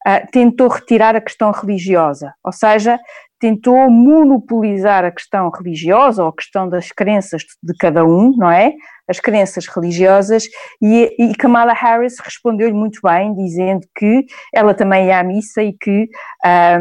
uh, 0.08 0.32
tentou 0.32 0.68
retirar 0.68 1.16
a 1.16 1.22
questão 1.22 1.50
religiosa, 1.52 2.34
ou 2.44 2.52
seja, 2.52 3.00
tentou 3.40 3.90
monopolizar 3.90 5.06
a 5.06 5.12
questão 5.12 5.50
religiosa 5.50 6.24
ou 6.24 6.30
a 6.30 6.36
questão 6.36 6.68
das 6.68 6.92
crenças 6.92 7.44
de 7.62 7.74
cada 7.78 8.04
um, 8.04 8.36
não 8.36 8.50
é? 8.50 8.74
As 9.08 9.20
crenças 9.20 9.68
religiosas, 9.68 10.46
e, 10.82 11.16
e 11.18 11.36
Kamala 11.36 11.72
Harris 11.72 12.20
respondeu-lhe 12.20 12.74
muito 12.74 13.00
bem, 13.02 13.34
dizendo 13.36 13.88
que 13.96 14.26
ela 14.54 14.74
também 14.74 15.08
ia 15.08 15.20
à 15.20 15.24
missa 15.24 15.64
e 15.64 15.72
que, 15.72 16.10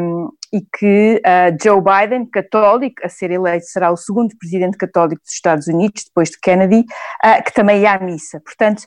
um, 0.01 0.29
e 0.53 0.61
que 0.61 1.23
uh, 1.25 1.57
Joe 1.63 1.81
Biden, 1.81 2.27
católico, 2.27 2.97
a 3.05 3.09
ser 3.09 3.31
eleito, 3.31 3.67
será 3.67 3.93
o 3.93 3.97
segundo 3.97 4.37
presidente 4.37 4.77
católico 4.77 5.23
dos 5.23 5.33
Estados 5.33 5.69
Unidos, 5.69 6.05
depois 6.05 6.31
de 6.31 6.41
Kennedy, 6.41 6.81
uh, 6.81 7.45
que 7.45 7.53
também 7.53 7.83
ia 7.83 7.93
à 7.93 8.01
missa. 8.01 8.41
Portanto, 8.41 8.81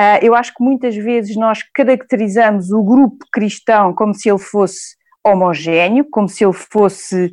uh, 0.00 0.22
eu 0.22 0.32
acho 0.32 0.54
que 0.54 0.62
muitas 0.62 0.94
vezes 0.94 1.34
nós 1.36 1.64
caracterizamos 1.74 2.70
o 2.70 2.80
grupo 2.80 3.26
cristão 3.32 3.92
como 3.92 4.14
se 4.14 4.30
ele 4.30 4.38
fosse 4.38 4.94
homogéneo, 5.24 6.06
como 6.10 6.28
se 6.28 6.44
ele 6.44 6.52
fosse 6.52 7.26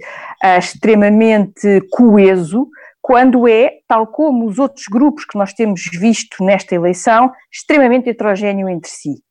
uh, 0.44 0.58
extremamente 0.58 1.82
coeso, 1.92 2.68
quando 3.02 3.48
é, 3.48 3.80
tal 3.88 4.08
como 4.08 4.46
os 4.46 4.60
outros 4.60 4.86
grupos 4.90 5.26
que 5.26 5.38
nós 5.38 5.54
temos 5.54 5.82
visto 5.92 6.44
nesta 6.44 6.76
eleição, 6.76 7.32
extremamente 7.52 8.10
heterogéneo 8.10 8.70
entre 8.70 8.90
si. 8.90 9.22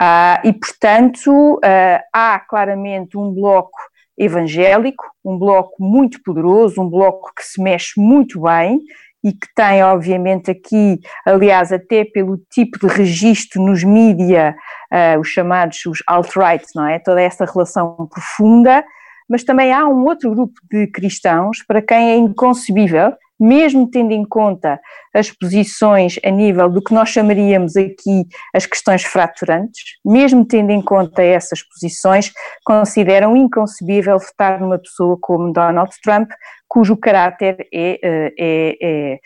Uh, 0.00 0.40
e, 0.44 0.52
portanto, 0.52 1.30
uh, 1.56 2.00
há 2.12 2.40
claramente 2.40 3.16
um 3.16 3.30
bloco 3.30 3.78
evangélico, 4.16 5.04
um 5.24 5.38
bloco 5.38 5.74
muito 5.78 6.22
poderoso, 6.22 6.80
um 6.80 6.88
bloco 6.88 7.32
que 7.36 7.44
se 7.44 7.62
mexe 7.62 8.00
muito 8.00 8.40
bem 8.40 8.80
e 9.22 9.32
que 9.32 9.46
tem, 9.54 9.82
obviamente, 9.84 10.50
aqui, 10.50 11.00
aliás, 11.24 11.72
até 11.72 12.04
pelo 12.04 12.38
tipo 12.50 12.78
de 12.78 12.92
registro 12.92 13.62
nos 13.62 13.84
mídia, 13.84 14.54
uh, 14.92 15.20
os 15.20 15.28
chamados 15.28 15.84
os 15.86 16.02
alt-right, 16.06 16.66
não 16.74 16.86
é? 16.86 16.98
Toda 16.98 17.20
essa 17.20 17.44
relação 17.44 18.08
profunda, 18.10 18.84
mas 19.28 19.44
também 19.44 19.72
há 19.72 19.86
um 19.86 20.04
outro 20.04 20.30
grupo 20.30 20.54
de 20.70 20.86
cristãos 20.88 21.62
para 21.66 21.80
quem 21.80 22.10
é 22.10 22.16
inconcebível, 22.16 23.12
mesmo 23.38 23.90
tendo 23.90 24.12
em 24.12 24.24
conta 24.24 24.80
as 25.14 25.30
posições 25.30 26.18
a 26.24 26.30
nível 26.30 26.68
do 26.70 26.82
que 26.82 26.94
nós 26.94 27.08
chamaríamos 27.08 27.76
aqui 27.76 28.24
as 28.54 28.66
questões 28.66 29.02
fraturantes, 29.02 29.82
mesmo 30.04 30.44
tendo 30.44 30.70
em 30.70 30.80
conta 30.80 31.22
essas 31.22 31.62
posições, 31.62 32.32
consideram 32.64 33.36
inconcebível 33.36 34.18
votar 34.18 34.60
numa 34.60 34.78
pessoa 34.78 35.16
como 35.20 35.52
Donald 35.52 35.90
Trump, 36.02 36.30
cujo 36.68 36.96
caráter 36.96 37.68
é, 37.72 37.98
é, 38.02 38.32
é, 38.80 39.18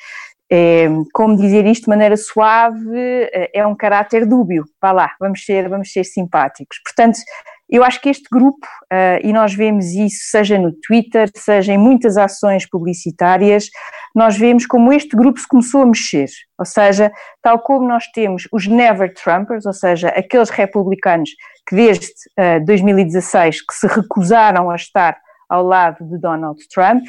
é, 0.51 0.89
como 1.13 1.37
dizer 1.37 1.67
isto 1.67 1.85
de 1.85 1.91
maneira 1.91 2.17
suave, 2.17 3.31
é 3.53 3.67
um 3.67 3.75
caráter 3.77 4.27
dúbio. 4.27 4.65
Vá 4.81 4.93
lá, 4.93 5.13
vamos 5.21 5.45
ser, 5.45 5.69
vamos 5.69 5.93
ser 5.93 6.05
simpáticos. 6.05 6.79
Portanto, 6.85 7.19
eu 7.69 7.83
acho 7.83 8.01
que 8.01 8.09
este 8.09 8.29
grupo, 8.31 8.67
uh, 8.93 9.19
e 9.23 9.33
nós 9.33 9.55
vemos 9.55 9.87
isso 9.87 10.31
seja 10.31 10.59
no 10.59 10.73
Twitter, 10.73 11.29
seja 11.35 11.73
em 11.73 11.79
muitas 11.79 12.17
ações 12.17 12.69
publicitárias, 12.69 13.69
nós 14.15 14.39
vemos 14.39 14.67
como 14.67 14.93
este 14.93 15.17
grupo 15.17 15.41
se 15.41 15.49
começou 15.49 15.83
a 15.83 15.87
mexer. 15.87 16.29
Ou 16.59 16.65
seja, 16.65 17.11
tal 17.43 17.59
como 17.59 17.87
nós 17.87 18.07
temos 18.15 18.49
os 18.53 18.67
Never 18.67 19.13
Trumpers, 19.13 19.67
ou 19.67 19.73
seja, 19.73 20.09
aqueles 20.09 20.51
republicanos 20.51 21.31
que 21.69 21.75
desde 21.75 22.07
uh, 22.39 22.65
2016 22.65 23.67
que 23.67 23.75
se 23.75 23.87
recusaram 23.89 24.71
a 24.71 24.77
estar 24.77 25.19
ao 25.49 25.65
lado 25.65 26.05
de 26.05 26.19
Donald 26.19 26.61
Trump, 26.73 27.05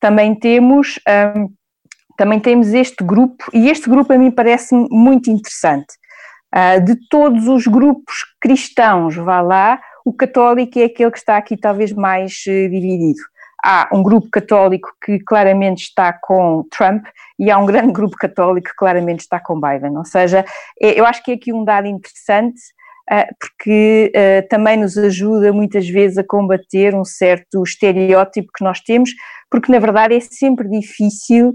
também 0.00 0.34
temos, 0.34 0.98
um, 1.36 1.48
também 2.16 2.38
temos 2.38 2.68
este 2.68 3.02
grupo, 3.04 3.44
e 3.52 3.68
este 3.68 3.88
grupo 3.88 4.12
a 4.12 4.18
mim 4.18 4.30
parece 4.30 4.74
muito 4.90 5.30
interessante. 5.30 5.92
Uh, 6.54 6.82
de 6.82 6.96
todos 7.08 7.46
os 7.46 7.66
grupos 7.66 8.14
cristãos, 8.40 9.16
vá 9.16 9.40
lá, 9.40 9.80
o 10.08 10.12
católico 10.14 10.78
é 10.78 10.84
aquele 10.84 11.10
que 11.10 11.18
está 11.18 11.36
aqui 11.36 11.54
talvez 11.54 11.92
mais 11.92 12.32
uh, 12.46 12.70
dividido. 12.70 13.20
Há 13.62 13.90
um 13.92 14.02
grupo 14.02 14.28
católico 14.30 14.88
que 15.04 15.18
claramente 15.18 15.82
está 15.82 16.14
com 16.14 16.64
Trump 16.70 17.04
e 17.38 17.50
há 17.50 17.58
um 17.58 17.66
grande 17.66 17.92
grupo 17.92 18.16
católico 18.16 18.68
que 18.68 18.74
claramente 18.74 19.20
está 19.20 19.38
com 19.38 19.60
Biden. 19.60 19.98
Ou 19.98 20.06
seja, 20.06 20.46
é, 20.80 20.98
eu 20.98 21.04
acho 21.04 21.22
que 21.22 21.32
é 21.32 21.34
aqui 21.34 21.52
um 21.52 21.62
dado 21.62 21.86
interessante 21.86 22.58
porque 23.40 24.12
uh, 24.14 24.48
também 24.48 24.76
nos 24.76 24.98
ajuda 24.98 25.52
muitas 25.52 25.88
vezes 25.88 26.18
a 26.18 26.24
combater 26.24 26.94
um 26.94 27.04
certo 27.04 27.62
estereótipo 27.62 28.48
que 28.56 28.62
nós 28.62 28.80
temos, 28.80 29.10
porque 29.50 29.72
na 29.72 29.78
verdade 29.78 30.14
é 30.14 30.20
sempre 30.20 30.68
difícil 30.68 31.54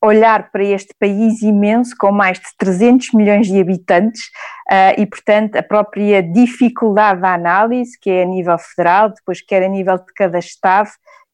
olhar 0.00 0.50
para 0.50 0.64
este 0.64 0.94
país 0.98 1.42
imenso 1.42 1.94
com 1.98 2.10
mais 2.10 2.38
de 2.38 2.46
300 2.56 3.12
milhões 3.12 3.48
de 3.48 3.60
habitantes 3.60 4.22
uh, 4.70 4.98
e, 4.98 5.04
portanto, 5.04 5.56
a 5.56 5.62
própria 5.62 6.22
dificuldade 6.22 7.20
da 7.20 7.34
análise, 7.34 7.98
que 8.00 8.08
é 8.08 8.22
a 8.22 8.26
nível 8.26 8.56
federal, 8.58 9.10
depois 9.10 9.42
quer 9.42 9.62
a 9.62 9.68
nível 9.68 9.96
de 9.96 10.12
cada 10.14 10.38
Estado, 10.38 10.88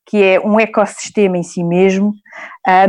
que 0.05 0.23
é 0.23 0.41
um 0.41 0.59
ecossistema 0.59 1.39
em 1.39 1.45
si 1.45 1.63
mesmo, 1.63 2.13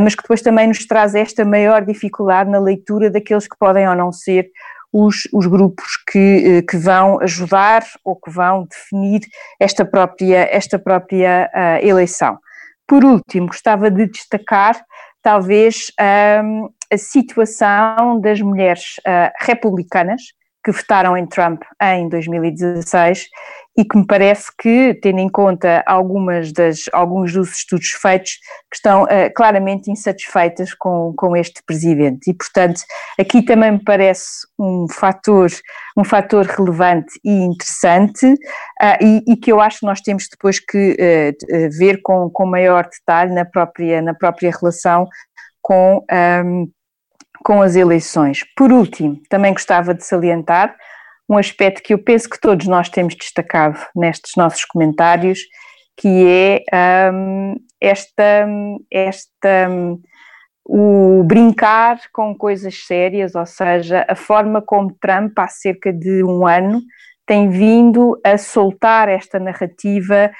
mas 0.01 0.15
que 0.15 0.23
depois 0.23 0.41
também 0.41 0.67
nos 0.67 0.85
traz 0.87 1.13
esta 1.13 1.45
maior 1.45 1.85
dificuldade 1.85 2.49
na 2.49 2.59
leitura 2.59 3.09
daqueles 3.09 3.47
que 3.47 3.55
podem 3.57 3.87
ou 3.87 3.95
não 3.95 4.11
ser 4.11 4.49
os, 4.93 5.27
os 5.33 5.47
grupos 5.47 5.97
que, 6.09 6.59
eh, 6.59 6.61
que 6.61 6.77
vão 6.77 7.19
ajudar 7.19 7.83
ou 8.05 8.15
que 8.15 8.29
vão 8.29 8.67
definir 8.69 9.21
esta 9.59 9.83
própria, 9.83 10.47
esta 10.51 10.77
própria 10.77 11.49
uh, 11.51 11.85
eleição. 11.85 12.37
Por 12.87 13.03
último, 13.03 13.47
gostava 13.47 13.89
de 13.89 14.05
destacar 14.05 14.79
talvez 15.23 15.91
um, 16.43 16.69
a 16.91 16.97
situação 16.97 18.19
das 18.21 18.39
mulheres 18.39 18.97
uh, 18.99 19.31
republicanas 19.39 20.21
que 20.63 20.71
votaram 20.71 21.17
em 21.17 21.25
Trump 21.25 21.63
em 21.81 22.07
2016 22.07 23.27
e 23.75 23.83
que 23.83 23.97
me 23.97 24.05
parece 24.05 24.51
que, 24.57 24.93
tendo 25.01 25.19
em 25.19 25.29
conta 25.29 25.83
algumas 25.87 26.51
das, 26.51 26.85
alguns 26.93 27.33
dos 27.33 27.55
estudos 27.55 27.89
feitos, 27.89 28.33
que 28.69 28.75
estão 28.75 29.03
uh, 29.03 29.33
claramente 29.35 29.89
insatisfeitas 29.89 30.73
com, 30.75 31.13
com 31.17 31.35
este 31.35 31.61
presidente. 31.65 32.29
E, 32.29 32.33
portanto, 32.33 32.81
aqui 33.19 33.41
também 33.41 33.71
me 33.71 33.83
parece 33.83 34.47
um 34.59 34.85
fator, 34.89 35.49
um 35.97 36.03
fator 36.03 36.45
relevante 36.45 37.19
e 37.23 37.31
interessante 37.31 38.25
uh, 38.27 38.97
e, 39.01 39.23
e, 39.27 39.35
que 39.35 39.51
eu 39.51 39.59
acho 39.59 39.79
que 39.79 39.85
nós 39.87 40.01
temos 40.01 40.27
depois 40.29 40.59
que 40.59 40.93
uh, 40.93 41.69
ver 41.77 42.01
com, 42.03 42.29
com 42.29 42.45
maior 42.45 42.87
detalhe 42.87 43.33
na 43.33 43.45
própria, 43.45 44.01
na 44.01 44.13
própria 44.13 44.51
relação 44.51 45.07
com. 45.61 46.05
Um, 46.45 46.71
com 47.43 47.61
as 47.61 47.75
eleições. 47.75 48.39
Por 48.55 48.71
último, 48.71 49.19
também 49.27 49.51
gostava 49.51 49.93
de 49.93 50.05
salientar 50.05 50.73
um 51.29 51.37
aspecto 51.37 51.81
que 51.81 51.93
eu 51.93 51.97
penso 51.97 52.29
que 52.29 52.39
todos 52.39 52.67
nós 52.67 52.89
temos 52.89 53.15
destacado 53.15 53.79
nestes 53.95 54.33
nossos 54.35 54.65
comentários, 54.65 55.39
que 55.97 56.25
é 56.27 57.11
um, 57.11 57.55
esta, 57.79 58.47
esta 58.91 59.69
um, 59.69 60.01
o 60.65 61.23
brincar 61.25 61.99
com 62.11 62.35
coisas 62.35 62.85
sérias, 62.85 63.35
ou 63.35 63.45
seja, 63.45 64.05
a 64.07 64.15
forma 64.15 64.61
como 64.61 64.95
Trump 64.99 65.37
há 65.37 65.47
cerca 65.47 65.91
de 65.91 66.23
um 66.23 66.47
ano 66.47 66.81
tem 67.25 67.49
vindo 67.49 68.19
a 68.23 68.37
soltar 68.37 69.07
esta 69.07 69.39
narrativa 69.39 70.31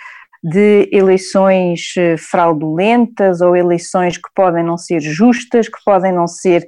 de 0.44 0.90
eleições 0.92 1.94
eh, 1.98 2.18
fraudulentas 2.18 3.40
ou 3.40 3.56
eleições 3.56 4.18
que 4.18 4.30
podem 4.36 4.64
não 4.64 4.78
ser 4.78 5.00
justas, 5.00 5.70
que 5.70 5.78
podem 5.86 6.12
não 6.12 6.28
ser 6.28 6.66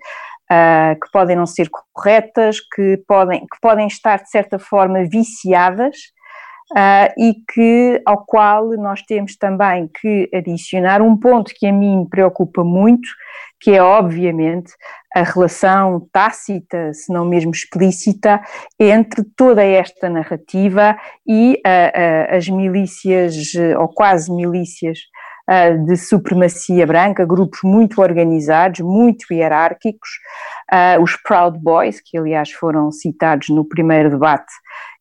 uh, 0.51 0.99
que 0.99 1.11
podem 1.11 1.35
não 1.35 1.45
ser 1.45 1.69
corretas, 1.69 2.59
que 2.59 2.97
podem, 3.07 3.41
que 3.41 3.59
podem 3.61 3.87
estar 3.87 4.21
de 4.21 4.29
certa 4.29 4.59
forma 4.59 5.03
viciadas 5.05 5.95
uh, 6.71 7.13
e 7.17 7.35
que 7.53 8.01
ao 8.05 8.25
qual 8.25 8.69
nós 8.77 9.01
temos 9.01 9.35
também 9.35 9.89
que 9.99 10.29
adicionar 10.33 11.01
um 11.01 11.17
ponto 11.17 11.53
que 11.55 11.67
a 11.67 11.73
mim 11.73 11.99
me 11.99 12.09
preocupa 12.09 12.63
muito, 12.63 13.07
que 13.59 13.71
é 13.71 13.81
obviamente 13.81 14.73
a 15.15 15.23
relação 15.23 16.07
tácita, 16.11 16.93
se 16.93 17.11
não 17.11 17.25
mesmo 17.25 17.51
explícita, 17.51 18.41
entre 18.77 19.23
toda 19.35 19.63
esta 19.63 20.09
narrativa 20.09 20.97
e 21.25 21.53
uh, 21.65 22.35
as 22.35 22.49
milícias, 22.49 23.33
ou 23.79 23.87
quase 23.87 24.31
milícias, 24.31 24.99
uh, 25.49 25.85
de 25.85 25.97
supremacia 25.97 26.85
branca, 26.85 27.25
grupos 27.25 27.59
muito 27.63 28.01
organizados, 28.01 28.81
muito 28.81 29.33
hierárquicos, 29.33 30.09
uh, 30.71 31.01
os 31.01 31.15
Proud 31.15 31.59
Boys, 31.59 32.01
que 32.01 32.17
aliás 32.17 32.51
foram 32.51 32.91
citados 32.91 33.49
no 33.49 33.65
primeiro 33.65 34.09
debate 34.09 34.51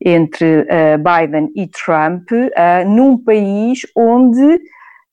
entre 0.04 0.60
uh, 0.62 0.98
Biden 0.98 1.50
e 1.54 1.66
Trump, 1.66 2.30
num 2.86 3.16
país 3.16 3.80
onde 3.96 4.60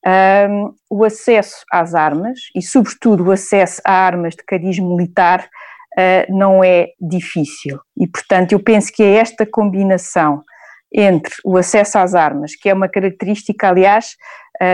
um, 0.05 0.73
o 0.89 1.03
acesso 1.03 1.63
às 1.71 1.93
armas 1.93 2.39
e, 2.55 2.61
sobretudo, 2.61 3.25
o 3.25 3.31
acesso 3.31 3.81
a 3.85 3.93
armas 3.93 4.35
de 4.35 4.43
cariz 4.43 4.79
militar 4.79 5.47
uh, 5.97 6.35
não 6.35 6.63
é 6.63 6.87
difícil. 6.99 7.79
E, 7.97 8.07
portanto, 8.07 8.53
eu 8.53 8.59
penso 8.59 8.91
que 8.91 9.03
é 9.03 9.17
esta 9.17 9.45
combinação 9.45 10.43
entre 10.93 11.33
o 11.45 11.55
acesso 11.57 11.97
às 11.97 12.13
armas, 12.13 12.55
que 12.55 12.69
é 12.69 12.73
uma 12.73 12.89
característica, 12.89 13.69
aliás, 13.69 14.15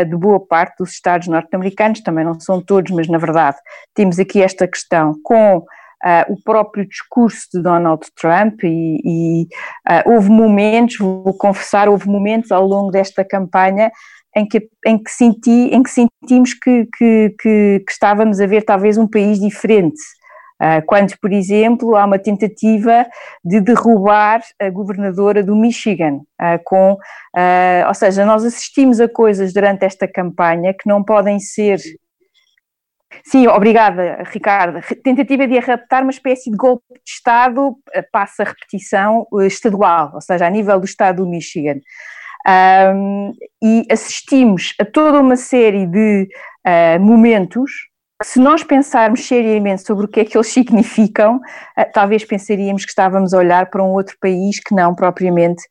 de 0.06 0.16
boa 0.16 0.40
parte 0.46 0.76
dos 0.80 0.92
Estados 0.92 1.28
norte-americanos, 1.28 2.02
também 2.02 2.26
não 2.26 2.40
são 2.40 2.62
todos, 2.62 2.92
mas 2.92 3.08
na 3.08 3.18
verdade 3.18 3.58
temos 3.94 4.20
aqui 4.20 4.42
esta 4.42 4.68
questão 4.68 5.14
com 5.24 5.64
Uh, 6.06 6.32
o 6.32 6.44
próprio 6.44 6.88
discurso 6.88 7.48
de 7.52 7.60
Donald 7.60 8.06
Trump 8.16 8.64
e, 8.64 9.00
e 9.04 9.44
uh, 9.90 10.14
houve 10.14 10.30
momentos, 10.30 10.98
vou 11.00 11.36
confessar, 11.36 11.90
houve 11.90 12.08
momentos 12.08 12.52
ao 12.52 12.68
longo 12.68 12.92
desta 12.92 13.26
campanha 13.26 13.92
em 14.38 14.48
que, 14.48 14.70
em 14.86 15.02
que, 15.02 15.10
senti, 15.10 15.70
em 15.74 15.82
que 15.82 15.90
sentimos 15.90 16.54
que, 16.54 16.88
que, 16.96 17.36
que 17.40 17.84
estávamos 17.90 18.40
a 18.40 18.46
ver 18.46 18.64
talvez 18.64 18.96
um 18.96 19.08
país 19.08 19.40
diferente. 19.40 19.98
Uh, 20.62 20.84
quando, 20.88 21.16
por 21.20 21.32
exemplo, 21.32 21.96
há 21.96 22.06
uma 22.06 22.18
tentativa 22.18 23.06
de 23.46 23.62
derrubar 23.62 24.42
a 24.60 24.70
governadora 24.70 25.44
do 25.44 25.56
Michigan, 25.56 26.22
com, 26.66 26.98
ou 27.88 27.94
seja, 27.94 28.26
nós 28.26 28.44
assistimos 28.44 29.00
a 29.00 29.08
coisas 29.08 29.54
durante 29.54 29.86
esta 29.86 30.08
campanha 30.08 30.74
que 30.74 30.88
não 30.88 31.04
podem 31.04 31.40
ser 31.40 31.80
Sim, 33.24 33.48
obrigada, 33.48 34.24
Ricardo. 34.32 34.82
Tentativa 35.04 35.48
de 35.48 35.58
arraptar 35.58 36.04
uma 36.04 36.12
espécie 36.12 36.52
de 36.52 36.58
golpe 36.58 36.84
de 36.94 37.12
Estado, 37.12 37.76
passa 38.12 38.44
a 38.44 38.46
repetição 38.46 39.26
estadual, 39.42 40.12
ou 40.14 40.22
seja, 40.22 40.46
a 40.46 40.50
nível 40.50 40.80
do 40.80 40.86
Estado 40.86 41.24
do 41.24 41.30
Michigan. 41.30 41.80
Um, 42.48 43.34
e 43.62 43.86
assistimos 43.92 44.74
a 44.80 44.86
toda 44.86 45.20
uma 45.20 45.36
série 45.36 45.86
de 45.86 46.30
uh, 46.66 47.00
momentos 47.00 47.87
se 48.24 48.40
nós 48.40 48.64
pensarmos 48.64 49.26
seriamente 49.26 49.84
sobre 49.84 50.06
o 50.06 50.08
que 50.08 50.22
é 50.22 50.26
que 50.26 50.38
eles 50.38 50.48
significam, 50.48 51.36
uh, 51.38 51.92
talvez 51.94 52.26
pensaríamos 52.26 52.84
que 52.84 52.90
estávamos 52.90 53.34
a 53.34 53.38
olhar 53.38 53.70
para 53.70 53.84
um 53.84 53.92
outro 53.92 54.18
país 54.20 54.60
que 54.60 54.74
não 54.74 54.96
propriamente 54.96 55.64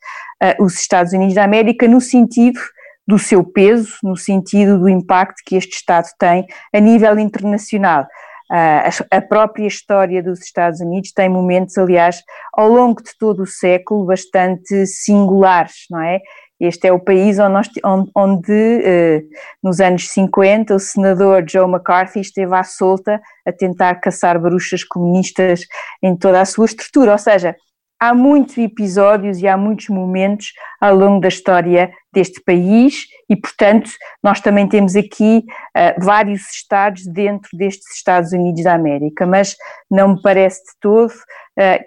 uh, 0.42 0.64
os 0.64 0.74
Estados 0.74 1.12
Unidos 1.12 1.34
da 1.34 1.44
América, 1.44 1.88
no 1.88 2.00
sentido 2.00 2.60
do 3.06 3.18
seu 3.18 3.44
peso, 3.44 3.96
no 4.02 4.16
sentido 4.16 4.78
do 4.78 4.88
impacto 4.88 5.42
que 5.44 5.56
este 5.56 5.76
Estado 5.76 6.08
tem 6.18 6.44
a 6.74 6.80
nível 6.80 7.18
internacional. 7.20 8.04
a 8.48 9.20
própria 9.20 9.66
história 9.66 10.20
dos 10.20 10.40
Estados 10.40 10.80
Unidos 10.80 11.12
tem 11.12 11.28
momentos, 11.28 11.78
aliás, 11.78 12.20
ao 12.52 12.68
longo 12.68 13.00
de 13.00 13.10
todo 13.16 13.44
o 13.44 13.46
século, 13.46 14.06
bastante 14.06 14.86
singulares, 14.86 15.86
não 15.88 16.00
é? 16.00 16.18
Este 16.58 16.88
é 16.88 16.92
o 16.92 16.98
país 16.98 17.38
onde, 17.38 17.52
nós, 17.52 17.68
onde, 18.14 18.52
eh, 18.82 19.22
nos 19.62 19.78
anos 19.80 20.08
50, 20.08 20.74
o 20.74 20.78
senador 20.78 21.44
Joe 21.48 21.68
McCarthy 21.68 22.20
esteve 22.20 22.54
à 22.54 22.64
solta 22.64 23.20
a 23.46 23.52
tentar 23.52 23.96
caçar 23.96 24.40
bruxas 24.40 24.82
comunistas 24.82 25.60
em 26.02 26.16
toda 26.16 26.40
a 26.40 26.46
sua 26.46 26.64
estrutura. 26.64 27.12
Ou 27.12 27.18
seja, 27.18 27.54
há 28.00 28.14
muitos 28.14 28.56
episódios 28.56 29.38
e 29.38 29.48
há 29.48 29.56
muitos 29.56 29.88
momentos 29.88 30.52
ao 30.80 30.94
longo 30.94 31.20
da 31.20 31.28
história 31.28 31.90
deste 32.12 32.40
país 32.42 33.04
e, 33.28 33.36
portanto, 33.36 33.90
nós 34.22 34.40
também 34.40 34.66
temos 34.68 34.96
aqui 34.96 35.44
uh, 35.76 36.04
vários 36.04 36.42
estados 36.50 37.04
dentro 37.06 37.50
destes 37.52 37.94
Estados 37.94 38.32
Unidos 38.32 38.62
da 38.64 38.74
América, 38.74 39.26
mas 39.26 39.56
não 39.90 40.14
me 40.14 40.22
parece 40.22 40.60
de 40.60 40.72
todo 40.80 41.12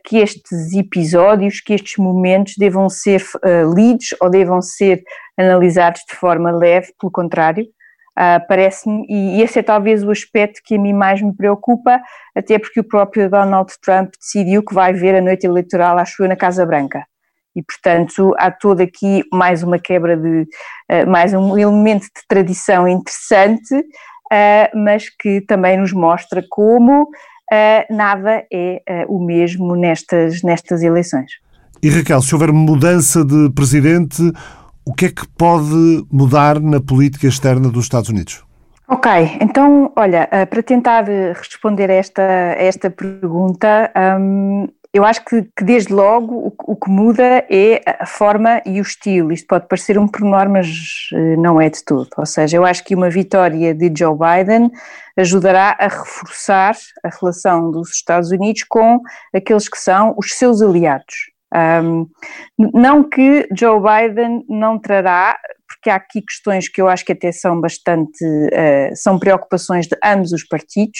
que 0.03 0.17
estes 0.17 0.73
episódios, 0.73 1.61
que 1.61 1.73
estes 1.73 1.97
momentos 1.97 2.55
devam 2.57 2.89
ser 2.89 3.21
uh, 3.21 3.73
lidos 3.73 4.15
ou 4.19 4.29
devam 4.29 4.61
ser 4.61 5.03
analisados 5.37 6.01
de 6.09 6.15
forma 6.15 6.51
leve, 6.51 6.91
pelo 6.99 7.11
contrário, 7.11 7.67
Uh, 8.19 8.45
Parece-me, 8.49 9.05
e 9.09 9.41
esse 9.41 9.59
é 9.59 9.63
talvez 9.63 10.03
o 10.03 10.11
aspecto 10.11 10.59
que 10.65 10.75
a 10.75 10.77
mim 10.77 10.91
mais 10.91 11.21
me 11.21 11.33
preocupa, 11.33 12.01
até 12.35 12.59
porque 12.59 12.81
o 12.81 12.83
próprio 12.83 13.29
Donald 13.29 13.71
Trump 13.81 14.11
decidiu 14.19 14.61
que 14.61 14.73
vai 14.73 14.91
ver 14.91 15.15
a 15.15 15.21
noite 15.21 15.45
eleitoral, 15.45 15.97
acho 15.97 16.21
eu, 16.21 16.27
na 16.27 16.35
Casa 16.35 16.65
Branca. 16.65 17.05
E, 17.55 17.63
portanto, 17.63 18.35
há 18.37 18.51
todo 18.51 18.81
aqui 18.81 19.23
mais 19.31 19.63
uma 19.63 19.79
quebra 19.79 20.17
de, 20.17 20.41
uh, 20.91 21.09
mais 21.09 21.33
um 21.33 21.57
elemento 21.57 22.03
de 22.07 22.27
tradição 22.27 22.89
interessante, 22.89 23.73
uh, 23.73 24.77
mas 24.77 25.09
que 25.09 25.39
também 25.39 25.77
nos 25.77 25.93
mostra 25.93 26.43
como 26.49 27.07
nada 27.89 28.43
é 28.51 29.05
o 29.07 29.19
mesmo 29.23 29.75
nestas, 29.75 30.41
nestas 30.43 30.81
eleições. 30.81 31.31
E 31.81 31.89
Raquel, 31.89 32.21
se 32.21 32.33
houver 32.35 32.51
mudança 32.51 33.23
de 33.23 33.49
presidente, 33.51 34.21
o 34.85 34.93
que 34.93 35.05
é 35.05 35.09
que 35.09 35.27
pode 35.37 36.05
mudar 36.11 36.59
na 36.59 36.81
política 36.81 37.27
externa 37.27 37.69
dos 37.69 37.85
Estados 37.85 38.09
Unidos? 38.09 38.43
Ok, 38.87 39.11
então, 39.39 39.93
olha, 39.95 40.27
eh, 40.31 40.45
para 40.47 40.63
tentar 40.63 41.05
responder 41.35 41.91
a 41.91 41.93
esta, 41.93 42.23
a 42.23 42.63
esta 42.63 42.89
pergunta, 42.89 43.91
um, 44.19 44.67
eu 44.91 45.05
acho 45.05 45.23
que, 45.23 45.43
que, 45.55 45.63
desde 45.63 45.93
logo 45.93 46.35
o, 46.35 46.53
o, 46.71 46.75
que 46.75 46.89
muda 46.89 47.45
é 47.49 47.81
a 47.99 48.07
forma 48.07 48.61
e 48.65 48.79
o 48.79 48.81
estilo. 48.81 49.31
Isto 49.31 49.47
pode 49.47 49.67
parecer 49.67 49.99
um 49.99 50.07
pormenor, 50.07 50.49
mas 50.49 50.67
eh, 51.13 51.35
não 51.37 51.61
é 51.61 51.69
de 51.69 51.83
todo. 51.85 52.09
Ou 52.17 52.25
seja, 52.25 52.57
eu 52.57 52.65
acho 52.65 52.83
que 52.83 52.95
uma 52.95 53.09
vitória 53.09 53.73
de 53.75 53.91
Joe 53.95 54.17
Biden 54.17 54.71
ajudará 55.15 55.77
a 55.79 55.87
reforçar 55.87 56.75
a 57.03 57.09
relação 57.09 57.69
dos 57.69 57.89
Estados 57.91 58.31
Unidos 58.31 58.63
com 58.63 58.99
aqueles 59.33 59.69
que 59.69 59.77
são 59.77 60.15
os 60.17 60.33
seus 60.33 60.59
aliados. 60.59 61.15
Um, 61.53 62.07
não 62.57 63.07
que 63.07 63.47
Joe 63.57 63.79
Biden 63.79 64.43
não 64.47 64.79
trará, 64.79 65.37
porque 65.67 65.89
há 65.89 65.95
aqui 65.95 66.21
questões 66.21 66.67
que 66.67 66.81
eu 66.81 66.87
acho 66.87 67.05
que 67.05 67.11
até 67.11 67.31
são 67.31 67.59
bastante, 67.59 68.23
uh, 68.23 68.95
são 68.95 69.19
preocupações 69.19 69.87
de 69.87 69.95
ambos 70.03 70.31
os 70.31 70.43
partidos. 70.43 70.99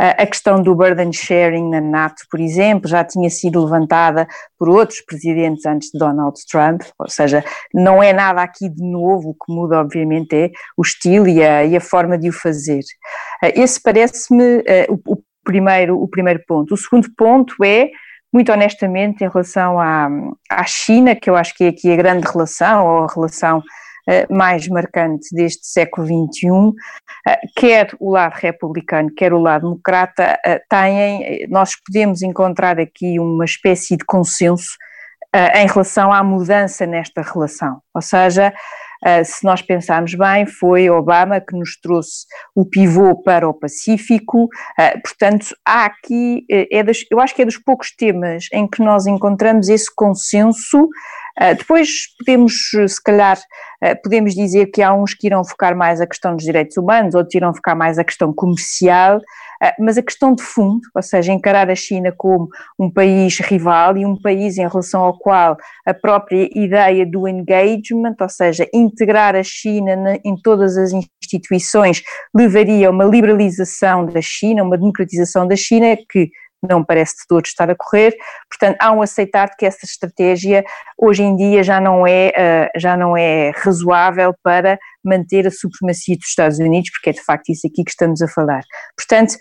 Uh, 0.00 0.22
a 0.22 0.26
questão 0.26 0.62
do 0.62 0.74
burden 0.74 1.12
sharing 1.12 1.70
na 1.70 1.80
NATO, 1.80 2.24
por 2.30 2.40
exemplo, 2.40 2.88
já 2.88 3.04
tinha 3.04 3.30
sido 3.30 3.62
levantada 3.62 4.26
por 4.58 4.68
outros 4.68 5.00
presidentes 5.02 5.64
antes 5.66 5.90
de 5.90 5.98
Donald 5.98 6.38
Trump, 6.50 6.82
ou 6.98 7.08
seja, 7.08 7.44
não 7.72 8.02
é 8.02 8.12
nada 8.12 8.42
aqui 8.42 8.68
de 8.68 8.82
novo, 8.82 9.30
o 9.30 9.34
que 9.34 9.52
muda 9.52 9.80
obviamente 9.80 10.34
é 10.34 10.50
o 10.76 10.82
estilo 10.82 11.28
e 11.28 11.42
a, 11.42 11.64
e 11.64 11.76
a 11.76 11.80
forma 11.80 12.18
de 12.18 12.28
o 12.28 12.32
fazer. 12.32 12.82
Uh, 13.42 13.52
esse 13.54 13.80
parece-me 13.80 14.64
o, 14.88 15.14
o, 15.14 15.22
primeiro, 15.44 16.00
o 16.00 16.08
primeiro 16.08 16.40
ponto. 16.46 16.74
O 16.74 16.76
segundo 16.76 17.08
ponto 17.16 17.54
é 17.64 17.90
muito 18.34 18.50
honestamente, 18.50 19.22
em 19.22 19.28
relação 19.28 19.78
à, 19.78 20.08
à 20.50 20.64
China, 20.64 21.14
que 21.14 21.30
eu 21.30 21.36
acho 21.36 21.54
que 21.54 21.62
é 21.62 21.68
aqui 21.68 21.92
a 21.92 21.96
grande 21.96 22.26
relação, 22.26 22.84
ou 22.84 23.04
a 23.04 23.06
relação 23.06 23.58
uh, 23.58 23.62
mais 24.30 24.68
marcante 24.68 25.34
deste 25.34 25.66
século 25.66 26.06
XXI, 26.06 26.72
eh, 27.26 27.40
quer 27.56 27.90
o 27.98 28.10
lado 28.10 28.34
republicano, 28.34 29.10
quer 29.14 29.32
o 29.32 29.40
lado 29.40 29.62
democrata, 29.62 30.38
uh, 30.46 30.60
têm, 30.68 31.46
nós 31.48 31.72
podemos 31.86 32.22
encontrar 32.22 32.78
aqui 32.78 33.18
uma 33.18 33.44
espécie 33.44 33.96
de 33.96 34.04
consenso 34.04 34.76
em 35.56 35.66
relação 35.66 36.12
à 36.12 36.22
mudança 36.22 36.86
nesta 36.86 37.20
relação. 37.20 37.80
Ou 37.92 38.00
seja, 38.00 38.52
se 39.24 39.44
nós 39.44 39.60
pensarmos 39.60 40.14
bem, 40.14 40.46
foi 40.46 40.88
Obama 40.88 41.40
que 41.40 41.56
nos 41.58 41.76
trouxe 41.80 42.24
o 42.54 42.64
pivô 42.64 43.20
para 43.20 43.48
o 43.48 43.52
Pacífico, 43.52 44.48
portanto, 45.02 45.46
há 45.66 45.86
aqui, 45.86 46.46
é 46.48 46.84
das, 46.84 46.98
eu 47.10 47.18
acho 47.18 47.34
que 47.34 47.42
é 47.42 47.44
dos 47.44 47.58
poucos 47.58 47.90
temas 47.96 48.46
em 48.52 48.64
que 48.68 48.80
nós 48.80 49.08
encontramos 49.08 49.68
esse 49.68 49.92
consenso. 49.92 50.88
Depois 51.56 51.88
podemos, 52.18 52.54
se 52.86 53.02
calhar, 53.02 53.38
podemos 54.02 54.34
dizer 54.34 54.66
que 54.66 54.82
há 54.82 54.94
uns 54.94 55.14
que 55.14 55.26
irão 55.26 55.44
focar 55.44 55.76
mais 55.76 56.00
a 56.00 56.06
questão 56.06 56.36
dos 56.36 56.44
direitos 56.44 56.76
humanos, 56.76 57.14
outros 57.14 57.34
irão 57.34 57.52
focar 57.52 57.76
mais 57.76 57.98
a 57.98 58.04
questão 58.04 58.32
comercial, 58.32 59.20
ah, 59.64 59.74
mas 59.78 59.96
a 59.96 60.02
questão 60.02 60.34
de 60.34 60.42
fundo, 60.42 60.82
ou 60.94 61.02
seja, 61.02 61.32
encarar 61.32 61.70
a 61.70 61.74
China 61.74 62.12
como 62.16 62.48
um 62.78 62.90
país 62.90 63.38
rival 63.38 63.96
e 63.96 64.04
um 64.04 64.14
país 64.20 64.58
em 64.58 64.68
relação 64.68 65.02
ao 65.02 65.18
qual 65.18 65.56
a 65.86 65.94
própria 65.94 66.50
ideia 66.54 67.06
do 67.06 67.26
engagement, 67.26 68.14
ou 68.20 68.28
seja, 68.28 68.68
integrar 68.74 69.34
a 69.34 69.42
China 69.42 70.20
em 70.24 70.36
todas 70.36 70.76
as 70.76 70.92
instituições, 70.92 72.02
levaria 72.34 72.88
a 72.88 72.90
uma 72.90 73.04
liberalização 73.04 74.04
da 74.06 74.20
China, 74.20 74.64
uma 74.64 74.76
democratização 74.76 75.46
da 75.46 75.56
China 75.56 75.96
que 76.10 76.30
não 76.68 76.84
parece 76.84 77.16
de 77.16 77.26
todo 77.28 77.44
estar 77.44 77.70
a 77.70 77.74
correr, 77.74 78.14
portanto 78.48 78.76
há 78.80 78.92
um 78.92 79.02
aceitar 79.02 79.48
de 79.48 79.56
que 79.56 79.66
essa 79.66 79.84
estratégia 79.84 80.64
hoje 80.98 81.22
em 81.22 81.36
dia 81.36 81.62
já 81.62 81.80
não 81.80 82.06
é, 82.06 82.28
uh, 82.28 82.80
já 82.80 82.96
não 82.96 83.16
é 83.16 83.52
razoável 83.56 84.34
para 84.42 84.78
manter 85.04 85.46
a 85.46 85.50
supremacia 85.50 86.16
dos 86.16 86.28
Estados 86.28 86.58
Unidos, 86.58 86.90
porque 86.90 87.10
é 87.10 87.12
de 87.12 87.22
facto 87.22 87.50
isso 87.50 87.66
aqui 87.66 87.84
que 87.84 87.90
estamos 87.90 88.22
a 88.22 88.28
falar. 88.28 88.62
Portanto, 88.96 89.36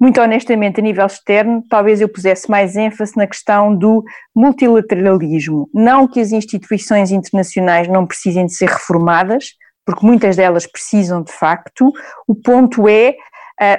muito 0.00 0.20
honestamente, 0.20 0.78
a 0.78 0.82
nível 0.82 1.06
externo, 1.06 1.64
talvez 1.70 2.00
eu 2.00 2.08
pusesse 2.08 2.50
mais 2.50 2.76
ênfase 2.76 3.16
na 3.16 3.26
questão 3.26 3.74
do 3.74 4.04
multilateralismo. 4.34 5.70
Não 5.72 6.06
que 6.06 6.20
as 6.20 6.32
instituições 6.32 7.10
internacionais 7.10 7.88
não 7.88 8.06
precisem 8.06 8.44
de 8.44 8.52
ser 8.52 8.68
reformadas, 8.68 9.46
porque 9.86 10.04
muitas 10.04 10.36
delas 10.36 10.66
precisam 10.66 11.22
de 11.22 11.32
facto, 11.32 11.90
o 12.26 12.34
ponto 12.34 12.86
é 12.88 13.14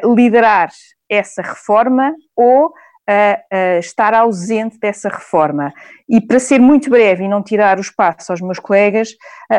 uh, 0.03 0.15
liderar 0.15 0.69
essa 1.09 1.41
reforma 1.41 2.13
ou 2.35 2.71
a, 3.07 3.39
a 3.49 3.79
estar 3.79 4.13
ausente 4.13 4.77
dessa 4.79 5.09
reforma. 5.09 5.73
E 6.09 6.19
para 6.19 6.39
ser 6.39 6.59
muito 6.59 6.89
breve 6.89 7.23
e 7.23 7.27
não 7.27 7.41
tirar 7.41 7.77
o 7.77 7.81
espaço 7.81 8.31
aos 8.31 8.41
meus 8.41 8.59
colegas, 8.59 9.09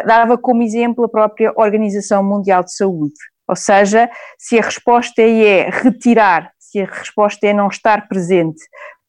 dava 0.06 0.36
como 0.36 0.62
exemplo 0.62 1.04
a 1.04 1.08
própria 1.08 1.52
Organização 1.56 2.22
Mundial 2.22 2.62
de 2.62 2.74
Saúde. 2.74 3.14
Ou 3.48 3.56
seja, 3.56 4.10
se 4.38 4.58
a 4.58 4.62
resposta 4.62 5.22
é 5.22 5.70
retirar, 5.70 6.52
se 6.58 6.80
a 6.80 6.84
resposta 6.84 7.46
é 7.46 7.54
não 7.54 7.68
estar 7.68 8.06
presente 8.06 8.60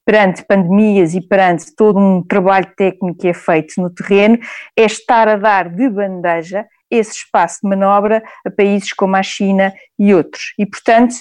perante 0.05 0.43
pandemias 0.43 1.13
e 1.13 1.21
perante 1.21 1.75
todo 1.75 1.99
um 1.99 2.23
trabalho 2.23 2.71
técnico 2.75 3.19
que 3.19 3.27
é 3.27 3.33
feito 3.33 3.73
no 3.77 3.93
terreno, 3.93 4.39
é 4.75 4.85
estar 4.85 5.27
a 5.27 5.35
dar 5.35 5.69
de 5.69 5.89
bandeja 5.89 6.65
esse 6.89 7.11
espaço 7.11 7.59
de 7.63 7.69
manobra 7.69 8.23
a 8.45 8.51
países 8.51 8.93
como 8.93 9.15
a 9.15 9.23
China 9.23 9.73
e 9.97 10.13
outros. 10.13 10.53
E, 10.57 10.65
portanto, 10.65 11.15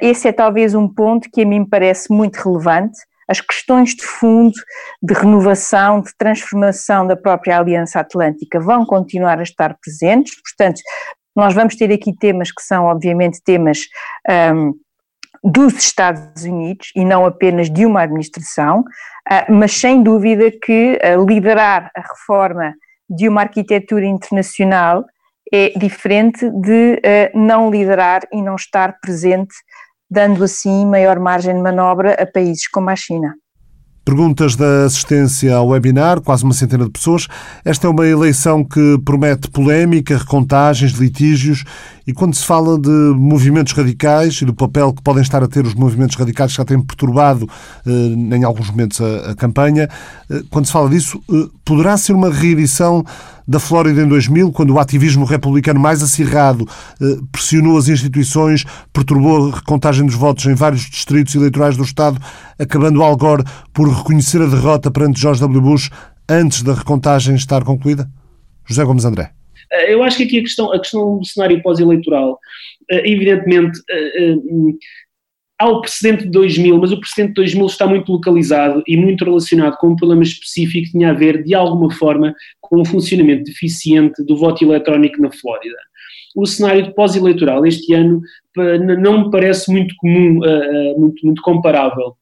esse 0.00 0.28
é 0.28 0.32
talvez 0.32 0.74
um 0.74 0.88
ponto 0.88 1.28
que 1.32 1.42
a 1.42 1.46
mim 1.46 1.64
parece 1.64 2.12
muito 2.12 2.36
relevante. 2.36 2.98
As 3.28 3.40
questões 3.40 3.94
de 3.94 4.04
fundo, 4.04 4.54
de 5.02 5.14
renovação, 5.14 6.00
de 6.00 6.10
transformação 6.16 7.06
da 7.06 7.16
própria 7.16 7.58
Aliança 7.58 8.00
Atlântica 8.00 8.60
vão 8.60 8.84
continuar 8.84 9.38
a 9.38 9.42
estar 9.42 9.76
presentes, 9.82 10.34
portanto, 10.42 10.80
nós 11.36 11.52
vamos 11.52 11.76
ter 11.76 11.92
aqui 11.92 12.16
temas 12.16 12.50
que 12.50 12.62
são, 12.62 12.86
obviamente, 12.86 13.42
temas 13.44 13.80
um, 14.54 14.72
dos 15.44 15.74
Estados 15.74 16.44
Unidos 16.44 16.90
e 16.96 17.04
não 17.04 17.26
apenas 17.26 17.70
de 17.70 17.84
uma 17.84 18.02
administração, 18.02 18.80
uh, 18.80 19.52
mas 19.52 19.72
sem 19.72 20.02
dúvida 20.02 20.50
que 20.50 20.98
uh, 20.98 21.24
liderar 21.26 21.90
a 21.94 22.00
reforma 22.00 22.74
de 23.08 23.28
uma 23.28 23.42
arquitetura 23.42 24.04
internacional 24.06 25.04
é 25.52 25.78
diferente 25.78 26.50
de 26.50 26.94
uh, 26.94 27.38
não 27.38 27.70
liderar 27.70 28.22
e 28.32 28.42
não 28.42 28.56
estar 28.56 28.96
presente, 29.00 29.54
dando 30.10 30.42
assim 30.42 30.84
maior 30.86 31.18
margem 31.20 31.54
de 31.54 31.62
manobra 31.62 32.14
a 32.14 32.26
países 32.26 32.68
como 32.68 32.90
a 32.90 32.96
China. 32.96 33.34
Perguntas 34.04 34.54
da 34.54 34.84
assistência 34.84 35.52
ao 35.56 35.68
webinar, 35.68 36.20
quase 36.20 36.44
uma 36.44 36.54
centena 36.54 36.84
de 36.84 36.92
pessoas. 36.92 37.26
Esta 37.64 37.88
é 37.88 37.90
uma 37.90 38.06
eleição 38.06 38.62
que 38.62 38.96
promete 39.04 39.50
polémica, 39.50 40.16
recontagens, 40.16 40.92
litígios 40.92 41.64
e 42.06 42.12
quando 42.12 42.34
se 42.34 42.44
fala 42.44 42.78
de 42.78 42.88
movimentos 43.16 43.72
radicais 43.72 44.40
e 44.40 44.44
do 44.44 44.54
papel 44.54 44.92
que 44.92 45.02
podem 45.02 45.22
estar 45.22 45.42
a 45.42 45.48
ter 45.48 45.66
os 45.66 45.74
movimentos 45.74 46.16
radicais 46.16 46.52
que 46.52 46.58
já 46.58 46.64
têm 46.64 46.80
perturbado 46.80 47.48
eh, 47.84 47.90
em 47.90 48.44
alguns 48.44 48.70
momentos 48.70 49.00
a, 49.00 49.32
a 49.32 49.34
campanha, 49.34 49.88
eh, 50.30 50.42
quando 50.48 50.66
se 50.66 50.72
fala 50.72 50.88
disso, 50.88 51.20
eh, 51.28 51.48
poderá 51.64 51.96
ser 51.96 52.12
uma 52.12 52.30
reedição 52.30 53.04
da 53.48 53.58
Flórida 53.58 54.02
em 54.02 54.08
2000, 54.08 54.52
quando 54.52 54.70
o 54.72 54.78
ativismo 54.78 55.24
republicano 55.24 55.78
mais 55.78 56.02
acirrado 56.02 56.66
pressionou 57.30 57.78
as 57.78 57.86
instituições, 57.86 58.64
perturbou 58.92 59.52
a 59.52 59.56
recontagem 59.56 60.04
dos 60.04 60.16
votos 60.16 60.46
em 60.46 60.54
vários 60.54 60.82
distritos 60.82 61.32
eleitorais 61.36 61.76
do 61.76 61.84
Estado, 61.84 62.20
acabando 62.58 63.04
Al 63.04 63.16
Gore 63.16 63.44
por 63.72 63.88
reconhecer 63.88 64.42
a 64.42 64.46
derrota 64.46 64.90
perante 64.90 65.20
George 65.20 65.40
W. 65.40 65.60
Bush 65.60 65.90
antes 66.28 66.62
da 66.62 66.74
recontagem 66.74 67.36
estar 67.36 67.62
concluída? 67.62 68.10
José 68.64 68.82
Gomes 68.84 69.04
André. 69.04 69.30
Eh, 69.72 69.94
eu 69.94 70.02
acho 70.02 70.16
que 70.16 70.24
aqui 70.24 70.38
a 70.38 70.42
questão, 70.42 70.72
a 70.72 70.78
questão 70.78 71.18
do 71.18 71.24
cenário 71.24 71.62
pós-eleitoral, 71.62 72.38
eh, 72.90 73.10
evidentemente, 73.10 73.80
há 75.58 75.68
o 75.68 75.80
precedente 75.80 76.24
de 76.24 76.30
2000, 76.30 76.78
mas 76.78 76.92
o 76.92 77.00
precedente 77.00 77.30
de 77.30 77.34
2000 77.34 77.66
está 77.66 77.86
muito 77.86 78.12
localizado 78.12 78.82
e 78.86 78.96
muito 78.96 79.24
relacionado 79.24 79.76
com 79.78 79.88
um 79.88 79.96
problema 79.96 80.22
específico 80.22 80.86
que 80.86 80.92
tinha 80.92 81.10
a 81.10 81.14
ver, 81.14 81.42
de 81.42 81.54
alguma 81.54 81.90
forma, 81.90 82.34
com 82.60 82.80
o 82.80 82.84
funcionamento 82.84 83.44
deficiente 83.44 84.22
do 84.24 84.36
voto 84.36 84.64
eletrónico 84.64 85.20
na 85.20 85.30
Flórida. 85.30 85.76
O 86.34 86.46
cenário 86.46 86.94
pós-eleitoral 86.94 87.64
este 87.66 87.94
ano 87.94 88.20
não 89.00 89.24
me 89.24 89.30
parece 89.30 89.72
muito 89.72 89.94
comum, 89.96 90.40
muito, 90.98 91.24
muito 91.24 91.40
comparável 91.40 92.14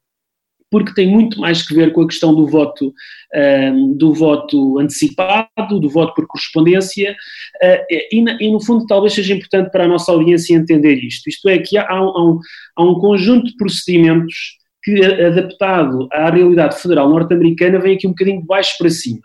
porque 0.75 0.93
tem 0.93 1.09
muito 1.09 1.39
mais 1.39 1.65
que 1.65 1.73
ver 1.73 1.93
com 1.93 2.03
a 2.03 2.07
questão 2.09 2.35
do 2.35 2.49
voto, 2.49 2.93
um, 3.35 3.97
do 3.97 4.13
voto 4.13 4.79
antecipado, 4.79 5.81
do 5.81 5.89
voto 5.89 6.15
por 6.15 6.27
correspondência, 6.27 7.13
uh, 7.13 7.85
e, 7.91 8.25
e, 8.41 8.53
no 8.53 8.61
fundo 8.61 8.87
talvez 8.87 9.15
seja 9.15 9.35
importante 9.35 9.71
para 9.71 9.85
a 9.85 9.89
nossa 9.89 10.13
audiência 10.13 10.55
entender 10.55 10.97
isto. 10.97 11.29
Isto 11.29 11.49
é 11.49 11.59
que 11.59 11.77
há, 11.77 11.89
há, 11.89 12.01
um, 12.01 12.39
há 12.77 12.83
um 12.83 12.95
conjunto 12.95 13.47
de 13.47 13.57
procedimentos 13.57 14.35
que, 14.83 15.03
adaptado 15.05 16.09
à 16.13 16.31
realidade 16.31 16.81
federal 16.81 17.09
norte-americana, 17.09 17.81
vem 17.81 17.97
aqui 17.97 18.07
um 18.07 18.11
bocadinho 18.11 18.41
de 18.41 18.47
baixo 18.47 18.77
para 18.79 18.91
cima. 18.91 19.23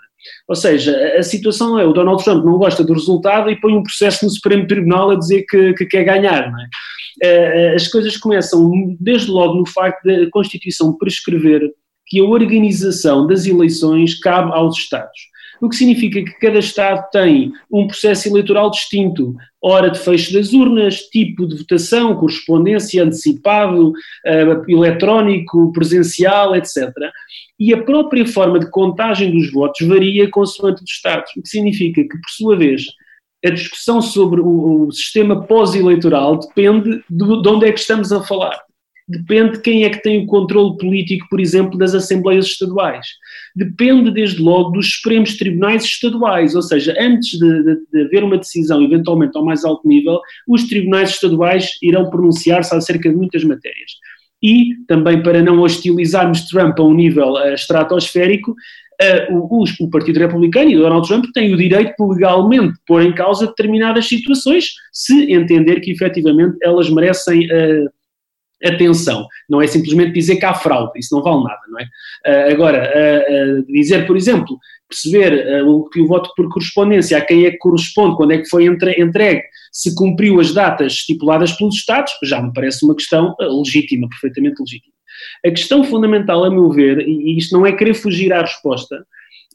Ou 0.47 0.55
seja, 0.55 1.18
a 1.18 1.24
situação 1.24 1.80
é 1.80 1.86
o 1.86 1.93
Donald 1.93 2.24
Trump 2.24 2.43
não 2.43 2.57
gosta 2.57 2.84
do 2.84 2.93
resultado 2.93 3.49
e 3.49 3.60
põe 3.60 3.74
um 3.74 3.84
processo 3.84 4.26
no 4.26 4.32
Supremo 4.32 4.68
Tribunal 4.68 5.12
a 5.12 5.16
dizer 5.16 5.45
que, 5.47 5.74
que 5.74 5.86
quer 5.86 6.03
ganhar, 6.03 6.47
é? 6.47 6.68
Eh, 7.22 7.28
eh, 7.28 7.76
as 7.76 7.88
coisas 7.88 8.16
começam 8.16 8.95
desde 8.99 9.30
logo 9.30 9.55
no 9.55 9.68
facto 9.68 10.05
da 10.05 10.30
Constituição 10.30 10.97
prescrever 10.97 11.70
que 12.10 12.20
a 12.20 12.24
organização 12.24 13.28
das 13.28 13.45
eleições 13.45 14.20
cabe 14.20 14.51
aos 14.51 14.78
Estados. 14.78 15.30
O 15.62 15.68
que 15.68 15.76
significa 15.76 16.24
que 16.24 16.39
cada 16.39 16.60
Estado 16.60 17.05
tem 17.12 17.51
um 17.72 17.86
processo 17.86 18.30
eleitoral 18.30 18.72
distinto, 18.72 19.36
hora 19.62 19.89
de 19.89 19.99
fecho 19.99 20.34
das 20.34 20.53
urnas, 20.53 21.01
tipo 21.10 21.45
de 21.45 21.57
votação, 21.57 22.16
correspondência, 22.16 23.03
antecipado, 23.03 23.89
uh, 23.89 24.72
eletrónico, 24.72 25.72
presencial, 25.74 26.55
etc. 26.55 26.89
E 27.60 27.74
a 27.74 27.84
própria 27.84 28.26
forma 28.26 28.57
de 28.57 28.70
contagem 28.72 29.32
dos 29.32 29.51
votos 29.51 29.86
varia 29.86 30.30
consoante 30.30 30.82
os 30.82 30.89
Estados, 30.89 31.32
o 31.36 31.41
que 31.41 31.49
significa 31.49 32.01
que, 32.01 32.07
por 32.07 32.30
sua 32.30 32.55
vez, 32.55 32.86
a 33.45 33.49
discussão 33.49 34.01
sobre 34.01 34.39
o, 34.39 34.88
o 34.88 34.91
sistema 34.91 35.43
pós-eleitoral 35.43 36.39
depende 36.39 37.03
de, 37.10 37.41
de 37.41 37.49
onde 37.49 37.66
é 37.66 37.72
que 37.72 37.80
estamos 37.80 38.12
a 38.14 38.24
falar. 38.24 38.68
Depende 39.10 39.53
de 39.53 39.62
quem 39.62 39.86
é 39.86 39.89
que 39.89 40.03
tem 40.03 40.24
o 40.24 40.28
controle 40.28 40.78
político, 40.78 41.26
por 41.32 41.39
exemplo, 41.39 41.80
das 41.80 41.95
Assembleias 41.95 42.45
Estaduais. 42.45 43.07
Depende, 43.55 44.12
desde 44.12 44.39
logo, 44.39 44.70
dos 44.70 44.93
Supremos 44.93 45.36
Tribunais 45.36 45.84
Estaduais, 45.84 46.53
ou 46.53 46.62
seja, 46.62 46.95
antes 46.99 47.32
de, 47.39 47.64
de, 47.64 47.78
de 47.91 48.01
haver 48.03 48.24
uma 48.24 48.38
decisão, 48.38 48.84
eventualmente 48.84 49.36
ao 49.36 49.43
mais 49.43 49.66
alto 49.66 49.88
nível, 49.88 50.20
os 50.47 50.66
Tribunais 50.66 51.10
Estaduais 51.10 51.72
irão 51.82 52.07
pronunciar-se 52.12 52.76
acerca 52.76 53.10
de 53.10 53.16
muitas 53.16 53.43
matérias. 53.43 53.93
E, 54.43 54.76
também 54.88 55.24
para 55.24 55.41
não 55.41 55.60
hostilizarmos 55.60 56.47
Trump 56.47 56.80
a 56.80 56.84
um 56.84 56.93
nível 56.93 57.34
uh, 57.34 57.53
estratosférico, 57.55 58.51
uh, 58.51 59.36
o, 59.36 59.64
o, 59.80 59.89
Partido 59.89 60.20
Republicano 60.20 60.70
e 60.70 60.78
Donald 60.78 61.07
Trump 61.07 61.26
têm 61.34 61.51
o 61.51 61.57
direito 61.57 61.95
de 61.97 62.14
legalmente 62.14 62.78
pôr 62.86 63.01
em 63.01 63.12
causa 63.12 63.47
determinadas 63.47 64.07
situações, 64.07 64.76
se 64.93 65.34
entender 65.34 65.80
que 65.80 65.91
efetivamente 65.91 66.57
elas 66.62 66.91
merecem 66.91 67.47
uh, 67.47 67.89
atenção. 68.64 69.28
Não 69.49 69.62
é 69.62 69.68
simplesmente 69.68 70.14
dizer 70.14 70.38
que 70.38 70.45
há 70.45 70.53
fraude, 70.53 70.97
isso 70.97 71.16
não 71.16 71.24
vale 71.24 71.43
nada, 71.43 71.62
não 71.70 71.80
é? 71.80 71.84
Uh, 72.28 72.53
agora, 72.53 72.91
dizer, 73.68 74.05
por 74.05 74.18
exemplo, 74.18 74.57
perceber 74.88 75.45
que 75.91 76.01
o 76.01 76.07
voto 76.07 76.32
por 76.36 76.49
correspondência, 76.49 77.18
a 77.18 77.22
quem 77.22 77.45
é 77.45 77.51
que 77.51 77.57
corresponde, 77.57 78.16
quando 78.18 78.32
é 78.32 78.39
que 78.39 78.49
foi 78.49 78.66
entre, 78.66 78.99
entregue, 78.99 79.43
se 79.72 79.93
cumpriu 79.93 80.39
as 80.39 80.53
datas 80.53 80.93
estipuladas 80.93 81.51
pelos 81.53 81.76
Estados, 81.76 82.12
já 82.24 82.41
me 82.41 82.51
parece 82.53 82.84
uma 82.84 82.95
questão 82.95 83.36
legítima, 83.39 84.10
perfeitamente 84.10 84.60
legítima. 84.60 84.93
A 85.45 85.49
questão 85.49 85.84
fundamental, 85.84 86.43
a 86.43 86.49
meu 86.49 86.70
ver, 86.70 87.07
e 87.07 87.38
isto 87.38 87.55
não 87.55 87.66
é 87.66 87.72
querer 87.72 87.93
fugir 87.93 88.34
à 88.34 88.41
resposta, 88.41 89.05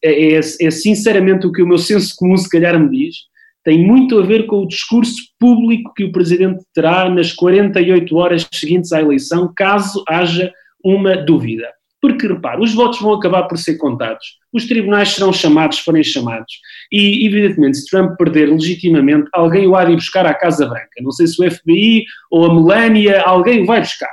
é, 0.03 0.35
é, 0.35 0.39
é 0.39 0.71
sinceramente 0.71 1.47
o 1.47 1.53
que 1.53 1.63
o 1.63 1.67
meu 1.67 1.79
senso 1.79 2.15
comum 2.17 2.37
se 2.37 2.49
calhar 2.49 2.79
me 2.79 2.91
diz, 2.91 3.17
tem 3.65 3.85
muito 3.85 4.19
a 4.19 4.23
ver 4.23 4.47
com 4.47 4.63
o 4.63 4.69
discurso 4.69 5.23
público 5.41 5.93
que 5.95 6.05
o 6.05 6.13
Presidente 6.13 6.63
terá 6.75 7.09
nas 7.09 7.33
48 7.33 8.15
horas 8.17 8.47
seguintes 8.53 8.93
à 8.93 9.01
eleição, 9.01 9.53
caso 9.57 10.05
haja 10.07 10.53
uma 10.85 11.17
dúvida. 11.17 11.73
Porque, 12.01 12.27
repare, 12.27 12.63
os 12.63 12.75
votos 12.75 13.01
vão 13.01 13.15
acabar 13.15 13.45
por 13.45 13.57
ser 13.57 13.79
contados, 13.79 14.37
os 14.53 14.67
tribunais 14.67 15.09
serão 15.09 15.33
chamados, 15.33 15.79
forem 15.79 16.05
chamados, 16.05 16.53
e, 16.93 17.27
evidentemente, 17.27 17.79
se 17.79 17.87
Trump 17.87 18.19
perder 18.19 18.51
legitimamente, 18.51 19.27
alguém 19.33 19.67
o 19.67 19.75
há 19.75 19.87
de 19.87 19.93
ir 19.93 19.97
buscar 19.97 20.27
à 20.27 20.35
Casa 20.35 20.67
Branca. 20.67 21.01
Não 21.01 21.11
sei 21.11 21.27
se 21.27 21.43
o 21.43 21.51
FBI 21.51 22.05
ou 22.31 22.45
a 22.45 22.55
Melania, 22.55 23.23
alguém 23.23 23.63
o 23.63 23.67
vai 23.67 23.81
buscar. 23.81 24.13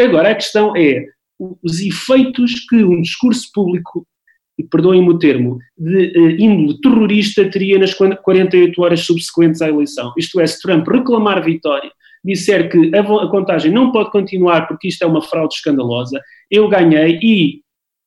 Agora, 0.00 0.30
a 0.30 0.34
questão 0.34 0.74
é 0.74 1.04
os 1.38 1.80
efeitos 1.80 2.66
que 2.66 2.82
um 2.82 3.02
discurso 3.02 3.50
público, 3.52 4.06
e 4.58 4.64
perdoem-me 4.64 5.10
o 5.10 5.18
termo, 5.18 5.58
de 5.76 6.12
uh, 6.18 6.30
índole 6.30 6.80
terrorista 6.80 7.48
teria 7.50 7.78
nas 7.78 7.94
48 7.94 8.82
horas 8.82 9.00
subsequentes 9.00 9.60
à 9.60 9.68
eleição. 9.68 10.12
Isto 10.16 10.40
é, 10.40 10.46
se 10.46 10.60
Trump 10.62 10.86
reclamar 10.88 11.44
vitória, 11.44 11.90
disser 12.24 12.70
que 12.70 12.90
a, 12.94 13.00
a 13.00 13.28
contagem 13.28 13.70
não 13.70 13.92
pode 13.92 14.10
continuar 14.10 14.66
porque 14.66 14.88
isto 14.88 15.02
é 15.02 15.06
uma 15.06 15.22
fraude 15.22 15.54
escandalosa, 15.54 16.20
eu 16.50 16.68
ganhei 16.68 17.18
e, 17.22 17.60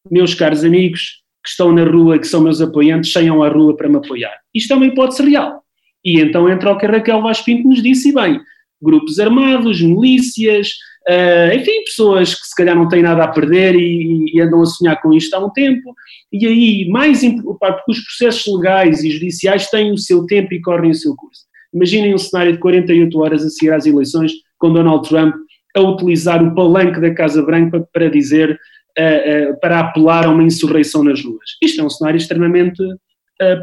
meus 0.10 0.34
caros 0.34 0.64
amigos 0.64 1.22
que 1.43 1.50
estão 1.50 1.72
na 1.72 1.84
rua, 1.84 2.20
que 2.20 2.28
são 2.28 2.41
meus 2.41 2.62
apoiantes, 2.62 3.12
saiam 3.12 3.41
à 3.41 3.50
rua 3.50 3.76
para 3.76 3.88
me 3.88 3.97
apoiar. 3.97 4.36
Isto 4.54 4.74
é 4.74 4.76
uma 4.76 4.86
hipótese 4.86 5.24
real. 5.24 5.64
E 6.04 6.20
então 6.20 6.50
entra 6.50 6.72
o 6.72 6.78
que 6.78 6.86
a 6.86 6.91
Raquel 6.91 7.22
Vaz 7.22 7.41
Pinto 7.41 7.68
nos 7.68 7.82
disse, 7.82 8.10
e 8.10 8.14
bem, 8.14 8.39
grupos 8.82 9.20
armados, 9.20 9.82
milícias, 9.82 10.72
Uh, 11.10 11.55
enfim, 11.55 11.84
pessoas 11.86 12.36
que 12.36 12.45
se 12.45 12.55
calhar 12.55 12.76
não 12.76 12.88
têm 12.88 13.01
nada 13.01 13.24
a 13.24 13.28
perder 13.28 13.74
e, 13.74 14.26
e, 14.32 14.39
andam 14.41 14.62
a 14.62 14.66
sonhar 14.66 15.01
com 15.01 15.12
isto 15.12 15.34
há 15.34 15.43
um 15.43 15.49
tempo, 15.49 15.95
e 16.32 16.45
aí, 16.45 16.88
mais 16.88 17.22
porque 17.22 17.91
os 17.91 17.99
processos 18.01 18.55
legais 18.55 19.03
e 19.03 19.10
judiciais 19.10 19.72
têm 19.72 19.91
o 19.91 19.97
seu 19.97 20.28
tempo 20.28 20.53
e 20.53 20.62
correm 20.62 20.91
o 20.91 20.95
seu 20.95 21.16
curso. 21.16 21.41
Imaginem 21.74 22.14
um 22.14 22.18
cenário 22.20 22.53
de 22.53 22.60
48 22.60 23.20
horas 23.20 23.43
a 23.43 23.49
seguir 23.49 23.74
às 23.74 23.88
eleições, 23.88 24.34
com 24.60 24.72
Donald 24.72 25.10
Trump 25.10 25.34
a 25.76 25.82
utilizar 25.82 26.43
o 26.43 26.53
palanque 26.53 27.01
da 27.01 27.12
Casa 27.12 27.41
Branca 27.41 27.84
para 27.91 28.07
dizer, 28.07 28.51
uh, 28.51 29.51
uh, 29.53 29.60
para 29.60 29.80
apelar 29.80 30.28
a 30.28 30.30
uma 30.30 30.43
insurreição 30.43 31.03
nas 31.03 31.24
ruas. 31.24 31.57
Isto 31.60 31.82
é 31.82 31.84
um 31.84 31.89
cenário 31.89 32.18
extremamente 32.18 32.84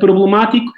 problemático 0.00 0.72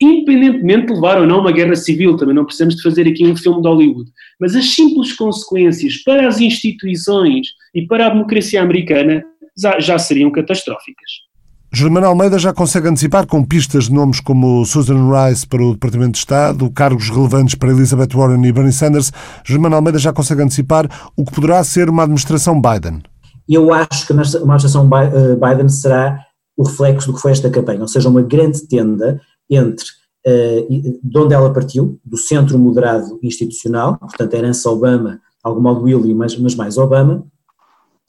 independentemente 0.00 0.86
de 0.86 0.94
levar 0.94 1.20
ou 1.20 1.26
não 1.26 1.40
uma 1.40 1.52
guerra 1.52 1.74
civil, 1.74 2.16
também 2.16 2.34
não 2.34 2.44
precisamos 2.44 2.76
de 2.76 2.82
fazer 2.82 3.08
aqui 3.08 3.26
um 3.26 3.36
filme 3.36 3.62
de 3.62 3.68
Hollywood, 3.68 4.10
mas 4.40 4.54
as 4.54 4.74
simples 4.74 5.12
consequências 5.12 5.96
para 6.02 6.28
as 6.28 6.40
instituições 6.40 7.48
e 7.74 7.86
para 7.86 8.06
a 8.06 8.10
democracia 8.10 8.62
americana 8.62 9.24
já, 9.58 9.80
já 9.80 9.98
seriam 9.98 10.30
catastróficas. 10.30 11.26
Germano 11.72 12.06
Almeida 12.06 12.38
já 12.38 12.52
consegue 12.52 12.88
antecipar 12.88 13.26
com 13.26 13.44
pistas 13.44 13.84
de 13.84 13.92
nomes 13.92 14.20
como 14.20 14.64
Susan 14.64 15.10
Rice 15.10 15.46
para 15.46 15.62
o 15.62 15.72
Departamento 15.72 16.12
de 16.12 16.18
Estado, 16.18 16.70
cargos 16.70 17.10
relevantes 17.10 17.54
para 17.54 17.70
Elizabeth 17.70 18.14
Warren 18.14 18.46
e 18.46 18.52
Bernie 18.52 18.72
Sanders. 18.72 19.12
Germano 19.44 19.76
Almeida 19.76 19.98
já 19.98 20.12
consegue 20.12 20.42
antecipar 20.42 20.88
o 21.16 21.24
que 21.24 21.32
poderá 21.32 21.62
ser 21.64 21.90
uma 21.90 22.04
administração 22.04 22.60
Biden. 22.60 23.02
Eu 23.48 23.72
acho 23.72 24.06
que 24.06 24.12
uma 24.12 24.22
administração 24.22 24.88
eh, 24.94 25.34
Biden 25.34 25.68
será 25.68 26.24
o 26.56 26.64
reflexo 26.64 27.08
do 27.08 27.14
que 27.14 27.20
foi 27.20 27.32
esta 27.32 27.50
campanha, 27.50 27.82
ou 27.82 27.88
seja, 27.88 28.08
uma 28.08 28.22
grande 28.22 28.66
tenda 28.66 29.20
entre 29.50 29.86
uh, 30.26 31.00
de 31.02 31.18
onde 31.18 31.34
ela 31.34 31.52
partiu, 31.52 31.98
do 32.04 32.16
centro 32.16 32.58
moderado 32.58 33.18
institucional, 33.22 33.98
portanto, 33.98 34.34
a 34.34 34.38
herança 34.38 34.70
Obama, 34.70 35.20
algum 35.42 35.60
modo 35.60 35.82
Willie, 35.82 36.14
mas, 36.14 36.36
mas 36.36 36.54
mais 36.54 36.76
Obama, 36.76 37.24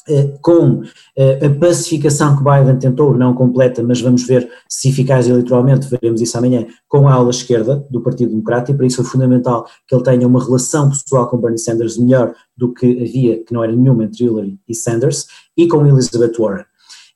eh, 0.10 0.38
com 0.42 0.84
eh, 1.18 1.46
a 1.46 1.50
pacificação 1.60 2.38
que 2.38 2.44
Biden 2.44 2.80
tentou, 2.80 3.14
não 3.18 3.34
completa, 3.34 3.84
mas 3.84 4.00
vamos 4.00 4.24
ver 4.24 4.50
se 4.70 4.88
eficaz 4.88 5.28
eleitoralmente, 5.28 5.90
veremos 5.90 6.22
isso 6.22 6.38
amanhã, 6.38 6.66
com 6.88 7.10
a 7.10 7.14
ala 7.14 7.30
esquerda 7.30 7.86
do 7.90 8.02
Partido 8.02 8.30
Democrata, 8.30 8.72
e 8.72 8.74
para 8.74 8.86
isso 8.86 8.98
foi 8.98 9.06
fundamental 9.06 9.68
que 9.86 9.94
ele 9.94 10.04
tenha 10.04 10.26
uma 10.26 10.42
relação 10.42 10.90
pessoal 10.90 11.28
com 11.28 11.38
Bernie 11.38 11.60
Sanders 11.60 11.98
melhor 11.98 12.34
do 12.56 12.74
que 12.74 12.86
havia, 12.86 13.44
que 13.44 13.54
não 13.54 13.62
era 13.62 13.76
nenhuma 13.76 14.06
entre 14.06 14.24
Hillary 14.24 14.58
e 14.68 14.74
Sanders, 14.74 15.26
e 15.58 15.68
com 15.68 15.86
Elizabeth 15.86 16.40
Warren. 16.40 16.64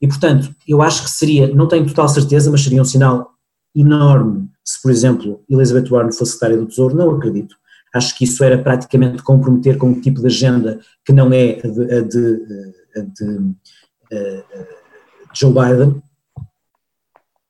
E 0.01 0.07
portanto, 0.07 0.53
eu 0.67 0.81
acho 0.81 1.03
que 1.03 1.11
seria, 1.11 1.47
não 1.55 1.69
tenho 1.69 1.87
total 1.87 2.09
certeza, 2.09 2.51
mas 2.51 2.61
seria 2.61 2.81
um 2.81 2.85
sinal 2.85 3.31
enorme. 3.75 4.49
Se, 4.63 4.81
por 4.81 4.91
exemplo, 4.91 5.43
Elizabeth 5.49 5.89
Warren 5.89 6.11
fosse 6.11 6.33
secretária 6.33 6.57
do 6.57 6.67
Tesouro, 6.67 6.95
não 6.95 7.11
acredito, 7.11 7.55
Acho 7.93 8.17
que 8.17 8.23
isso 8.23 8.43
era 8.43 8.57
praticamente 8.57 9.21
comprometer 9.21 9.77
com 9.77 9.87
um 9.87 9.99
tipo 9.99 10.21
de 10.21 10.27
agenda 10.27 10.79
que 11.05 11.11
não 11.11 11.31
é 11.33 11.59
a 11.59 11.67
de, 11.67 11.93
a 11.93 12.01
de, 12.01 12.43
a 12.95 12.99
de, 13.01 13.55
a 14.13 14.19
de 14.19 14.77
Joe 15.33 15.51
Biden, 15.51 16.01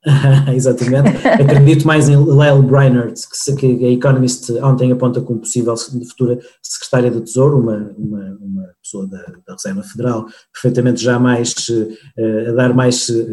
Exatamente. 0.53 1.27
Acredito 1.27 1.85
mais 1.85 2.09
em 2.09 2.15
Lyle 2.15 2.63
Brainerd, 2.63 3.13
que, 3.55 3.75
que 3.77 3.85
a 3.85 3.91
Economist 3.91 4.51
ontem 4.63 4.91
aponta 4.91 5.21
como 5.21 5.39
possível 5.39 5.75
futura 5.77 6.39
secretária 6.61 7.11
do 7.11 7.21
Tesouro, 7.21 7.59
uma, 7.59 7.93
uma, 7.95 8.37
uma 8.41 8.63
pessoa 8.81 9.07
da, 9.07 9.19
da, 9.45 9.53
Reserva 9.53 9.83
Federal, 9.83 10.25
perfeitamente 10.51 11.03
já 11.03 11.19
mais 11.19 11.53
uh, 11.69 12.49
a 12.49 12.51
dar 12.53 12.73
mais 12.73 13.09
uh, 13.09 13.23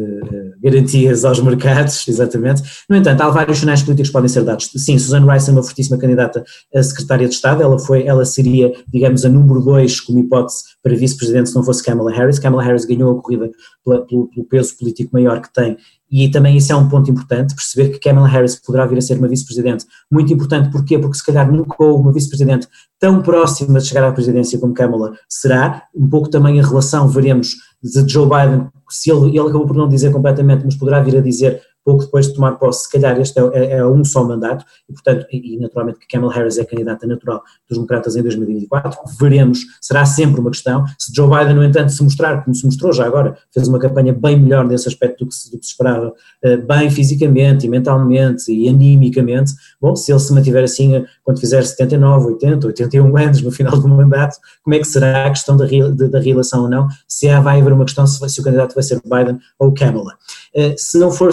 garantias 0.63 1.25
aos 1.25 1.39
mercados, 1.39 2.05
exatamente. 2.07 2.61
No 2.87 2.95
entanto, 2.95 3.21
há 3.21 3.29
vários 3.29 3.57
sinais 3.57 3.81
políticos 3.81 4.09
que 4.09 4.13
podem 4.13 4.29
ser 4.29 4.43
dados. 4.43 4.69
Sim, 4.75 4.99
Susan 4.99 5.25
Rice 5.25 5.49
é 5.49 5.53
uma 5.53 5.63
fortíssima 5.63 5.97
candidata 5.97 6.43
a 6.75 6.83
secretária 6.83 7.27
de 7.27 7.33
Estado, 7.33 7.63
ela, 7.63 7.79
foi, 7.79 8.05
ela 8.05 8.23
seria, 8.25 8.71
digamos, 8.87 9.25
a 9.25 9.29
número 9.29 9.61
dois 9.61 9.99
como 9.99 10.19
hipótese 10.19 10.63
para 10.83 10.95
vice-presidente 10.95 11.49
se 11.49 11.55
não 11.55 11.63
fosse 11.63 11.83
Kamala 11.83 12.11
Harris. 12.11 12.37
Kamala 12.37 12.63
Harris 12.63 12.85
ganhou 12.85 13.17
a 13.17 13.21
corrida 13.21 13.49
pela, 13.83 14.05
pelo, 14.05 14.27
pelo 14.29 14.45
peso 14.45 14.77
político 14.77 15.09
maior 15.13 15.41
que 15.41 15.51
tem 15.51 15.77
e 16.11 16.29
também 16.29 16.57
isso 16.57 16.71
é 16.71 16.75
um 16.75 16.89
ponto 16.89 17.09
importante, 17.11 17.55
perceber 17.55 17.89
que 17.89 17.99
Kamala 17.99 18.27
Harris 18.27 18.55
poderá 18.55 18.85
vir 18.85 18.97
a 18.97 19.01
ser 19.01 19.17
uma 19.17 19.27
vice-presidente 19.27 19.85
muito 20.11 20.33
importante, 20.33 20.71
porquê? 20.71 20.97
Porque 20.97 21.17
se 21.17 21.25
calhar 21.25 21.51
nunca 21.51 21.75
houve 21.83 22.03
uma 22.03 22.11
vice-presidente 22.11 22.67
tão 22.99 23.21
próxima 23.21 23.79
de 23.79 23.85
chegar 23.85 24.03
à 24.03 24.11
presidência 24.11 24.57
como 24.59 24.73
Kamala 24.73 25.13
será, 25.27 25.83
um 25.95 26.07
pouco 26.07 26.29
também 26.29 26.59
a 26.59 26.65
relação, 26.65 27.07
veremos, 27.07 27.55
de 27.81 28.11
Joe 28.11 28.27
Biden, 28.27 28.67
se 28.89 29.11
ele, 29.11 29.29
ele 29.29 29.39
acabou 29.39 29.67
por 29.67 29.75
não 29.75 29.87
dizer 29.87 30.11
completamente, 30.11 30.65
mas 30.65 30.75
poderá 30.75 30.99
vir 30.99 31.17
a 31.17 31.21
dizer 31.21 31.61
pouco 31.89 32.05
depois 32.05 32.27
de 32.27 32.35
tomar 32.35 32.51
posse, 32.53 32.83
se 32.83 32.91
calhar 32.91 33.19
este 33.19 33.39
é, 33.39 33.43
é, 33.53 33.77
é 33.77 33.85
um 33.85 34.05
só 34.05 34.23
mandato, 34.23 34.63
e 34.87 34.93
portanto, 34.93 35.25
e, 35.31 35.55
e, 35.55 35.59
naturalmente 35.59 35.97
que 35.97 36.07
Kamala 36.07 36.31
Harris 36.31 36.59
é 36.59 36.63
candidata 36.63 37.07
natural 37.07 37.41
dos 37.67 37.79
democratas 37.79 38.15
em 38.15 38.21
2024, 38.21 38.99
veremos, 39.19 39.61
será 39.81 40.05
sempre 40.05 40.39
uma 40.39 40.51
questão, 40.51 40.85
se 40.99 41.11
Joe 41.11 41.27
Biden, 41.27 41.55
no 41.55 41.63
entanto, 41.63 41.91
se 41.91 42.03
mostrar, 42.03 42.43
como 42.43 42.53
se 42.53 42.63
mostrou 42.63 42.93
já 42.93 43.07
agora, 43.07 43.35
fez 43.51 43.67
uma 43.67 43.79
campanha 43.79 44.13
bem 44.13 44.39
melhor 44.39 44.67
nesse 44.67 44.87
aspecto 44.87 45.25
do 45.25 45.29
que 45.29 45.35
se, 45.35 45.51
do 45.51 45.57
que 45.57 45.65
se 45.65 45.71
esperava, 45.71 46.09
uh, 46.09 46.67
bem 46.67 46.91
fisicamente 46.91 47.65
e 47.65 47.69
mentalmente 47.69 48.51
e 48.51 48.69
animicamente, 48.69 49.51
bom, 49.81 49.95
se 49.95 50.11
ele 50.11 50.19
se 50.19 50.31
mantiver 50.31 50.63
assim 50.63 50.95
eh, 50.95 51.05
quando 51.23 51.39
fizer 51.39 51.63
79, 51.63 52.33
80, 52.33 52.67
81 52.67 53.17
anos 53.17 53.41
no 53.41 53.51
final 53.51 53.79
do 53.79 53.87
mandato, 53.87 54.37
como 54.63 54.75
é 54.75 54.79
que 54.79 54.85
será 54.85 55.25
a 55.25 55.29
questão 55.29 55.57
da, 55.57 55.65
da 55.65 56.19
reeleição 56.19 56.63
ou 56.63 56.69
não, 56.69 56.87
se 57.07 57.27
vai 57.39 57.59
haver 57.59 57.73
uma 57.73 57.85
questão 57.85 58.05
se, 58.05 58.29
se 58.29 58.39
o 58.39 58.43
candidato 58.43 58.75
vai 58.75 58.83
ser 58.83 59.01
Biden 59.03 59.39
ou 59.57 59.73
Kamala. 59.73 60.13
Uh, 60.55 60.73
se 60.77 60.99
não 60.99 61.11
for, 61.11 61.31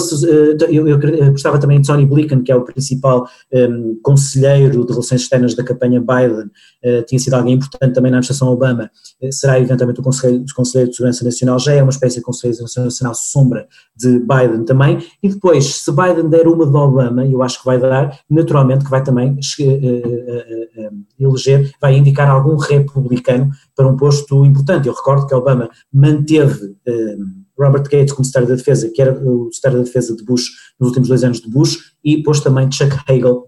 eu, 0.71 0.89
eu, 0.89 1.31
gostava 1.31 1.59
também 1.59 1.81
de 1.81 1.87
Tony 1.87 2.07
Blinken, 2.07 2.43
que 2.43 2.53
é 2.53 2.57
o 2.57 2.65
principal 2.65 3.27
um, 3.53 3.99
conselheiro 4.03 4.85
de 4.85 4.93
relações 4.93 5.23
externas 5.23 5.55
da 5.55 5.65
campanha 5.65 6.01
Biden, 6.01 6.47
uh, 6.85 7.03
tinha 7.07 7.19
sido 7.19 7.35
alguém 7.35 7.55
importante 7.55 7.95
também 7.95 8.11
na 8.11 8.19
administração 8.19 8.49
Obama, 8.49 8.91
uh, 9.23 9.33
será 9.33 9.59
eventualmente 9.59 10.01
o 10.01 10.03
conselheiro, 10.03 10.45
o 10.45 10.55
conselheiro 10.55 10.91
de 10.91 10.97
Segurança 10.97 11.25
Nacional, 11.25 11.59
já 11.59 11.73
é 11.73 11.83
uma 11.83 11.91
espécie 11.91 12.17
de 12.17 12.23
conselheiro 12.23 12.65
de 12.65 12.71
Segurança 12.71 12.85
Nacional 12.85 13.15
sombra 13.15 13.67
de 13.97 14.19
Biden 14.19 14.65
também, 14.65 14.99
e 15.23 15.29
depois, 15.29 15.77
se 15.77 15.91
Biden 15.91 16.29
der 16.29 16.47
uma 16.47 16.67
de 16.67 16.77
Obama, 16.77 17.27
eu 17.27 17.43
acho 17.43 17.61
que 17.61 17.67
vai 17.67 17.79
dar, 17.79 18.19
naturalmente 18.29 18.85
que 18.85 18.91
vai 18.91 19.03
também 19.03 19.37
eleger, 21.19 21.73
vai 21.81 21.97
indicar 21.97 22.29
algum 22.29 22.57
republicano 22.57 23.51
para 23.75 23.87
um 23.87 23.97
posto 23.97 24.45
importante. 24.45 24.89
Eu 24.89 24.95
recordo 24.95 25.27
que 25.27 25.35
Obama 25.35 25.69
manteve 25.93 26.77
Robert 27.59 27.85
Gates 27.85 28.13
como 28.13 28.25
secretário 28.25 28.49
da 28.49 28.55
Defesa, 28.55 28.91
que 28.95 29.01
era 29.01 29.13
o 29.13 29.51
secretário 29.53 29.79
da 29.79 29.85
Defesa 29.85 30.17
de 30.17 30.25
Bush 30.25 30.49
nos 30.79 30.89
últimos 30.89 31.09
dois 31.09 31.25
anos 31.25 31.41
de 31.41 31.51
Bush, 31.51 31.79
e 32.05 32.23
pôs 32.23 32.41
também 32.41 32.71
Chuck 32.71 32.97
Hagel, 33.09 33.47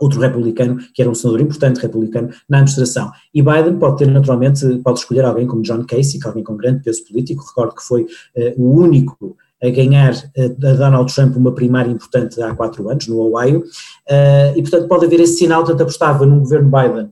outro 0.00 0.18
republicano, 0.18 0.78
que 0.94 1.02
era 1.02 1.10
um 1.10 1.14
senador 1.14 1.40
importante 1.42 1.80
republicano 1.80 2.30
na 2.48 2.58
administração. 2.58 3.10
E 3.34 3.42
Biden 3.42 3.78
pode 3.78 3.98
ter 3.98 4.08
naturalmente, 4.08 4.66
pode 4.82 5.00
escolher 5.00 5.24
alguém 5.24 5.46
como 5.46 5.62
John 5.62 5.84
Casey, 5.84 6.18
que 6.18 6.26
é 6.26 6.28
alguém 6.28 6.42
com 6.42 6.56
grande 6.56 6.82
peso 6.82 7.04
político, 7.06 7.44
recordo 7.46 7.74
que 7.74 7.82
foi 7.82 8.02
uh, 8.02 8.62
o 8.62 8.80
único 8.80 9.36
a 9.62 9.68
ganhar 9.68 10.14
uh, 10.14 10.66
a 10.66 10.72
Donald 10.72 11.14
Trump 11.14 11.36
uma 11.36 11.52
primária 11.54 11.90
importante 11.90 12.40
há 12.42 12.54
quatro 12.54 12.88
anos, 12.88 13.06
no 13.08 13.20
Ohio, 13.20 13.60
uh, 13.60 14.56
e 14.56 14.62
portanto 14.62 14.88
pode 14.88 15.04
haver 15.04 15.20
esse 15.20 15.36
sinal, 15.36 15.60
portanto 15.60 15.82
apostava 15.82 16.24
no 16.24 16.40
governo 16.40 16.70
Biden 16.70 17.04
eh, 17.04 17.10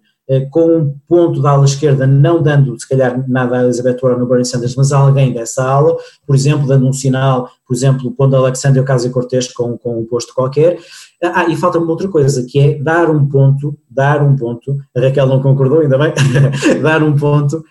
com 0.51 0.77
um 0.77 0.95
ponto 1.09 1.41
da 1.41 1.53
ala 1.53 1.65
esquerda, 1.65 2.07
não 2.07 2.43
dando 2.43 2.79
se 2.79 2.87
calhar 2.87 3.25
nada 3.29 3.59
a 3.59 3.65
Elizabeth 3.65 3.97
Warren 4.03 4.21
ou 4.21 4.27
Bernie 4.27 4.45
Sanders, 4.45 4.77
mas 4.77 4.93
alguém 4.93 5.33
dessa 5.33 5.65
ala, 5.65 5.97
por 6.27 6.37
exemplo, 6.37 6.67
dando 6.67 6.87
um 6.87 6.93
sinal, 6.93 7.49
por 7.67 7.75
exemplo, 7.75 8.11
pondo 8.13 8.37
Alexandre 8.37 8.81
Ocasio-Cortez 8.81 9.53
com, 9.53 9.79
com 9.79 10.01
um 10.01 10.05
posto 10.05 10.35
qualquer. 10.35 10.79
Ah, 11.23 11.49
e 11.49 11.57
falta-me 11.57 11.87
outra 11.87 12.09
coisa, 12.09 12.45
que 12.45 12.59
é 12.61 12.75
dar 12.75 13.11
um 13.11 13.27
ponto, 13.27 13.79
dar 13.91 14.23
um 14.23 14.37
ponto, 14.37 14.77
a 14.95 15.01
Raquel 15.01 15.27
não 15.27 15.41
concordou, 15.41 15.81
ainda 15.81 15.97
bem, 15.97 16.13
dar 16.83 17.03
um 17.03 17.17
ponto, 17.17 17.65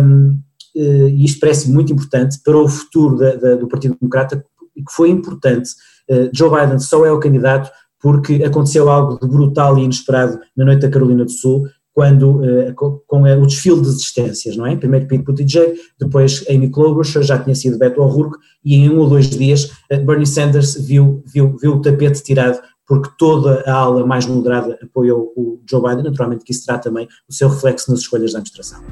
um, 0.00 0.38
eh, 0.76 1.08
e 1.08 1.24
isto 1.24 1.40
parece 1.40 1.70
muito 1.70 1.92
importante 1.92 2.38
para 2.44 2.56
o 2.56 2.68
futuro 2.68 3.16
da, 3.16 3.34
da, 3.34 3.54
do 3.56 3.66
Partido 3.66 3.96
Democrata, 4.00 4.44
que 4.74 4.92
foi 4.92 5.10
importante. 5.10 5.70
Uh, 6.08 6.30
Joe 6.32 6.50
Biden 6.50 6.78
só 6.78 7.04
é 7.04 7.10
o 7.10 7.18
candidato 7.18 7.70
porque 8.00 8.44
aconteceu 8.44 8.88
algo 8.90 9.18
de 9.18 9.26
brutal 9.26 9.78
e 9.78 9.82
inesperado 9.82 10.38
na 10.56 10.64
noite 10.64 10.82
da 10.82 10.90
Carolina 10.90 11.24
do 11.24 11.30
Sul, 11.30 11.66
quando, 11.96 12.42
uh, 12.42 12.74
com, 12.74 13.22
uh, 13.22 13.42
o 13.42 13.46
desfile 13.46 13.80
de 13.80 13.88
existências, 13.88 14.54
não 14.54 14.66
é? 14.66 14.76
Primeiro 14.76 15.06
Pete 15.06 15.24
Buttigieg, 15.24 15.80
depois 15.98 16.44
Amy 16.46 16.68
Klobuchar, 16.68 17.22
já 17.22 17.38
tinha 17.38 17.54
sido 17.54 17.78
Beto 17.78 18.02
O'Rourke, 18.02 18.36
e 18.62 18.74
em 18.74 18.90
um 18.90 18.98
ou 18.98 19.08
dois 19.08 19.30
dias 19.30 19.72
uh, 19.90 20.04
Bernie 20.04 20.26
Sanders 20.26 20.74
viu, 20.74 21.24
viu, 21.26 21.56
viu 21.56 21.72
o 21.72 21.80
tapete 21.80 22.22
tirado 22.22 22.60
porque 22.86 23.08
toda 23.18 23.64
a 23.66 23.72
ala 23.72 24.06
mais 24.06 24.26
moderada 24.26 24.78
apoiou 24.82 25.32
o 25.34 25.58
Joe 25.68 25.80
Biden, 25.80 26.04
naturalmente 26.04 26.44
que 26.44 26.52
isso 26.52 26.66
terá 26.66 26.78
também 26.78 27.08
o 27.26 27.32
seu 27.32 27.48
reflexo 27.48 27.90
nas 27.90 28.00
escolhas 28.00 28.34
da 28.34 28.40
administração. 28.40 28.84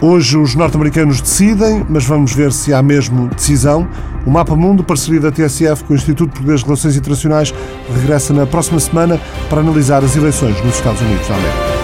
Hoje 0.00 0.38
os 0.38 0.54
norte-americanos 0.54 1.20
decidem, 1.20 1.84
mas 1.88 2.04
vamos 2.04 2.32
ver 2.32 2.52
se 2.52 2.72
há 2.72 2.80
mesmo 2.80 3.28
decisão. 3.30 3.88
O 4.24 4.30
Mapa 4.30 4.54
Mundo, 4.54 4.84
parceria 4.84 5.20
da 5.20 5.32
TSF 5.32 5.82
com 5.82 5.92
o 5.92 5.96
Instituto 5.96 6.30
Português 6.30 6.60
de 6.60 6.66
Relações 6.66 6.96
Internacionais, 6.96 7.52
regressa 7.92 8.32
na 8.32 8.46
próxima 8.46 8.78
semana 8.78 9.20
para 9.50 9.60
analisar 9.60 10.04
as 10.04 10.14
eleições 10.14 10.62
nos 10.64 10.76
Estados 10.76 11.00
Unidos 11.00 11.26
da 11.26 11.34
América. 11.34 11.75